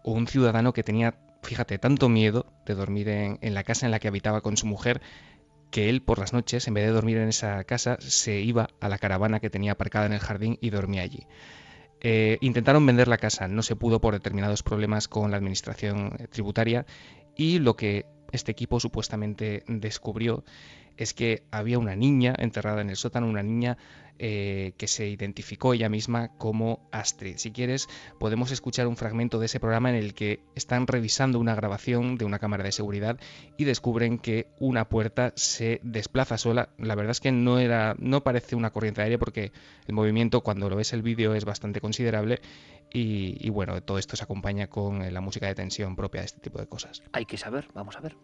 un 0.04 0.28
ciudadano 0.28 0.74
que 0.74 0.84
tenía, 0.84 1.16
fíjate, 1.46 1.78
tanto 1.78 2.10
miedo 2.10 2.46
de 2.66 2.76
dormir 2.76 3.08
en, 3.08 3.54
la 3.54 3.64
casa 3.64 3.86
en 3.86 3.92
la 3.92 4.00
que 4.00 4.08
habitaba 4.08 4.42
con 4.42 4.58
su 4.58 4.66
mujer 4.66 5.02
que 5.72 5.90
él 5.90 6.02
por 6.02 6.20
las 6.20 6.34
noches, 6.34 6.68
en 6.68 6.74
vez 6.74 6.86
de 6.86 6.92
dormir 6.92 7.18
en 7.18 7.30
esa 7.30 7.64
casa, 7.64 7.98
se 8.00 8.40
iba 8.40 8.70
a 8.80 8.90
la 8.90 8.98
caravana 8.98 9.40
que 9.40 9.50
tenía 9.50 9.74
aparcada 9.74 10.06
en 10.06 10.14
el 10.14 10.20
jardín 10.20 10.58
y 10.62 10.70
dormía 10.70 11.02
allí. 11.02 11.28
Eh, 12.02 12.38
intentaron 12.42 12.86
vender 12.86 13.08
la 13.08 13.18
casa, 13.18 13.48
no 13.48 13.62
se 13.62 13.76
pudo 13.76 14.00
por 14.00 14.14
determinados 14.14 14.64
problemas 14.64 15.08
con 15.08 15.32
la 15.32 15.38
administración 15.38 16.16
eh, 16.20 16.28
tributaria 16.28 16.86
y 17.36 17.60
lo 17.60 17.76
que 17.76 18.06
este 18.32 18.52
equipo 18.52 18.80
supuestamente 18.80 19.64
descubrió 19.68 20.44
es 20.98 21.14
que 21.14 21.44
había 21.52 21.80
una 21.80 21.96
niña 21.96 22.34
enterrada 22.38 22.82
en 22.82 22.90
el 22.90 22.96
sótano, 22.96 23.28
una 23.28 23.44
niña 23.44 23.78
eh, 24.20 24.74
que 24.78 24.88
se 24.88 25.08
identificó 25.08 25.74
ella 25.74 25.90
misma 25.90 26.38
como 26.38 26.88
Astrid. 26.92 27.38
Si 27.38 27.52
quieres, 27.52 27.88
podemos 28.20 28.52
escuchar 28.52 28.88
un 28.88 28.98
fragmento 28.98 29.40
de 29.40 29.48
ese 29.48 29.60
programa 29.60 29.90
en 29.90 29.96
el 29.96 30.14
que 30.14 30.40
están 30.56 30.88
revisando 30.88 31.40
una 31.40 31.56
grabación 31.56 32.18
de 32.18 32.26
una 32.26 32.40
cámara 32.40 32.64
de 32.64 32.72
seguridad 32.72 33.20
y 33.58 33.66
descubren 33.66 34.18
que 34.18 34.48
una 34.60 34.88
puerta 34.88 35.34
se 35.36 35.80
desplaza 35.84 36.38
sola. 36.38 36.70
La 36.78 36.96
verdad 36.96 37.12
es 37.12 37.20
que 37.20 37.32
no 37.32 37.60
era, 37.60 37.96
no 38.00 38.24
parece 38.24 38.56
una 38.56 38.72
corriente 38.72 39.02
de 39.02 39.06
aire 39.06 39.20
porque 39.20 39.52
el 39.88 39.94
movimiento 39.94 40.42
cuando 40.42 40.70
lo 40.70 40.76
ves 40.76 40.94
el 40.94 41.02
vídeo 41.02 41.36
es 41.36 41.46
bastante 41.46 41.82
considerable 41.82 42.40
y, 42.92 43.38
y 43.46 43.50
bueno, 43.50 43.82
todo 43.82 43.98
esto 43.98 44.16
se 44.16 44.24
acompaña 44.24 44.68
con 44.68 45.02
eh, 45.02 45.12
la 45.12 45.22
música 45.22 45.48
de 45.48 45.56
tensión 45.56 45.96
propia 45.96 46.22
de 46.22 46.28
este 46.28 46.40
tipo 46.40 46.60
de 46.60 46.68
cosas. 46.68 47.04
Hay 47.12 47.26
que 47.26 47.38
saber, 47.38 47.68
vamos 47.74 47.98
a 47.98 48.02
ver. 48.02 48.16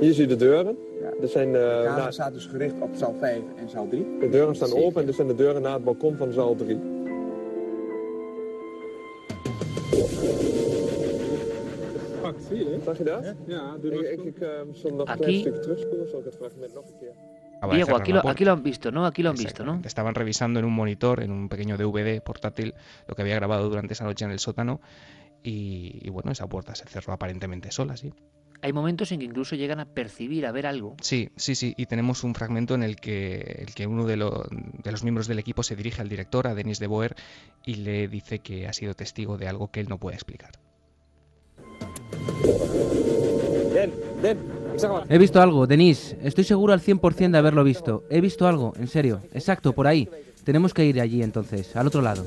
Hier 0.00 0.12
zie 0.14 0.22
je 0.22 0.26
de 0.28 0.36
deuren. 0.36 0.76
Dat 1.20 1.30
zijn, 1.30 1.52
De 1.52 1.58
eh, 1.58 1.84
camera 1.84 2.04
na- 2.04 2.10
staat 2.10 2.32
dus 2.32 2.46
gericht 2.46 2.74
op 2.80 2.90
zaal 2.94 3.14
5 3.18 3.42
en 3.56 3.68
zaal 3.68 3.88
3. 3.88 4.06
de 4.20 4.28
deuren 4.28 4.54
staan 4.56 4.72
open 4.72 5.00
en 5.00 5.06
dit 5.06 5.14
zijn 5.14 5.28
de 5.28 5.34
deuren 5.34 5.62
naar 5.62 5.72
het 5.74 5.84
balkon 5.84 6.16
van 6.16 6.32
zaal 6.32 6.54
3. 6.54 6.78
Zie 12.48 12.56
je? 12.58 12.80
Zag 12.84 12.98
je 12.98 13.04
dat? 13.04 13.34
Ja, 13.46 13.76
ik, 13.82 13.92
ik, 13.92 14.20
ik 14.24 14.36
zal 14.72 14.90
nog 14.90 15.00
een 15.00 15.08
Aquí- 15.08 15.22
klein 15.22 15.38
stukje 15.40 15.60
terugspoelen, 15.60 16.08
zal 16.08 16.18
ik 16.18 16.24
het 16.24 16.36
fragment 16.36 16.74
nog 16.74 16.84
een 16.86 16.98
keer. 17.00 17.12
Acaba 17.56 17.72
de 17.72 17.78
Diego, 17.84 17.96
aquí 17.96 18.12
lo, 18.12 18.20
aquí 18.28 18.44
lo 18.44 18.52
han 18.52 18.62
visto, 18.62 18.90
¿no? 18.90 19.04
Aquí 19.06 19.22
lo 19.22 19.30
han 19.30 19.36
visto, 19.36 19.64
¿no? 19.64 19.80
Estaban 19.84 20.14
revisando 20.14 20.58
en 20.58 20.64
un 20.66 20.72
monitor, 20.72 21.20
en 21.22 21.30
un 21.30 21.48
pequeño 21.48 21.76
DVD 21.76 22.20
portátil, 22.22 22.74
lo 23.06 23.14
que 23.14 23.22
había 23.22 23.34
grabado 23.36 23.68
durante 23.68 23.94
esa 23.94 24.04
noche 24.04 24.24
en 24.24 24.30
el 24.30 24.38
sótano. 24.38 24.80
Y, 25.42 26.00
y 26.02 26.10
bueno, 26.10 26.30
esa 26.32 26.46
puerta 26.48 26.74
se 26.74 26.84
cerró 26.86 27.12
aparentemente 27.12 27.70
sola, 27.70 27.96
sí. 27.96 28.12
Hay 28.66 28.72
momentos 28.72 29.12
en 29.12 29.20
que 29.20 29.26
incluso 29.26 29.54
llegan 29.54 29.78
a 29.78 29.84
percibir, 29.84 30.44
a 30.44 30.50
ver 30.50 30.66
algo. 30.66 30.96
Sí, 31.00 31.28
sí, 31.36 31.54
sí. 31.54 31.72
Y 31.76 31.86
tenemos 31.86 32.24
un 32.24 32.34
fragmento 32.34 32.74
en 32.74 32.82
el 32.82 32.96
que, 32.96 33.36
el 33.64 33.72
que 33.76 33.86
uno 33.86 34.04
de, 34.06 34.16
lo- 34.16 34.44
de 34.50 34.90
los 34.90 35.04
miembros 35.04 35.28
del 35.28 35.38
equipo 35.38 35.62
se 35.62 35.76
dirige 35.76 36.02
al 36.02 36.08
director, 36.08 36.48
a 36.48 36.54
Denis 36.56 36.80
de 36.80 36.88
Boer, 36.88 37.14
y 37.64 37.76
le 37.76 38.08
dice 38.08 38.40
que 38.40 38.66
ha 38.66 38.72
sido 38.72 38.94
testigo 38.94 39.38
de 39.38 39.46
algo 39.46 39.70
que 39.70 39.78
él 39.78 39.88
no 39.88 39.98
puede 39.98 40.16
explicar. 40.16 40.50
Den, 43.72 43.92
Den, 44.20 44.38
ik 44.74 44.80
zeg 44.80 44.90
maar. 44.90 45.06
He 45.08 45.18
visto 45.18 45.40
algo, 45.40 45.68
Denise. 45.68 46.18
Estoy 46.24 46.42
seguro 46.42 46.72
al 46.72 46.80
100% 46.80 47.30
de 47.30 47.38
haberlo 47.38 47.62
visto. 47.62 48.02
He 48.10 48.20
visto 48.20 48.48
algo, 48.48 48.72
en 48.80 48.88
serio. 48.88 49.22
Exacto, 49.32 49.74
por 49.74 49.86
ahí. 49.86 50.08
Tenemos 50.42 50.74
que 50.74 50.84
ir 50.84 51.00
allí 51.00 51.22
entonces, 51.22 51.76
al 51.76 51.86
otro 51.86 52.02
lado. 52.02 52.24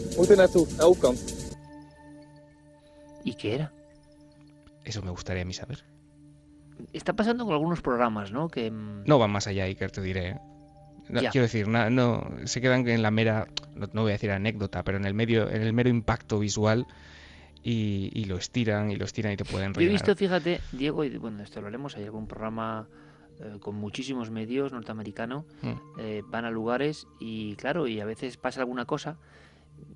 ¿Y 3.26 3.34
qué 3.34 3.56
era? 3.56 3.74
Eso 4.86 5.02
me 5.02 5.12
gustaría 5.12 5.42
a 5.42 5.46
mí 5.46 5.54
saber. 5.54 5.84
Está 6.94 7.14
pasando 7.14 7.46
con 7.46 7.54
algunos 7.54 7.82
programas, 7.82 8.32
¿no? 8.32 8.48
Que 8.48 8.72
mm, 8.72 9.04
No 9.06 9.20
van 9.20 9.32
más 9.32 9.48
allá, 9.48 9.64
Iker, 9.66 9.92
te 9.92 10.02
diré. 10.02 10.30
¿eh? 10.30 10.40
No. 11.10 11.22
Quiero 11.32 11.44
decir, 11.44 11.68
na- 11.68 11.90
no, 11.90 12.30
se 12.46 12.62
quedan 12.62 12.88
en 12.88 13.02
la 13.02 13.10
mera, 13.12 13.48
no, 13.76 13.88
no 13.94 14.02
voy 14.04 14.12
a 14.12 14.14
decir 14.14 14.30
anécdota, 14.32 14.84
pero 14.84 14.98
en 14.98 15.06
el 15.06 15.14
medio, 15.16 15.50
en 15.50 15.62
el 15.64 15.74
mero 15.74 15.90
impacto 15.90 16.38
visual 16.40 16.86
y, 17.64 18.10
y 18.14 18.26
lo 18.26 18.38
estiran 18.38 18.92
y 18.92 18.96
lo 18.96 19.06
estiran 19.06 19.34
y 19.34 19.38
te 19.38 19.44
pueden 19.44 19.74
Yo 19.74 19.82
he 19.82 19.88
visto, 19.88 20.16
fíjate, 20.16 20.62
Diego, 20.72 21.04
y 21.04 21.18
bueno, 21.18 21.42
esto 21.44 21.62
lo 21.62 21.68
haremos, 21.68 21.98
hay 21.98 22.04
algún 22.06 22.28
programa 22.28 22.88
eh, 23.40 23.58
con 23.60 23.76
muchísimos 23.76 24.30
medios 24.32 24.72
norteamericano, 24.72 25.46
Mm. 25.64 25.74
eh, 26.00 26.22
van 26.28 26.46
a 26.46 26.52
lugares 26.52 27.08
y 27.20 27.56
claro, 27.56 27.88
y 27.88 28.00
a 28.00 28.06
veces 28.06 28.38
pasa 28.38 28.60
alguna 28.62 28.86
cosa, 28.86 29.18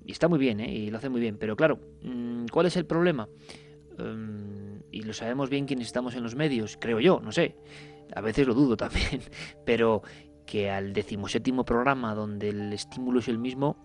y 0.04 0.10
está 0.12 0.26
muy 0.28 0.38
bien, 0.40 0.58
¿eh? 0.60 0.70
y 0.72 0.90
lo 0.90 0.98
hace 0.98 1.08
muy 1.10 1.20
bien, 1.20 1.36
pero 1.38 1.54
claro, 1.56 1.78
mm, 2.02 2.46
¿cuál 2.52 2.66
es 2.66 2.76
el 2.76 2.86
problema? 2.86 3.28
Em, 3.98 4.63
y 4.94 5.02
lo 5.02 5.12
sabemos 5.12 5.50
bien 5.50 5.66
quienes 5.66 5.88
estamos 5.88 6.14
en 6.14 6.22
los 6.22 6.36
medios, 6.36 6.78
creo 6.80 7.00
yo, 7.00 7.20
no 7.20 7.32
sé, 7.32 7.56
a 8.14 8.20
veces 8.20 8.46
lo 8.46 8.54
dudo 8.54 8.76
también, 8.84 9.22
pero 9.64 10.02
que 10.46 10.70
al 10.70 10.92
decimoséptimo 10.92 11.64
programa 11.64 12.14
donde 12.14 12.50
el 12.50 12.72
estímulo 12.72 13.18
es 13.18 13.28
el 13.28 13.38
mismo, 13.38 13.76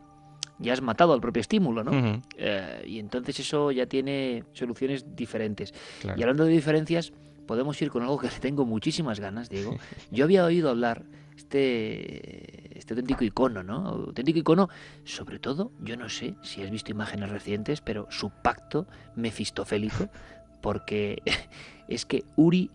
ya 0.59 0.73
has 0.73 0.81
matado 0.81 1.13
al 1.13 1.21
propio 1.21 1.41
estímulo, 1.41 1.83
¿no? 1.83 1.91
Ujú. 1.91 2.21
Eh, 2.37 2.83
y 2.85 2.99
entonces 2.99 3.39
eso 3.39 3.71
ya 3.71 3.85
tiene 3.85 4.43
soluciones 4.51 5.15
diferentes. 5.15 5.73
Claro. 6.01 6.19
Y 6.19 6.21
hablando 6.21 6.43
de 6.43 6.51
diferencias, 6.51 7.13
podemos 7.47 7.81
ir 7.81 7.89
con 7.89 8.03
algo 8.03 8.19
que 8.19 8.27
le 8.27 8.39
tengo 8.39 8.65
muchísimas 8.65 9.21
ganas, 9.21 9.49
Diego. 9.49 9.77
Yo 10.11 10.25
había 10.25 10.43
oído 10.43 10.69
hablar, 10.69 11.05
este, 11.37 12.77
este 12.77 12.79
este 12.89 12.93
auténtico 12.93 13.23
icono, 13.23 13.61
¿no? 13.61 13.87
Auténtico 13.87 14.39
icono, 14.39 14.69
sobre 15.03 15.37
todo, 15.37 15.71
yo 15.79 15.95
no 15.95 16.09
sé 16.09 16.33
si 16.41 16.63
has 16.63 16.71
visto 16.71 16.91
imágenes 16.91 17.29
recientes, 17.29 17.81
pero 17.81 18.07
su 18.09 18.31
pacto 18.31 18.87
mefistofélico, 19.15 20.09
porque 20.61 21.21
es 21.87 22.05
que 22.05 22.23
Uri 22.35 22.69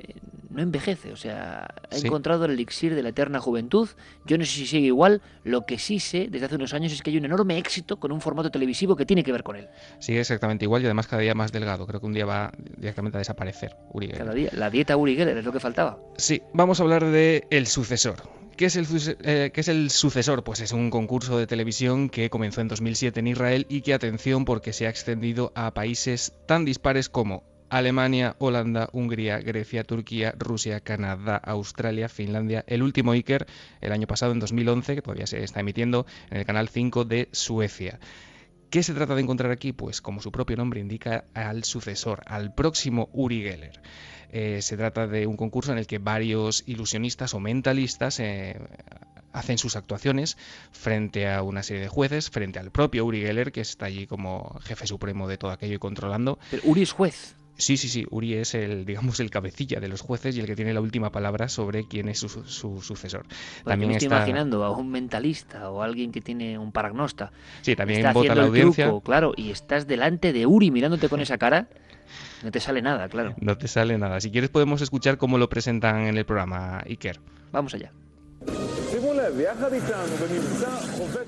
eh, 0.00 0.14
no 0.50 0.62
envejece, 0.62 1.12
o 1.12 1.16
sea, 1.16 1.68
ha 1.90 1.94
Sí. 1.94 2.06
encontrado 2.06 2.44
el 2.46 2.52
elixir 2.52 2.94
de 2.94 3.02
la 3.02 3.10
eterna 3.10 3.38
juventud. 3.38 3.88
Yo 4.24 4.38
no 4.38 4.44
sé 4.44 4.52
si 4.52 4.66
sigue 4.66 4.86
igual, 4.86 5.20
lo 5.44 5.66
que 5.66 5.78
sí 5.78 6.00
sé 6.00 6.28
desde 6.30 6.46
hace 6.46 6.54
unos 6.56 6.72
años 6.74 6.92
es 6.92 7.02
que 7.02 7.10
hay 7.10 7.18
un 7.18 7.24
enorme 7.26 7.58
éxito 7.58 7.98
con 7.98 8.12
un 8.12 8.20
formato 8.20 8.50
televisivo 8.50 8.96
que 8.96 9.04
tiene 9.04 9.22
que 9.22 9.30
ver 9.32 9.42
con 9.42 9.56
él. 9.56 9.68
Sigue 9.98 10.20
exactamente 10.20 10.64
igual 10.64 10.82
y 10.82 10.86
además 10.86 11.06
cada 11.06 11.20
día 11.22 11.34
más 11.34 11.52
delgado. 11.52 11.86
Creo 11.86 12.00
que 12.00 12.06
un 12.06 12.14
día 12.14 12.24
va 12.26 12.50
directamente 12.76 13.18
a 13.18 13.20
desaparecer 13.20 13.76
Uri 13.92 14.06
Geller. 14.06 14.22
Cada 14.22 14.34
día, 14.34 14.50
la 14.52 14.70
dieta 14.70 14.96
Uri 14.96 15.16
Geller 15.16 15.36
es 15.36 15.44
lo 15.44 15.52
que 15.52 15.60
faltaba. 15.60 15.98
Sí, 16.16 16.40
vamos 16.54 16.80
a 16.80 16.82
hablar 16.84 17.04
de 17.04 17.46
El 17.50 17.66
Sucesor. 17.66 18.16
¿Qué 18.58 18.66
es, 18.66 18.76
el, 18.76 18.86
suce- 18.86 19.16
eh, 19.22 19.50
qué 19.54 19.60
es 19.62 19.68
el 19.68 19.88
sucesor? 19.90 20.44
Pues 20.44 20.60
es 20.60 20.72
un 20.72 20.90
concurso 20.90 21.38
de 21.38 21.46
televisión 21.46 22.10
que 22.10 22.28
comenzó 22.28 22.60
en 22.60 22.68
2007 22.68 23.20
en 23.20 23.28
Israel 23.28 23.66
y 23.70 23.80
que, 23.82 23.94
atención, 23.94 24.44
porque 24.44 24.72
se 24.74 24.86
ha 24.86 24.90
extendido 24.90 25.52
a 25.54 25.72
países 25.72 26.32
tan 26.46 26.64
dispares 26.66 27.08
como 27.08 27.44
Alemania, 27.70 28.34
Holanda, 28.38 28.88
Hungría, 28.92 29.38
Grecia, 29.38 29.84
Turquía, 29.84 30.34
Rusia, 30.38 30.80
Canadá, 30.80 31.36
Australia, 31.36 32.08
Finlandia, 32.08 32.64
el 32.66 32.82
último 32.82 33.12
Iker 33.12 33.46
el 33.80 33.92
año 33.92 34.06
pasado, 34.08 34.32
en 34.32 34.40
2011, 34.40 34.96
que 34.96 35.02
todavía 35.02 35.26
se 35.26 35.42
está 35.44 35.60
emitiendo 35.60 36.04
en 36.30 36.38
el 36.38 36.44
canal 36.44 36.68
5 36.68 37.04
de 37.04 37.28
Suecia. 37.32 38.00
¿Qué 38.70 38.82
se 38.82 38.92
trata 38.94 39.14
de 39.14 39.22
encontrar 39.22 39.50
aquí? 39.52 39.72
Pues 39.72 40.02
como 40.02 40.20
su 40.20 40.32
propio 40.32 40.56
nombre 40.56 40.80
indica, 40.80 41.24
al 41.32 41.64
sucesor, 41.64 42.22
al 42.26 42.54
próximo 42.54 43.08
Uri 43.12 43.42
Geller. 43.42 43.80
Eh, 44.30 44.60
se 44.62 44.76
trata 44.76 45.06
de 45.06 45.26
un 45.26 45.36
concurso 45.36 45.72
en 45.72 45.78
el 45.78 45.86
que 45.86 45.98
varios 45.98 46.64
ilusionistas 46.66 47.34
o 47.34 47.40
mentalistas 47.40 48.20
eh, 48.20 48.58
hacen 49.32 49.58
sus 49.58 49.76
actuaciones 49.76 50.36
frente 50.70 51.30
a 51.30 51.42
una 51.42 51.62
serie 51.62 51.82
de 51.82 51.88
jueces, 51.88 52.30
frente 52.30 52.58
al 52.58 52.70
propio 52.70 53.04
Uri 53.04 53.22
Geller, 53.22 53.52
que 53.52 53.60
está 53.60 53.86
allí 53.86 54.06
como 54.06 54.58
jefe 54.62 54.86
supremo 54.86 55.28
de 55.28 55.38
todo 55.38 55.50
aquello 55.50 55.74
y 55.74 55.78
controlando. 55.78 56.38
Pero 56.50 56.62
Uri 56.64 56.82
es 56.82 56.92
juez. 56.92 57.36
Sí, 57.58 57.76
sí, 57.76 57.88
sí. 57.88 58.06
Uri 58.10 58.34
es 58.34 58.54
el, 58.54 58.86
digamos, 58.86 59.18
el 59.18 59.30
cabecilla 59.30 59.80
de 59.80 59.88
los 59.88 60.00
jueces 60.00 60.36
y 60.36 60.40
el 60.40 60.46
que 60.46 60.54
tiene 60.54 60.72
la 60.72 60.80
última 60.80 61.10
palabra 61.10 61.48
sobre 61.48 61.88
quién 61.88 62.08
es 62.08 62.20
su, 62.20 62.28
su 62.28 62.80
sucesor. 62.80 63.26
Porque 63.64 63.76
me 63.76 63.92
estoy 63.92 64.06
imaginando 64.06 64.64
a 64.64 64.70
un 64.70 64.88
mentalista 64.90 65.68
o 65.70 65.82
a 65.82 65.84
alguien 65.84 66.12
que 66.12 66.20
tiene 66.20 66.56
un 66.56 66.70
paragnosta. 66.70 67.32
Sí, 67.62 67.74
también 67.74 67.98
está 68.00 68.12
vota 68.12 68.20
haciendo 68.20 68.42
la 68.42 68.46
audiencia. 68.46 68.84
truco, 68.84 69.00
claro, 69.00 69.32
y 69.36 69.50
estás 69.50 69.88
delante 69.88 70.32
de 70.32 70.46
Uri 70.46 70.70
mirándote 70.70 71.08
con 71.08 71.20
esa 71.20 71.36
cara, 71.36 71.68
no 72.42 72.50
te 72.50 72.60
sale 72.60 72.82
nada, 72.82 73.08
claro. 73.08 73.34
No 73.40 73.56
te 73.56 73.68
sale 73.68 73.98
nada. 73.98 74.20
Si 74.20 74.30
quieres 74.30 74.50
podemos 74.50 74.80
escuchar 74.80 75.18
cómo 75.18 75.38
lo 75.38 75.48
presentan 75.48 76.02
en 76.02 76.16
el 76.16 76.24
programa 76.24 76.82
Iker. 76.86 77.20
Vamos 77.52 77.74
allá. 77.74 77.92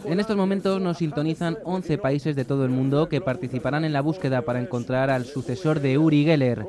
En 0.04 0.20
estos 0.20 0.36
momentos 0.36 0.80
nos 0.80 0.98
sintonizan 0.98 1.58
11 1.64 1.98
países 1.98 2.36
de 2.36 2.44
todo 2.44 2.64
el 2.64 2.70
mundo 2.70 3.08
que 3.08 3.20
participarán 3.20 3.84
en 3.84 3.92
la 3.92 4.00
búsqueda 4.00 4.42
para 4.42 4.60
encontrar 4.60 5.10
al 5.10 5.26
sucesor 5.26 5.80
de 5.80 5.98
Uri 5.98 6.24
Geller. 6.24 6.64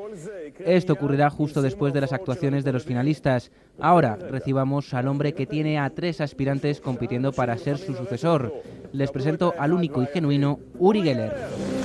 Esto 0.58 0.92
ocurrirá 0.92 1.30
justo 1.30 1.62
después 1.62 1.92
de 1.92 2.02
las 2.02 2.12
actuaciones 2.12 2.64
de 2.64 2.72
los 2.72 2.84
finalistas. 2.84 3.50
Ahora 3.80 4.16
recibamos 4.16 4.92
al 4.94 5.08
hombre 5.08 5.32
que 5.32 5.46
tiene 5.46 5.78
a 5.78 5.90
tres 5.90 6.20
aspirantes 6.20 6.80
compitiendo 6.80 7.32
para 7.32 7.56
ser 7.56 7.78
su 7.78 7.94
sucesor. 7.94 8.52
Les 8.92 9.10
presento 9.10 9.54
al 9.58 9.72
único 9.72 10.02
y 10.02 10.06
genuino 10.06 10.60
Uri 10.78 11.02
Geller. 11.02 11.81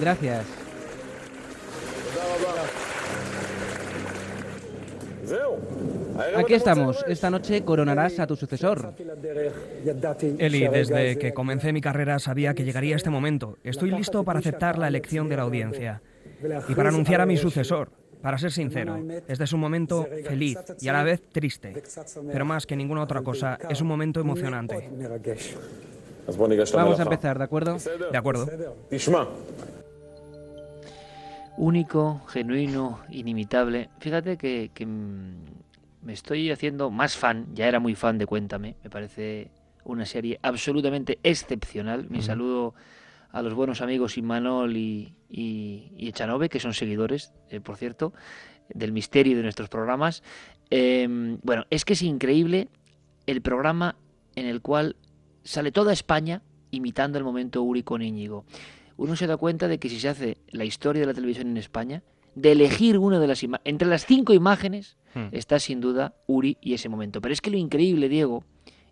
Gracias. 0.00 0.44
Aquí 6.36 6.54
estamos. 6.54 7.04
Esta 7.06 7.30
noche 7.30 7.64
coronarás 7.64 8.18
a 8.18 8.26
tu 8.26 8.36
sucesor. 8.36 8.94
Eli, 10.38 10.68
desde 10.68 11.18
que 11.18 11.32
comencé 11.32 11.72
mi 11.72 11.80
carrera 11.80 12.18
sabía 12.18 12.54
que 12.54 12.64
llegaría 12.64 12.96
este 12.96 13.10
momento. 13.10 13.58
Estoy 13.62 13.90
listo 13.90 14.24
para 14.24 14.40
aceptar 14.40 14.78
la 14.78 14.88
elección 14.88 15.28
de 15.28 15.36
la 15.36 15.42
audiencia 15.42 16.02
y 16.68 16.74
para 16.74 16.88
anunciar 16.88 17.20
a 17.20 17.26
mi 17.26 17.36
sucesor. 17.36 17.90
Para 18.22 18.36
ser 18.36 18.50
sincero, 18.50 18.98
este 19.28 19.44
es 19.44 19.52
un 19.52 19.60
momento 19.60 20.04
feliz 20.24 20.58
y 20.80 20.88
a 20.88 20.92
la 20.92 21.04
vez 21.04 21.22
triste, 21.30 21.80
pero 22.32 22.44
más 22.44 22.66
que 22.66 22.74
ninguna 22.74 23.02
otra 23.02 23.22
cosa, 23.22 23.56
es 23.68 23.80
un 23.80 23.86
momento 23.86 24.18
emocionante. 24.20 24.90
Vamos 26.74 26.98
a 26.98 27.02
empezar, 27.04 27.38
¿de 27.38 27.44
acuerdo? 27.44 27.76
De 28.10 28.18
acuerdo. 28.18 28.48
Único, 31.60 32.22
genuino, 32.28 33.00
inimitable. 33.10 33.90
Fíjate 33.98 34.36
que, 34.36 34.70
que, 34.72 34.86
mm, 34.86 35.44
me 36.02 36.12
estoy 36.12 36.52
haciendo 36.52 36.88
más 36.88 37.16
fan, 37.16 37.48
ya 37.52 37.66
era 37.66 37.80
muy 37.80 37.96
fan 37.96 38.16
de 38.16 38.26
Cuéntame, 38.26 38.76
me 38.84 38.88
parece 38.88 39.50
una 39.82 40.06
serie 40.06 40.38
absolutamente 40.40 41.18
excepcional. 41.24 42.06
Mi 42.10 42.22
saludo 42.22 42.74
a 43.32 43.42
los 43.42 43.54
buenos 43.54 43.80
amigos 43.80 44.16
Imanol 44.16 44.76
y, 44.76 45.12
y, 45.28 45.90
y 45.96 46.08
Echanove, 46.08 46.48
que 46.48 46.60
son 46.60 46.74
seguidores, 46.74 47.32
eh, 47.50 47.58
por 47.58 47.76
cierto, 47.76 48.12
del 48.68 48.92
misterio 48.92 49.36
de 49.36 49.42
nuestros 49.42 49.68
programas. 49.68 50.22
Eh, 50.70 51.08
bueno, 51.42 51.64
es 51.70 51.84
que 51.84 51.94
es 51.94 52.02
increíble 52.02 52.68
el 53.26 53.42
programa 53.42 53.96
en 54.36 54.46
el 54.46 54.60
cual 54.62 54.94
sale 55.42 55.72
toda 55.72 55.92
España 55.92 56.40
imitando 56.70 57.18
el 57.18 57.24
momento 57.24 57.64
Uri 57.64 57.82
con 57.82 58.00
Íñigo. 58.00 58.44
Uno 58.98 59.16
se 59.16 59.26
da 59.26 59.38
cuenta 59.38 59.66
de 59.68 59.78
que 59.78 59.88
si 59.88 59.98
se 59.98 60.10
hace 60.10 60.36
la 60.50 60.66
historia 60.66 61.00
de 61.00 61.06
la 61.06 61.14
televisión 61.14 61.48
en 61.48 61.56
España, 61.56 62.02
de 62.34 62.52
elegir 62.52 62.98
una 62.98 63.18
de 63.18 63.26
las 63.26 63.42
imágenes, 63.42 63.70
entre 63.70 63.88
las 63.88 64.04
cinco 64.04 64.34
imágenes, 64.34 64.98
Hmm. 65.14 65.28
está 65.32 65.58
sin 65.58 65.80
duda 65.80 66.14
Uri 66.26 66.58
y 66.60 66.74
ese 66.74 66.88
momento. 66.90 67.20
Pero 67.20 67.32
es 67.32 67.40
que 67.40 67.50
lo 67.50 67.56
increíble, 67.56 68.08
Diego, 68.10 68.44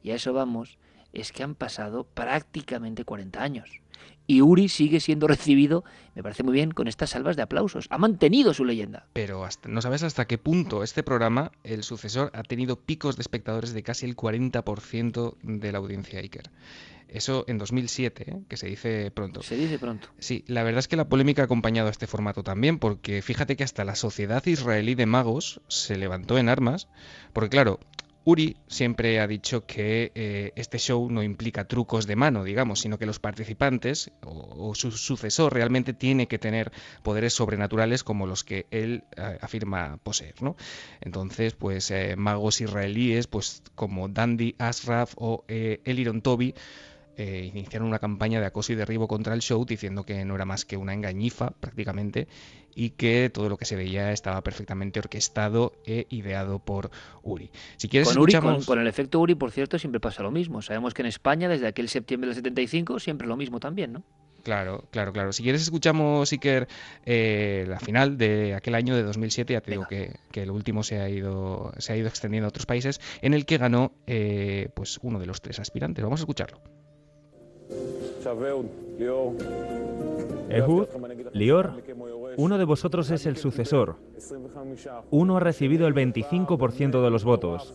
y 0.03 0.11
a 0.11 0.15
eso 0.15 0.33
vamos, 0.33 0.79
es 1.21 1.33
que 1.33 1.43
han 1.43 1.55
pasado 1.55 2.05
prácticamente 2.05 3.05
40 3.05 3.43
años. 3.43 3.81
Y 4.29 4.41
Uri 4.43 4.69
sigue 4.69 4.99
siendo 4.99 5.29
recibido, 5.29 5.85
me 6.17 6.23
parece 6.23 6.43
muy 6.43 6.53
bien, 6.53 6.73
con 6.73 6.89
estas 6.89 7.11
salvas 7.11 7.37
de 7.37 7.43
aplausos. 7.43 7.87
Ha 7.91 7.99
mantenido 7.99 8.53
su 8.55 8.65
leyenda. 8.65 9.07
Pero 9.13 9.45
hasta- 9.45 9.69
no 9.69 9.81
sabes 9.81 10.03
hasta 10.03 10.27
qué 10.27 10.37
punto 10.37 10.83
este 10.83 11.05
programa, 11.05 11.53
el 11.63 11.85
sucesor, 11.85 12.31
ha 12.35 12.43
tenido 12.43 12.75
picos 12.81 13.17
de 13.17 13.23
espectadores 13.23 13.73
de 13.73 13.85
casi 13.85 14.05
el 14.05 14.17
40% 14.17 15.37
de 15.43 15.73
la 15.73 15.79
audiencia 15.79 16.19
Iker. 16.19 16.51
Eso 17.09 17.45
en 17.47 17.59
2007, 17.59 18.25
¿eh? 18.31 18.43
que 18.49 18.57
se 18.57 18.67
dice 18.67 19.13
pronto. 19.13 19.43
Se 19.43 19.57
dice 19.57 19.79
pronto. 19.79 20.09
Sí, 20.19 20.43
la 20.49 20.65
verdad 20.65 20.81
es 20.81 20.89
que 20.89 20.97
la 20.97 21.09
polémica 21.09 21.43
ha 21.43 21.45
acompañado 21.45 21.87
a 21.87 21.93
este 21.93 22.09
formato 22.09 22.43
también, 22.43 22.81
porque 22.81 23.23
fíjate 23.23 23.55
que 23.57 23.63
hasta 23.63 23.85
la 23.85 23.95
Sociedad 23.95 24.45
Israelí 24.45 24.97
de 24.97 25.07
Magos 25.07 25.61
se 25.69 25.97
levantó 25.97 26.37
en 26.37 26.49
armas, 26.49 26.89
porque 27.33 27.51
claro, 27.51 27.79
Uri 28.29 28.57
siempre 28.67 29.21
ha 29.21 29.29
dicho 29.29 29.67
que 29.67 30.11
eh, 30.17 30.53
este 30.57 30.81
show 30.81 31.09
no 31.09 31.23
implica 31.23 31.69
trucos 31.69 32.09
de 32.09 32.17
mano, 32.17 32.43
digamos, 32.43 32.81
sino 32.81 32.99
que 32.99 33.07
los 33.07 33.21
participantes 33.21 34.11
o, 34.25 34.75
su 34.75 34.91
sucesor 34.91 35.55
realmente 35.55 35.93
tiene 35.93 36.27
que 36.27 36.37
tener 36.37 36.73
poderes 37.05 37.35
sobrenaturales 37.35 38.03
como 38.03 38.27
los 38.27 38.43
que 38.43 38.67
él 38.73 39.05
eh, 39.17 39.39
afirma 39.41 39.99
poseer, 40.03 40.43
¿no? 40.43 40.57
Entonces, 41.01 41.55
pues 41.55 41.89
eh, 41.93 42.17
magos 42.17 42.61
israelíes, 42.61 43.29
pues 43.29 43.63
como 43.77 44.09
Dandy 44.09 44.57
Asraf 44.59 45.15
o 45.17 45.45
Eliron 45.47 46.21
Toby, 46.21 46.53
eh, 47.17 47.51
iniciaron 47.53 47.89
una 47.89 47.99
campaña 47.99 48.41
de 48.41 48.47
acoso 48.47 48.73
y 48.73 48.77
derribo 48.77 49.09
contra 49.09 49.35
el 49.35 49.41
show 49.41 49.65
diciendo 49.65 50.05
que 50.05 50.25
no 50.25 50.35
era 50.35 50.45
más 50.45 50.65
que 50.65 50.77
una 50.77 50.95
engañifa 50.95 51.51
prácticamente 51.51 52.29
y 52.75 52.91
que 52.91 53.31
todo 53.33 53.49
lo 53.49 53.57
que 53.57 53.65
se 53.65 53.75
veía 53.75 54.13
estaba 54.13 54.43
perfectamente 54.43 55.01
orquestado 55.01 55.73
e 55.87 56.07
ideado 56.11 56.59
por 56.59 56.91
Uri. 57.23 57.51
Si 57.79 57.89
quieres 57.89 58.09
Con 58.09 58.19
Uri, 58.19 58.33
con, 58.35 58.39
escuchamos... 58.39 58.67
con 58.67 58.79
el 58.81 58.87
efecto 58.87 59.19
Uri, 59.19 59.35
por 59.35 59.51
cierto, 59.51 59.79
siempre 59.79 59.99
pasa 59.99 60.23
lo 60.23 60.31
mismo. 60.31 60.61
Sabemos 60.61 60.93
que 60.93 61.03
en 61.03 61.07
España, 61.07 61.49
desde 61.49 61.67
aquel 61.67 61.89
septiembre 61.89 62.29
del 62.29 62.37
75, 62.37 63.01
siempre 63.01 63.27
lo 63.27 63.37
mismo 63.37 63.61
también, 63.61 63.95
¿no? 63.95 64.03
Claro, 64.47 64.85
claro, 64.93 65.13
claro. 65.13 65.33
Si 65.33 65.43
quieres 65.43 65.63
escuchamos, 65.63 66.31
Iker, 66.31 66.69
eh, 67.05 67.65
la 67.67 67.81
final 67.81 68.17
de 68.17 68.55
aquel 68.55 68.77
año 68.77 68.95
de 68.95 69.03
2007, 69.03 69.55
ya 69.55 69.61
te 69.61 69.73
digo 69.73 69.89
que, 69.89 70.15
que 70.31 70.45
el 70.45 70.53
último 70.53 70.85
se 70.85 71.01
ha 71.01 71.09
ido 71.09 71.73
se 71.79 71.95
ha 71.95 71.97
ido 71.97 72.07
extendiendo 72.07 72.47
a 72.47 72.51
otros 72.51 72.65
países, 72.65 73.01
en 73.23 73.35
el 73.35 73.45
que 73.45 73.59
ganó 73.59 73.91
eh, 74.07 74.69
pues 74.75 75.01
uno 75.03 75.19
de 75.19 75.27
los 75.27 75.41
tres 75.41 75.59
aspirantes. 75.59 76.05
Vamos 76.05 76.21
a 76.21 76.23
escucharlo. 76.23 76.61
Ehud, 80.49 80.87
Lior, 81.33 81.73
uno 82.37 82.59
de 82.59 82.65
vosotros 82.65 83.11
es 83.11 83.27
el 83.27 83.37
sucesor. 83.37 83.97
Uno 85.11 85.37
ha 85.37 85.41
recibido 85.41 85.87
el 85.87 85.95
25% 85.95 87.03
de 87.03 87.11
los 87.11 87.25
votos 87.25 87.75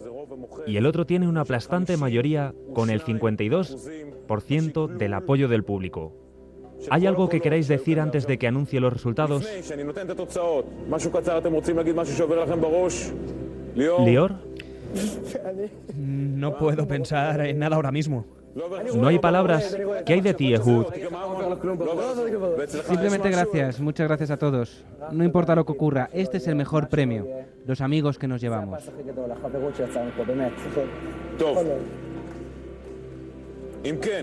y 0.66 0.78
el 0.78 0.86
otro 0.86 1.06
tiene 1.06 1.28
una 1.28 1.42
aplastante 1.42 1.98
mayoría 1.98 2.54
con 2.74 2.90
el 2.90 3.02
52% 3.04 4.88
del 4.88 5.14
apoyo 5.14 5.48
del 5.48 5.64
público. 5.64 6.14
¿Hay 6.90 7.06
algo 7.06 7.30
que 7.30 7.42
queráis 7.42 7.68
decir 7.68 8.00
antes 8.00 8.26
de 8.26 8.40
que 8.40 8.48
anuncie 8.48 8.80
los 8.80 8.92
resultados? 8.94 9.48
Lior? 13.78 14.36
No 15.96 16.58
puedo 16.58 16.88
pensar 16.88 17.46
en 17.46 17.60
nada 17.60 17.76
ahora 17.76 17.92
mismo. 17.92 18.26
No 18.96 19.08
hay 19.08 19.20
palabras. 19.20 19.78
¿Qué 20.06 20.14
hay 20.14 20.22
de 20.22 20.34
ti, 20.34 20.54
Ehud? 20.54 20.86
Simplemente 22.88 23.30
gracias, 23.30 23.80
muchas 23.80 24.08
gracias 24.08 24.32
a 24.32 24.38
todos. 24.38 24.84
No 25.12 25.24
importa 25.24 25.56
lo 25.56 25.66
que 25.66 25.72
ocurra, 25.72 26.10
este 26.14 26.38
es 26.38 26.48
el 26.48 26.56
mejor 26.56 26.90
premio. 26.90 27.26
Los 27.66 27.82
amigos 27.82 28.18
que 28.18 28.28
nos 28.28 28.42
llevamos. 28.42 28.84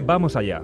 Vamos 0.05 0.37
allá. 0.37 0.63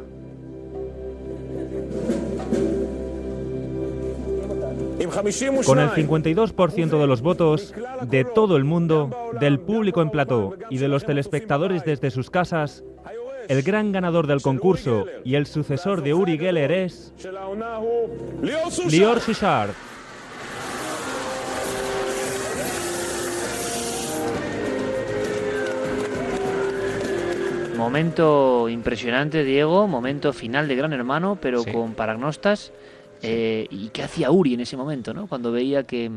Con 5.66 5.78
el 5.80 5.90
52% 5.90 7.00
de 7.00 7.06
los 7.06 7.20
votos 7.20 7.74
de 8.08 8.24
todo 8.24 8.56
el 8.56 8.64
mundo, 8.64 9.10
del 9.40 9.60
público 9.60 10.02
en 10.02 10.10
plató 10.10 10.54
y 10.70 10.78
de 10.78 10.88
los 10.88 11.04
telespectadores 11.04 11.84
desde 11.84 12.10
sus 12.10 12.30
casas, 12.30 12.84
el 13.48 13.62
gran 13.62 13.92
ganador 13.92 14.26
del 14.26 14.42
concurso 14.42 15.06
y 15.24 15.34
el 15.34 15.46
sucesor 15.46 16.02
de 16.02 16.14
Uri 16.14 16.38
Geller 16.38 16.72
es 16.72 17.12
Lior 18.88 19.20
Sushard. 19.20 19.70
Momento 27.76 28.68
impresionante, 28.68 29.44
Diego, 29.44 29.86
momento 29.86 30.32
final 30.32 30.68
de 30.68 30.76
Gran 30.76 30.92
Hermano, 30.92 31.38
pero 31.40 31.64
con 31.64 31.94
paragnostas. 31.94 32.72
Eh, 33.22 33.66
¿Y 33.70 33.88
qué 33.88 34.02
hacía 34.02 34.30
Uri 34.30 34.54
en 34.54 34.60
ese 34.60 34.76
momento, 34.76 35.12
no? 35.12 35.26
Cuando 35.26 35.50
veía 35.52 35.82
que 35.84 36.10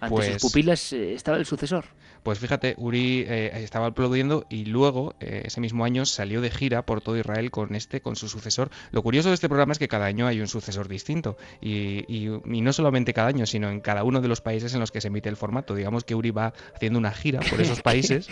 ante 0.00 0.16
sus 0.16 0.30
pues 0.30 0.42
pupilas 0.42 0.92
eh, 0.92 1.14
estaba 1.14 1.36
el 1.36 1.46
sucesor. 1.46 1.84
Pues 2.22 2.38
fíjate, 2.38 2.74
Uri 2.78 3.24
eh, 3.26 3.50
estaba 3.62 3.86
aplaudiendo 3.86 4.46
y 4.50 4.64
luego, 4.66 5.14
eh, 5.20 5.42
ese 5.46 5.60
mismo 5.60 5.84
año, 5.84 6.04
salió 6.06 6.40
de 6.40 6.50
gira 6.50 6.84
por 6.84 7.00
todo 7.00 7.16
Israel 7.16 7.50
con 7.50 7.74
este, 7.74 8.00
con 8.00 8.16
su 8.16 8.28
sucesor. 8.28 8.70
Lo 8.90 9.02
curioso 9.02 9.28
de 9.28 9.34
este 9.34 9.48
programa 9.48 9.72
es 9.72 9.78
que 9.78 9.88
cada 9.88 10.06
año 10.06 10.26
hay 10.26 10.40
un 10.40 10.48
sucesor 10.48 10.88
distinto. 10.88 11.36
Y, 11.60 12.04
y- 12.08 12.28
y 12.44 12.60
no 12.60 12.72
solamente 12.72 13.14
cada 13.14 13.28
año, 13.28 13.46
sino 13.46 13.70
en 13.70 13.80
cada 13.80 14.04
uno 14.04 14.20
de 14.20 14.28
los 14.28 14.40
países 14.40 14.74
en 14.74 14.80
los 14.80 14.90
que 14.90 15.00
se 15.00 15.08
emite 15.08 15.28
el 15.28 15.36
formato. 15.36 15.74
Digamos 15.74 16.04
que 16.04 16.14
Uri 16.14 16.30
va 16.30 16.52
haciendo 16.74 16.98
una 16.98 17.12
gira 17.12 17.40
por 17.40 17.60
esos 17.60 17.80
países. 17.82 18.28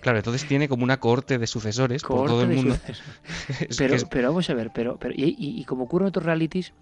claro, 0.00 0.18
entonces 0.18 0.46
tiene 0.46 0.68
como 0.68 0.84
una 0.84 0.98
cohorte 1.00 1.38
de 1.38 1.46
sucesores 1.46 2.02
por 2.02 2.26
todo 2.28 2.42
el 2.42 2.48
mundo. 2.56 2.76
Pero, 3.78 3.94
es- 3.94 4.04
pero 4.04 4.28
vamos 4.28 4.48
a 4.50 4.54
ver, 4.54 4.70
pero, 4.70 4.96
pero 4.98 5.14
y, 5.14 5.24
y- 5.38 5.60
y 5.60 5.64
como 5.64 5.84
ocurre 5.84 6.04
en 6.04 6.08
otros 6.08 6.24
realities, 6.24 6.72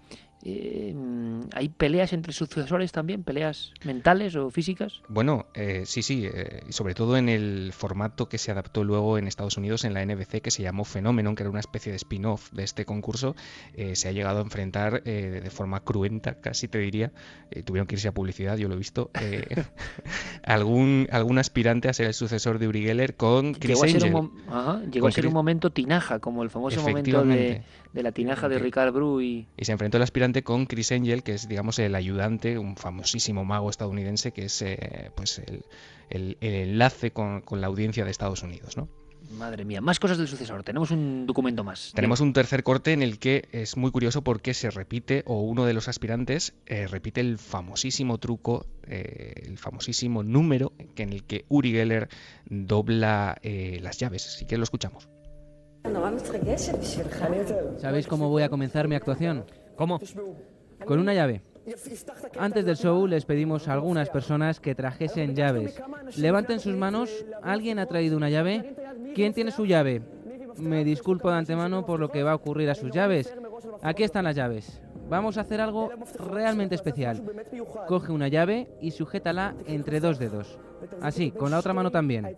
eh, 0.43 0.93
mm, 0.95 1.41
¿hay 1.53 1.69
peleas 1.69 2.13
entre 2.13 2.31
sucesores 2.33 2.91
también? 2.91 3.23
¿Peleas 3.23 3.73
mentales 3.83 4.35
o 4.35 4.49
físicas? 4.49 5.01
Bueno, 5.09 5.47
eh, 5.53 5.83
sí, 5.85 6.01
sí, 6.01 6.25
eh, 6.33 6.61
y 6.67 6.71
sobre 6.71 6.93
todo 6.95 7.17
en 7.17 7.27
el 7.27 7.71
formato 7.73 8.29
que 8.29 8.37
se 8.37 8.51
adaptó 8.51 8.83
luego 8.83 9.17
en 9.17 9.27
Estados 9.27 9.57
Unidos 9.57 9.83
en 9.83 9.93
la 9.93 10.05
NBC, 10.05 10.41
que 10.41 10.51
se 10.51 10.63
llamó 10.63 10.85
Fenómeno, 10.85 11.35
que 11.35 11.43
era 11.43 11.49
una 11.49 11.59
especie 11.59 11.91
de 11.91 11.97
spin-off 11.97 12.51
de 12.51 12.63
este 12.63 12.85
concurso, 12.85 13.35
eh, 13.73 13.95
se 13.95 14.07
ha 14.07 14.11
llegado 14.11 14.39
a 14.39 14.41
enfrentar 14.43 15.03
de 15.03 15.49
forma 15.49 15.81
cruenta, 15.81 16.35
casi 16.35 16.67
te 16.67 16.77
diría, 16.77 17.11
tuvieron 17.65 17.87
que 17.87 17.95
irse 17.95 18.07
a 18.07 18.13
publicidad, 18.13 18.57
yo 18.57 18.67
lo 18.67 18.75
he 18.75 18.77
visto, 18.77 19.11
algún, 20.43 21.07
algún 21.11 21.37
aspirante 21.37 21.89
a 21.89 21.93
ser 21.93 22.07
el 22.07 22.13
sucesor 22.13 22.59
de 22.59 22.67
Uri 22.67 22.83
Geller 22.83 23.15
con 23.15 23.53
Chris 23.53 23.69
Llegó 23.69 23.83
a 23.83 23.87
ser, 23.87 24.13
un, 24.15 24.31
ajá, 24.47 24.81
llegó 24.83 25.03
Con 25.05 25.09
a 25.09 25.11
ser 25.11 25.23
Chris- 25.23 25.27
un 25.29 25.33
momento 25.33 25.69
tinaja, 25.71 26.19
como 26.19 26.43
el 26.43 26.49
famoso 26.49 26.81
momento 26.81 27.23
de, 27.25 27.61
la 27.93 28.11
tinaja 28.11 28.47
de 28.49 28.59
Ricard 28.59 28.93
Bru 28.93 29.21
y... 29.21 29.47
Y 29.57 29.65
se 29.65 29.71
enfrentó 29.71 29.97
el 29.97 30.03
aspirante 30.03 30.28
con 30.43 30.65
Chris 30.65 30.91
Angel, 30.91 31.23
que 31.23 31.33
es, 31.33 31.47
digamos, 31.47 31.77
el 31.79 31.95
ayudante, 31.95 32.57
un 32.57 32.75
famosísimo 32.75 33.43
mago 33.45 33.69
estadounidense, 33.69 34.31
que 34.31 34.45
es 34.45 34.61
eh, 34.61 35.11
pues 35.15 35.39
el, 35.39 35.63
el- 36.09 36.37
el 36.41 36.53
enlace 36.69 37.11
con, 37.11 37.41
con 37.41 37.61
la 37.61 37.67
audiencia 37.67 38.05
de 38.05 38.11
Estados 38.11 38.43
Unidos, 38.43 38.77
¿no? 38.77 38.87
Madre 39.37 39.63
mía, 39.63 39.79
más 39.79 39.99
cosas 39.99 40.17
del 40.17 40.27
sucesor. 40.27 40.63
Tenemos 40.63 40.89
un 40.89 41.27
documento 41.27 41.63
más. 41.63 41.91
Tenemos 41.93 42.19
un 42.19 42.33
tercer 42.33 42.63
corte 42.63 42.93
en 42.93 43.03
el 43.03 43.19
que 43.19 43.47
es 43.51 43.77
muy 43.77 43.91
curioso 43.91 44.23
porque 44.23 44.55
se 44.55 44.71
repite, 44.71 45.21
o 45.27 45.41
uno 45.41 45.65
de 45.65 45.73
los 45.73 45.87
aspirantes 45.87 46.53
eh, 46.65 46.87
repite 46.87 47.21
el 47.21 47.37
famosísimo 47.37 48.17
truco, 48.17 48.65
eh, 48.87 49.33
el 49.45 49.57
famosísimo 49.59 50.23
número 50.23 50.73
que 50.95 51.03
en 51.03 51.13
el 51.13 51.25
que 51.25 51.45
Uri 51.47 51.71
Geller 51.73 52.09
dobla 52.49 53.37
eh, 53.43 53.77
las 53.83 53.99
llaves. 53.99 54.25
Así 54.25 54.45
que 54.47 54.57
lo 54.57 54.63
escuchamos. 54.63 55.07
¿Sabéis 57.79 58.07
cómo 58.07 58.29
voy 58.29 58.43
a 58.43 58.49
comenzar 58.49 58.87
mi 58.87 58.95
actuación? 58.95 59.45
¿Cómo? 59.79 59.97
Con 60.85 60.99
una 60.99 61.13
llave. 61.13 61.41
Antes 62.37 62.65
del 62.65 62.75
show 62.75 63.07
les 63.07 63.23
pedimos 63.23 63.69
a 63.69 63.73
algunas 63.73 64.09
personas 64.09 64.59
que 64.59 64.75
trajesen 64.75 65.35
llaves. 65.35 65.81
Levanten 66.17 66.59
sus 66.59 66.75
manos. 66.75 67.09
¿Alguien 67.41 67.79
ha 67.79 67.85
traído 67.85 68.17
una 68.17 68.29
llave? 68.29 68.75
¿Quién 69.15 69.33
tiene 69.33 69.51
su 69.51 69.65
llave? 69.65 70.01
Me 70.57 70.83
disculpo 70.83 71.31
de 71.31 71.37
antemano 71.37 71.85
por 71.85 72.01
lo 72.01 72.11
que 72.11 72.23
va 72.23 72.31
a 72.31 72.35
ocurrir 72.35 72.69
a 72.69 72.75
sus 72.75 72.91
llaves. 72.91 73.33
Aquí 73.81 74.03
están 74.03 74.25
las 74.25 74.35
llaves. 74.35 74.81
Vamos 75.09 75.37
a 75.37 75.41
hacer 75.41 75.59
algo 75.61 75.89
realmente 76.17 76.75
especial. 76.75 77.21
Coge 77.87 78.11
una 78.11 78.27
llave 78.27 78.67
y 78.79 78.91
sujétala 78.91 79.55
entre 79.65 79.99
dos 79.99 80.19
dedos. 80.19 80.59
Así, 81.01 81.31
con 81.31 81.51
la 81.51 81.59
otra 81.59 81.73
mano 81.73 81.91
también. 81.91 82.35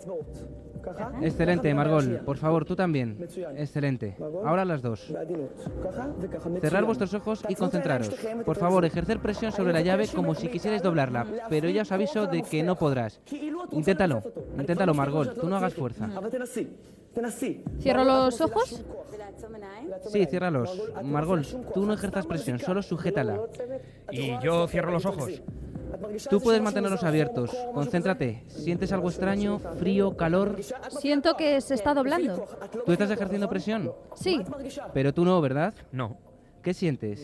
Excelente, 1.21 1.73
Margol. 1.73 2.21
Por 2.25 2.37
favor, 2.37 2.65
tú 2.65 2.75
también. 2.75 3.17
Excelente. 3.55 4.17
Ahora 4.45 4.65
las 4.65 4.81
dos. 4.81 5.13
Cerrar 6.59 6.85
vuestros 6.85 7.13
ojos 7.13 7.43
y 7.47 7.55
concentraros. 7.55 8.09
Por 8.45 8.57
favor, 8.57 8.83
ejercer 8.85 9.19
presión 9.19 9.51
sobre 9.51 9.73
la 9.73 9.81
llave 9.81 10.07
como 10.07 10.33
si 10.33 10.47
quisierais 10.47 10.81
doblarla, 10.81 11.27
pero 11.49 11.69
ya 11.69 11.83
os 11.83 11.91
aviso 11.91 12.27
de 12.27 12.41
que 12.41 12.63
no 12.63 12.75
podrás. 12.75 13.21
Inténtalo, 13.71 14.23
inténtalo, 14.57 14.93
Margol. 14.93 15.33
Tú 15.33 15.47
no 15.47 15.57
hagas 15.57 15.73
fuerza. 15.73 16.09
¿Cierro 17.79 18.03
los 18.03 18.41
ojos? 18.41 18.83
Sí, 20.11 20.25
ciérralos. 20.25 20.81
Margol, 21.03 21.45
tú 21.73 21.85
no 21.85 21.93
ejerzas 21.93 22.25
presión, 22.25 22.59
solo 22.59 22.81
sujétala. 22.81 23.39
Y 24.11 24.39
yo 24.41 24.67
cierro 24.67 24.91
los 24.91 25.05
ojos. 25.05 25.41
Tú 26.29 26.39
puedes 26.41 26.61
mantenerlos 26.61 27.03
abiertos. 27.03 27.51
Concéntrate. 27.73 28.43
¿Sientes 28.47 28.91
algo 28.91 29.09
extraño? 29.09 29.59
¿Frío? 29.77 30.15
¿Calor? 30.15 30.57
Siento 30.99 31.35
que 31.35 31.59
se 31.61 31.75
está 31.75 31.93
doblando. 31.93 32.47
¿Tú 32.85 32.91
estás 32.91 33.11
ejerciendo 33.11 33.49
presión? 33.49 33.91
Sí. 34.15 34.41
Pero 34.93 35.13
tú 35.13 35.25
no, 35.25 35.39
¿verdad? 35.41 35.73
No. 35.91 36.17
¿Qué 36.63 36.73
sientes? 36.73 37.19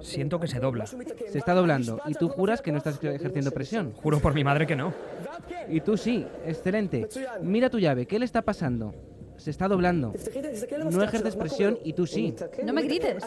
Siento 0.00 0.40
que 0.40 0.48
se 0.48 0.58
dobla. 0.58 0.86
Se 0.86 1.38
está 1.38 1.54
doblando. 1.54 2.00
¿Y 2.06 2.14
tú 2.14 2.28
juras 2.28 2.62
que 2.62 2.72
no 2.72 2.78
estás 2.78 3.02
ejerciendo 3.02 3.50
presión? 3.50 3.92
Juro 3.92 4.20
por 4.20 4.34
mi 4.34 4.42
madre 4.42 4.66
que 4.66 4.74
no. 4.74 4.92
Y 5.68 5.80
tú 5.80 5.96
sí. 5.96 6.26
Excelente. 6.46 7.08
Mira 7.42 7.70
tu 7.70 7.78
llave. 7.78 8.06
¿Qué 8.06 8.18
le 8.18 8.24
está 8.24 8.42
pasando? 8.42 8.94
Se 9.40 9.50
está 9.50 9.68
doblando. 9.68 10.12
No 10.90 11.02
ejerces 11.02 11.34
presión 11.34 11.78
y 11.82 11.94
tú 11.94 12.06
sí. 12.06 12.34
No 12.62 12.72
me 12.74 12.82
grites. 12.82 13.24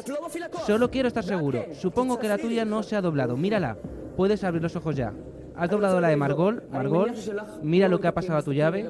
Solo 0.67 0.91
quiero 0.91 1.07
estar 1.07 1.23
seguro. 1.23 1.65
Supongo 1.73 2.19
que 2.19 2.27
la 2.27 2.37
tuya 2.37 2.65
no 2.65 2.83
se 2.83 2.95
ha 2.95 3.01
doblado. 3.01 3.35
Mírala. 3.35 3.77
Puedes 4.15 4.43
abrir 4.43 4.61
los 4.61 4.75
ojos 4.75 4.95
ya. 4.95 5.11
¿Has 5.55 5.69
doblado 5.69 5.99
la 6.01 6.07
de 6.07 6.15
Margol? 6.15 6.63
Margol, 6.71 7.13
mira 7.61 7.87
lo 7.87 7.99
que 7.99 8.07
ha 8.07 8.11
pasado 8.11 8.39
a 8.39 8.41
tu 8.41 8.53
llave. 8.53 8.87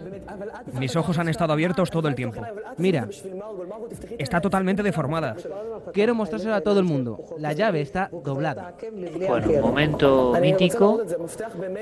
Mis 0.80 0.96
ojos 0.96 1.18
han 1.18 1.28
estado 1.28 1.52
abiertos 1.54 1.90
todo 1.90 2.08
el 2.08 2.16
tiempo. 2.16 2.42
Mira, 2.78 3.08
Está 4.18 4.40
totalmente 4.40 4.82
deformada. 4.84 5.36
quiero 5.94 6.16
mostrárselo 6.16 6.54
a 6.56 6.62
todo 6.62 6.80
el 6.80 6.86
mundo. 6.86 7.20
La 7.38 7.54
llave 7.54 7.82
está 7.82 8.10
doblada. 8.24 8.76
Bueno, 9.28 9.62
momento 9.62 10.34
mítico, 10.42 11.02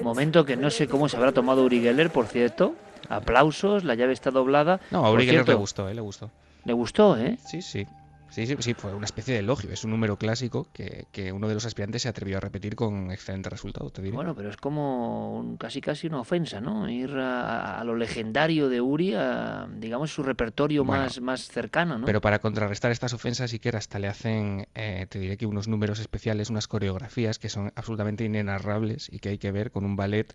momento 0.01 0.45
que 0.45 0.55
no 0.55 0.69
sé 0.69 0.87
cómo 0.87 1.07
se 1.09 1.17
habrá 1.17 1.31
tomado 1.31 1.63
Uri 1.63 1.81
Geller, 1.81 2.09
por 2.09 2.25
cierto. 2.25 2.73
Aplausos, 3.12 3.84
la 3.84 3.95
llave 3.95 4.14
está 4.14 4.32
doblada. 4.32 4.80
No, 4.91 5.05
a 5.05 5.20
Geller 5.20 5.47
le 5.47 5.53
gustó, 5.55 5.89
¿eh? 5.89 5.93
Le 5.93 6.01
gustó. 6.01 6.30
Le 6.64 6.74
gustó, 6.74 7.18
¿eh? 7.18 7.38
Sí, 7.45 7.62
sí. 7.62 7.86
Sí, 8.32 8.47
sí, 8.47 8.55
sí, 8.59 8.73
fue 8.73 8.93
una 8.93 9.03
especie 9.05 9.34
de 9.34 9.41
elogio. 9.41 9.69
Es 9.71 9.84
un 9.84 9.91
número 9.91 10.15
clásico 10.17 10.65
que, 10.71 11.05
que 11.11 11.34
uno 11.34 11.49
de 11.49 11.53
los 11.53 11.65
aspirantes 11.65 12.03
se 12.03 12.07
atrevió 12.09 12.38
a 12.38 12.39
repetir 12.39 12.75
con 12.77 13.11
excelente 13.11 13.49
resultado, 13.49 13.89
te 13.89 14.01
diré. 14.01 14.15
Bueno, 14.15 14.34
pero 14.34 14.49
es 14.49 14.55
como 14.55 15.38
un- 15.38 15.57
casi 15.57 15.82
casi 15.82 16.07
una 16.07 16.21
ofensa, 16.21 16.61
¿no? 16.61 16.89
Ir 16.89 17.11
a, 17.17 17.79
a 17.79 17.84
lo 17.84 17.95
legendario 17.97 18.69
de 18.69 18.79
Uri, 18.79 19.13
a, 19.15 19.67
digamos, 19.75 20.13
su 20.13 20.23
repertorio 20.23 20.86
Bueno, 20.86 21.03
más, 21.03 21.19
más 21.19 21.47
cercano, 21.49 21.97
¿no? 21.97 22.05
Pero 22.05 22.21
para 22.21 22.39
contrarrestar 22.39 22.91
estas 22.91 23.11
ofensas, 23.13 23.51
Iker, 23.51 23.75
hasta 23.75 23.99
le 23.99 24.07
hacen, 24.07 24.65
eh, 24.75 25.07
te 25.09 25.19
diré 25.19 25.36
que 25.36 25.45
unos 25.45 25.67
números 25.67 25.99
especiales, 25.99 26.49
unas 26.49 26.69
coreografías 26.69 27.38
que 27.38 27.49
son 27.49 27.73
absolutamente 27.75 28.23
inenarrables 28.23 29.09
y 29.11 29.19
que 29.19 29.27
hay 29.27 29.38
que 29.39 29.51
ver 29.51 29.71
con 29.71 29.84
un 29.84 29.97
ballet 29.97 30.34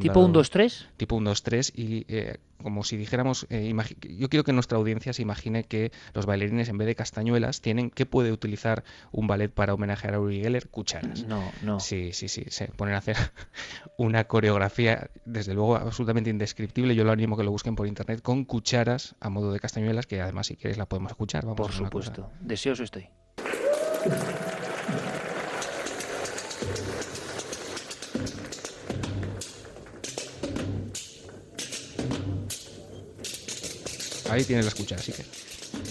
¿Tipo 0.00 0.20
un 0.20 0.32
2-3? 0.32 0.86
Tipo 0.96 1.16
un 1.16 1.26
2-3 1.26 1.70
y 1.74 2.06
eh, 2.08 2.38
como 2.62 2.84
si 2.84 2.96
dijéramos, 2.96 3.46
eh, 3.50 3.74
yo 4.08 4.28
quiero 4.28 4.44
que 4.44 4.52
nuestra 4.52 4.78
audiencia 4.78 5.12
se 5.12 5.22
imagine 5.22 5.64
que 5.64 5.92
los 6.14 6.26
bailarines 6.26 6.68
en 6.68 6.78
vez 6.78 6.86
de 6.86 6.94
castañuelas 6.94 7.60
tienen, 7.60 7.90
¿qué 7.90 8.06
puede 8.06 8.32
utilizar 8.32 8.84
un 9.12 9.26
ballet 9.26 9.52
para 9.52 9.74
homenajear 9.74 10.14
a 10.14 10.20
Uri 10.20 10.40
Geller? 10.40 10.68
Cucharas. 10.68 11.24
No, 11.24 11.42
no. 11.62 11.80
Sí, 11.80 12.12
sí, 12.12 12.28
sí, 12.28 12.44
se 12.48 12.68
ponen 12.68 12.94
a 12.94 12.98
hacer 12.98 13.16
una 13.98 14.24
coreografía, 14.24 15.10
desde 15.24 15.54
luego, 15.54 15.76
absolutamente 15.76 16.30
indescriptible. 16.30 16.94
Yo 16.94 17.04
lo 17.04 17.12
animo 17.12 17.36
que 17.36 17.44
lo 17.44 17.50
busquen 17.50 17.76
por 17.76 17.86
internet 17.86 18.22
con 18.22 18.44
cucharas 18.44 19.16
a 19.20 19.28
modo 19.28 19.52
de 19.52 19.60
castañuelas, 19.60 20.06
que 20.06 20.20
además 20.20 20.46
si 20.46 20.56
quieres 20.56 20.78
la 20.78 20.86
podemos 20.86 21.12
escuchar. 21.12 21.44
Vamos 21.44 21.56
Por 21.56 21.70
a 21.70 21.74
supuesto. 21.74 22.30
Deseoso 22.40 22.82
estoy. 22.82 23.08
Ahí 34.36 34.44
tienes 34.44 34.64
la 34.64 34.68
escucha, 34.68 34.96
así 34.96 35.12
que. 35.12 35.24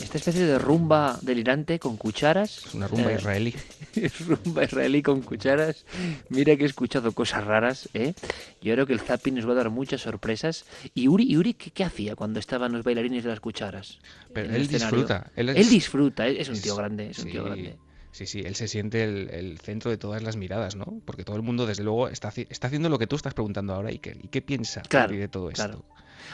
Esta 0.03 0.17
especie 0.17 0.45
de 0.45 0.59
rumba 0.59 1.19
delirante 1.21 1.79
con 1.79 1.97
cucharas. 1.97 2.65
Es 2.67 2.73
una 2.73 2.87
rumba 2.87 3.11
eh, 3.11 3.15
israelí. 3.15 3.55
es 3.95 4.19
rumba 4.19 4.63
israelí 4.63 5.01
con 5.01 5.21
cucharas. 5.21 5.85
Mira 6.29 6.55
que 6.55 6.63
he 6.63 6.65
escuchado 6.67 7.11
cosas 7.13 7.43
raras, 7.43 7.89
¿eh? 7.93 8.13
Yo 8.61 8.73
creo 8.73 8.85
que 8.85 8.93
el 8.93 8.99
zapping 8.99 9.35
nos 9.35 9.47
va 9.47 9.53
a 9.53 9.55
dar 9.55 9.69
muchas 9.69 10.01
sorpresas. 10.01 10.65
¿Y 10.93 11.07
Uri, 11.07 11.25
y 11.31 11.37
Uri 11.37 11.53
¿qué, 11.53 11.71
qué 11.71 11.83
hacía 11.83 12.15
cuando 12.15 12.39
estaban 12.39 12.71
los 12.71 12.83
bailarines 12.83 13.23
de 13.23 13.29
las 13.29 13.39
cucharas? 13.39 13.99
Pero 14.33 14.53
él 14.53 14.67
disfruta. 14.67 15.31
Él, 15.35 15.49
es- 15.49 15.69
disfruta, 15.69 16.27
es 16.27 16.49
un 16.49 16.61
tío 16.61 16.75
grande, 16.75 17.09
es 17.09 17.19
un 17.19 17.31
tío 17.31 17.41
sí, 17.43 17.47
grande. 17.49 17.75
Sí, 18.11 18.25
sí, 18.27 18.41
él 18.45 18.55
se 18.55 18.67
siente 18.67 19.03
el, 19.03 19.29
el 19.29 19.59
centro 19.59 19.91
de 19.91 19.97
todas 19.97 20.23
las 20.23 20.37
miradas, 20.37 20.75
¿no? 20.75 21.01
Porque 21.05 21.23
todo 21.23 21.35
el 21.35 21.41
mundo, 21.41 21.65
desde 21.65 21.83
luego, 21.83 22.07
está, 22.09 22.31
haci- 22.31 22.47
está 22.49 22.67
haciendo 22.67 22.89
lo 22.89 22.97
que 22.97 23.07
tú 23.07 23.15
estás 23.15 23.33
preguntando 23.33 23.73
ahora 23.73 23.91
qué, 23.97 24.17
y 24.21 24.27
qué 24.29 24.41
piensa 24.41 24.83
Claro, 24.83 25.13
de 25.13 25.27
todo 25.27 25.49
esto. 25.49 25.83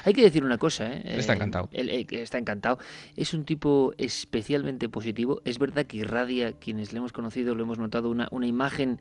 Hay 0.06 0.14
que 0.14 0.22
decir 0.22 0.44
una 0.44 0.58
cosa, 0.58 0.92
¿eh? 0.94 1.02
Está 1.18 1.34
Eh, 1.34 1.36
encantado. 1.36 1.70
él, 1.72 1.90
eh, 1.90 2.06
está 2.12 2.38
encantado. 2.38 2.80
Es 3.16 3.34
un 3.34 3.46
tipo 3.46 3.94
especialmente 3.98 4.90
positivo. 4.90 5.42
Es 5.46 5.60
verdad 5.60 5.86
que 5.86 5.98
irradia, 5.98 6.54
quienes 6.54 6.94
le 6.94 7.00
hemos 7.00 7.12
conocido, 7.14 7.56
lo 7.56 7.64
hemos 7.64 7.78
notado, 7.80 8.10
una, 8.10 8.28
una 8.32 8.48
imagen, 8.48 9.00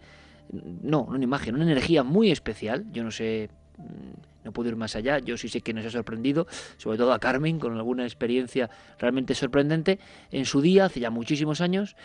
no, 0.52 1.02
una 1.04 1.22
imagen, 1.24 1.54
una 1.54 1.64
energía 1.64 2.02
muy 2.02 2.30
especial. 2.30 2.86
Yo 2.92 3.04
no 3.04 3.10
sé, 3.10 3.50
mm, 3.78 4.44
no 4.44 4.52
puedo 4.52 4.68
ir 4.70 4.76
más 4.76 4.96
allá. 4.96 5.18
Yo 5.18 5.36
sí 5.36 5.48
sé 5.48 5.60
que 5.60 5.72
nos 5.74 5.84
ha 5.86 5.90
sorprendido, 5.90 6.46
sobre 6.76 6.98
todo 6.98 7.12
a 7.12 7.18
Carmen, 7.18 7.58
con 7.58 7.76
alguna 7.76 8.04
experiencia 8.04 8.70
realmente 8.98 9.34
sorprendente 9.34 9.98
en 10.30 10.44
su 10.44 10.60
día, 10.60 10.86
hace 10.86 11.00
ya 11.00 11.10
muchísimos 11.10 11.60
años. 11.60 11.96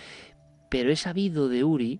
Pero 0.70 0.92
he 0.92 0.96
sabido 0.96 1.48
de 1.48 1.64
Uri 1.64 2.00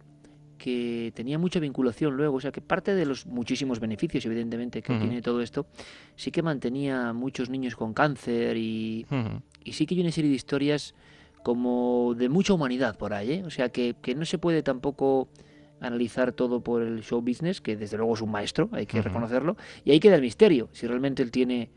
que 0.58 1.12
tenía 1.16 1.38
mucha 1.38 1.60
vinculación 1.60 2.16
luego, 2.16 2.38
o 2.38 2.42
sea 2.42 2.52
que 2.52 2.62
parte 2.62 2.96
de 2.96 3.06
los 3.06 3.26
muchísimos 3.26 3.80
beneficios, 3.80 4.26
evidentemente, 4.26 4.82
que 4.82 4.98
tiene 4.98 5.22
todo 5.22 5.42
esto, 5.42 5.68
sí 6.16 6.32
que 6.32 6.42
mantenía 6.42 7.14
muchos 7.14 7.50
niños 7.50 7.76
con 7.76 7.94
cáncer 7.94 8.58
y, 8.58 9.06
y 9.64 9.74
sí 9.74 9.86
que 9.86 9.96
hay 9.96 10.02
una 10.02 10.12
serie 10.12 10.30
de 10.30 10.36
historias 10.36 10.96
como 11.44 12.16
de 12.18 12.30
mucha 12.30 12.54
humanidad 12.54 12.98
por 12.98 13.14
ahí, 13.14 13.34
¿eh? 13.34 13.44
o 13.46 13.50
sea 13.50 13.70
que, 13.70 13.96
que 14.02 14.16
no 14.16 14.26
se 14.26 14.38
puede 14.38 14.64
tampoco 14.64 15.30
analizar 15.80 16.32
todo 16.32 16.62
por 16.62 16.82
el 16.82 17.04
show 17.04 17.22
business, 17.22 17.62
que 17.62 17.76
desde 17.76 17.98
luego 17.98 18.16
es 18.16 18.22
un 18.22 18.32
maestro, 18.32 18.70
hay 18.72 18.86
que 18.86 19.02
reconocerlo, 19.02 19.56
y 19.84 19.92
ahí 19.92 20.00
queda 20.00 20.16
el 20.16 20.22
misterio, 20.22 20.70
si 20.72 20.88
realmente 20.88 21.22
él 21.22 21.32
tiene 21.32 21.70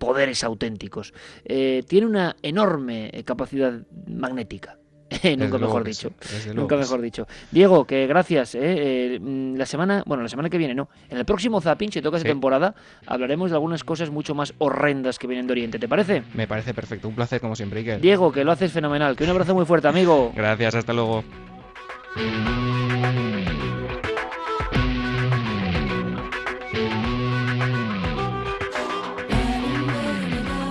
poderes 0.00 0.42
auténticos. 0.42 1.12
Eh, 1.44 1.84
tiene 1.86 2.06
una 2.06 2.34
enorme 2.42 3.10
eh, 3.12 3.22
capacidad 3.22 3.86
magnética. 4.08 4.79
Nunca 5.24 5.44
Desde 5.44 5.58
mejor 5.58 5.84
dicho. 5.84 6.12
sí, 6.20 6.50
Nunca 6.54 6.76
mejor 6.76 7.00
dicho. 7.00 7.26
Diego, 7.50 7.84
que 7.84 8.06
gracias. 8.06 8.54
¿eh? 8.54 8.60
Eh, 8.62 9.18
mm, 9.20 9.56
la 9.56 9.66
semana, 9.66 10.02
bueno, 10.06 10.22
la 10.22 10.28
semana 10.28 10.48
que 10.48 10.56
viene 10.56 10.74
no. 10.74 10.88
En 11.08 11.18
el 11.18 11.24
próximo 11.24 11.60
Zapping, 11.60 11.90
si 11.90 12.00
toca 12.00 12.16
esa 12.16 12.22
Sí. 12.24 12.28
temporada, 12.28 12.74
hablaremos 13.06 13.50
de 13.50 13.56
algunas 13.56 13.82
cosas 13.82 14.10
mucho 14.10 14.34
más 14.34 14.54
horrendas 14.58 15.18
que 15.18 15.26
vienen 15.26 15.46
de 15.48 15.52
Oriente. 15.52 15.78
¿Te 15.78 15.88
parece? 15.88 16.22
Me 16.34 16.46
parece 16.46 16.74
perfecto. 16.74 17.08
Un 17.08 17.14
placer, 17.16 17.40
como 17.40 17.56
siempre, 17.56 17.80
Iker. 17.80 18.00
Diego, 18.00 18.30
que 18.30 18.44
lo 18.44 18.52
haces 18.52 18.70
fenomenal. 18.72 19.16
Que 19.16 19.24
un 19.24 19.30
abrazo 19.30 19.54
muy 19.54 19.64
fuerte, 19.66 19.88
amigo. 19.88 20.32
Gracias, 20.34 20.74
hasta 20.76 20.92
luego. 20.92 21.24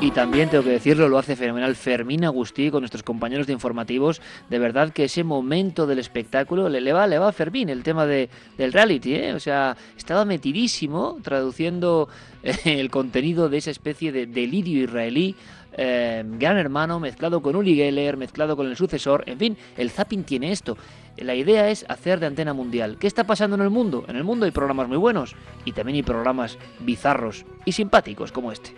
Y 0.10 0.12
también 0.12 0.50
tengo 0.50 0.64
que 0.64 0.72
decirlo, 0.72 1.08
lo 1.08 1.20
hace 1.20 1.36
fenomenal 1.36 1.76
Fermín 1.76 2.26
Agustí 2.26 2.72
con 2.72 2.82
nuestros 2.82 3.04
compañeros 3.04 3.46
de 3.46 3.54
informativos. 3.54 4.24
De 4.50 4.58
verdad 4.58 4.92
que 4.92 5.04
ese 5.04 5.24
momento 5.24 5.86
del 5.86 6.00
espectáculo 6.00 6.68
le, 6.68 6.82
le 6.82 6.94
va, 6.94 7.06
le 7.06 7.20
va 7.20 7.28
a 7.28 7.32
Fermín 7.32 7.70
el 7.70 7.84
tema 7.84 8.08
de, 8.08 8.28
del 8.58 8.74
reality, 8.74 9.14
¿eh? 9.14 9.34
O 9.36 9.40
sea, 9.40 9.78
estaba 9.96 10.26
metidísimo 10.26 11.20
traduciendo 11.22 12.10
eh, 12.42 12.56
el 12.66 12.90
contenido 12.90 13.50
de 13.50 13.60
esa 13.60 13.70
especie 13.70 14.12
de 14.12 14.26
delirio 14.26 14.84
israelí. 14.84 15.36
eh, 15.74 16.24
Gran 16.26 16.58
Hermano 16.58 17.00
mezclado 17.00 17.44
con 17.44 17.56
Uli 17.56 17.76
Geller, 17.76 18.18
mezclado 18.18 18.58
con 18.58 18.66
el 18.66 18.76
sucesor, 18.76 19.24
en 19.28 19.38
fin, 19.38 19.58
el 19.78 19.92
zapping 19.92 20.24
tiene 20.24 20.52
esto. 20.52 20.76
La 21.18 21.36
idea 21.36 21.70
es 21.70 21.86
hacer 21.88 22.20
de 22.20 22.26
antena 22.26 22.54
mundial. 22.54 22.98
¿Qué 23.00 23.06
está 23.06 23.26
pasando 23.26 23.58
en 23.58 23.62
el 23.62 23.70
mundo? 23.70 24.06
En 24.08 24.16
el 24.16 24.24
mundo 24.24 24.46
hay 24.46 24.52
programas 24.52 24.88
muy 24.88 24.98
buenos 24.98 25.36
y 25.66 25.74
también 25.74 25.98
hay 25.98 26.04
programas 26.04 26.58
bizarros 26.80 27.46
y 27.64 27.74
simpáticos 27.74 28.32
como 28.32 28.52
este. 28.52 28.72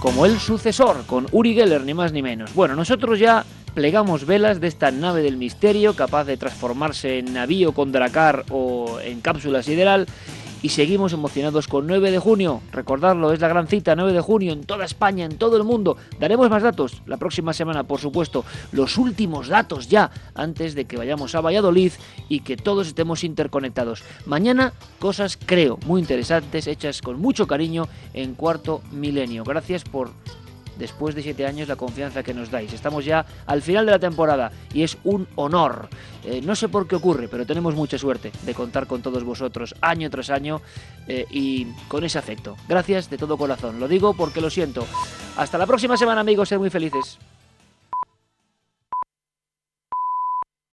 Como 0.00 0.26
el 0.26 0.38
sucesor, 0.38 1.04
con 1.06 1.26
Uri 1.32 1.54
Geller, 1.54 1.82
ni 1.82 1.94
más 1.94 2.12
ni 2.12 2.22
menos. 2.22 2.54
Bueno, 2.54 2.76
nosotros 2.76 3.18
ya 3.18 3.44
plegamos 3.74 4.26
velas 4.26 4.60
de 4.60 4.68
esta 4.68 4.90
nave 4.90 5.22
del 5.22 5.36
misterio, 5.36 5.94
capaz 5.94 6.24
de 6.24 6.36
transformarse 6.36 7.18
en 7.18 7.32
navío 7.32 7.72
con 7.72 7.92
dracar 7.92 8.44
o 8.50 8.98
en 9.00 9.20
cápsula 9.20 9.62
sideral, 9.62 10.06
y 10.62 10.70
seguimos 10.70 11.12
emocionados 11.12 11.68
con 11.68 11.86
9 11.86 12.10
de 12.10 12.18
junio. 12.18 12.60
Recordadlo, 12.72 13.32
es 13.32 13.40
la 13.40 13.48
gran 13.48 13.68
cita, 13.68 13.94
9 13.94 14.12
de 14.12 14.20
junio, 14.20 14.52
en 14.52 14.64
toda 14.64 14.84
España, 14.84 15.24
en 15.24 15.38
todo 15.38 15.56
el 15.56 15.64
mundo. 15.64 15.96
Daremos 16.18 16.50
más 16.50 16.62
datos 16.62 17.02
la 17.06 17.16
próxima 17.16 17.52
semana, 17.52 17.84
por 17.84 18.00
supuesto, 18.00 18.44
los 18.72 18.98
últimos 18.98 19.48
datos 19.48 19.88
ya, 19.88 20.10
antes 20.34 20.74
de 20.74 20.84
que 20.84 20.96
vayamos 20.96 21.34
a 21.34 21.40
Valladolid 21.40 21.92
y 22.28 22.40
que 22.40 22.56
todos 22.56 22.88
estemos 22.88 23.24
interconectados. 23.24 24.02
Mañana, 24.26 24.72
cosas, 24.98 25.38
creo, 25.44 25.78
muy 25.86 26.00
interesantes, 26.00 26.66
hechas 26.66 27.02
con 27.02 27.20
mucho 27.20 27.46
cariño 27.46 27.88
en 28.14 28.34
cuarto 28.34 28.82
milenio. 28.90 29.44
Gracias 29.44 29.84
por 29.84 30.10
después 30.78 31.14
de 31.14 31.22
siete 31.22 31.46
años 31.46 31.68
la 31.68 31.76
confianza 31.76 32.22
que 32.22 32.34
nos 32.34 32.50
dais. 32.50 32.72
Estamos 32.72 33.04
ya 33.04 33.24
al 33.46 33.62
final 33.62 33.86
de 33.86 33.92
la 33.92 33.98
temporada 33.98 34.50
y 34.72 34.82
es 34.82 34.96
un 35.04 35.26
honor. 35.36 35.88
Eh, 36.24 36.40
no 36.42 36.54
sé 36.54 36.68
por 36.68 36.86
qué 36.86 36.96
ocurre, 36.96 37.28
pero 37.28 37.46
tenemos 37.46 37.74
mucha 37.74 37.98
suerte 37.98 38.32
de 38.42 38.54
contar 38.54 38.86
con 38.86 39.02
todos 39.02 39.24
vosotros 39.24 39.74
año 39.80 40.10
tras 40.10 40.30
año 40.30 40.60
eh, 41.06 41.26
y 41.30 41.66
con 41.88 42.04
ese 42.04 42.18
afecto. 42.18 42.56
Gracias 42.68 43.10
de 43.10 43.18
todo 43.18 43.36
corazón. 43.36 43.80
Lo 43.80 43.88
digo 43.88 44.14
porque 44.14 44.40
lo 44.40 44.50
siento. 44.50 44.86
Hasta 45.36 45.58
la 45.58 45.66
próxima 45.66 45.96
semana 45.96 46.20
amigos, 46.20 46.48
ser 46.48 46.58
muy 46.58 46.70
felices. 46.70 47.18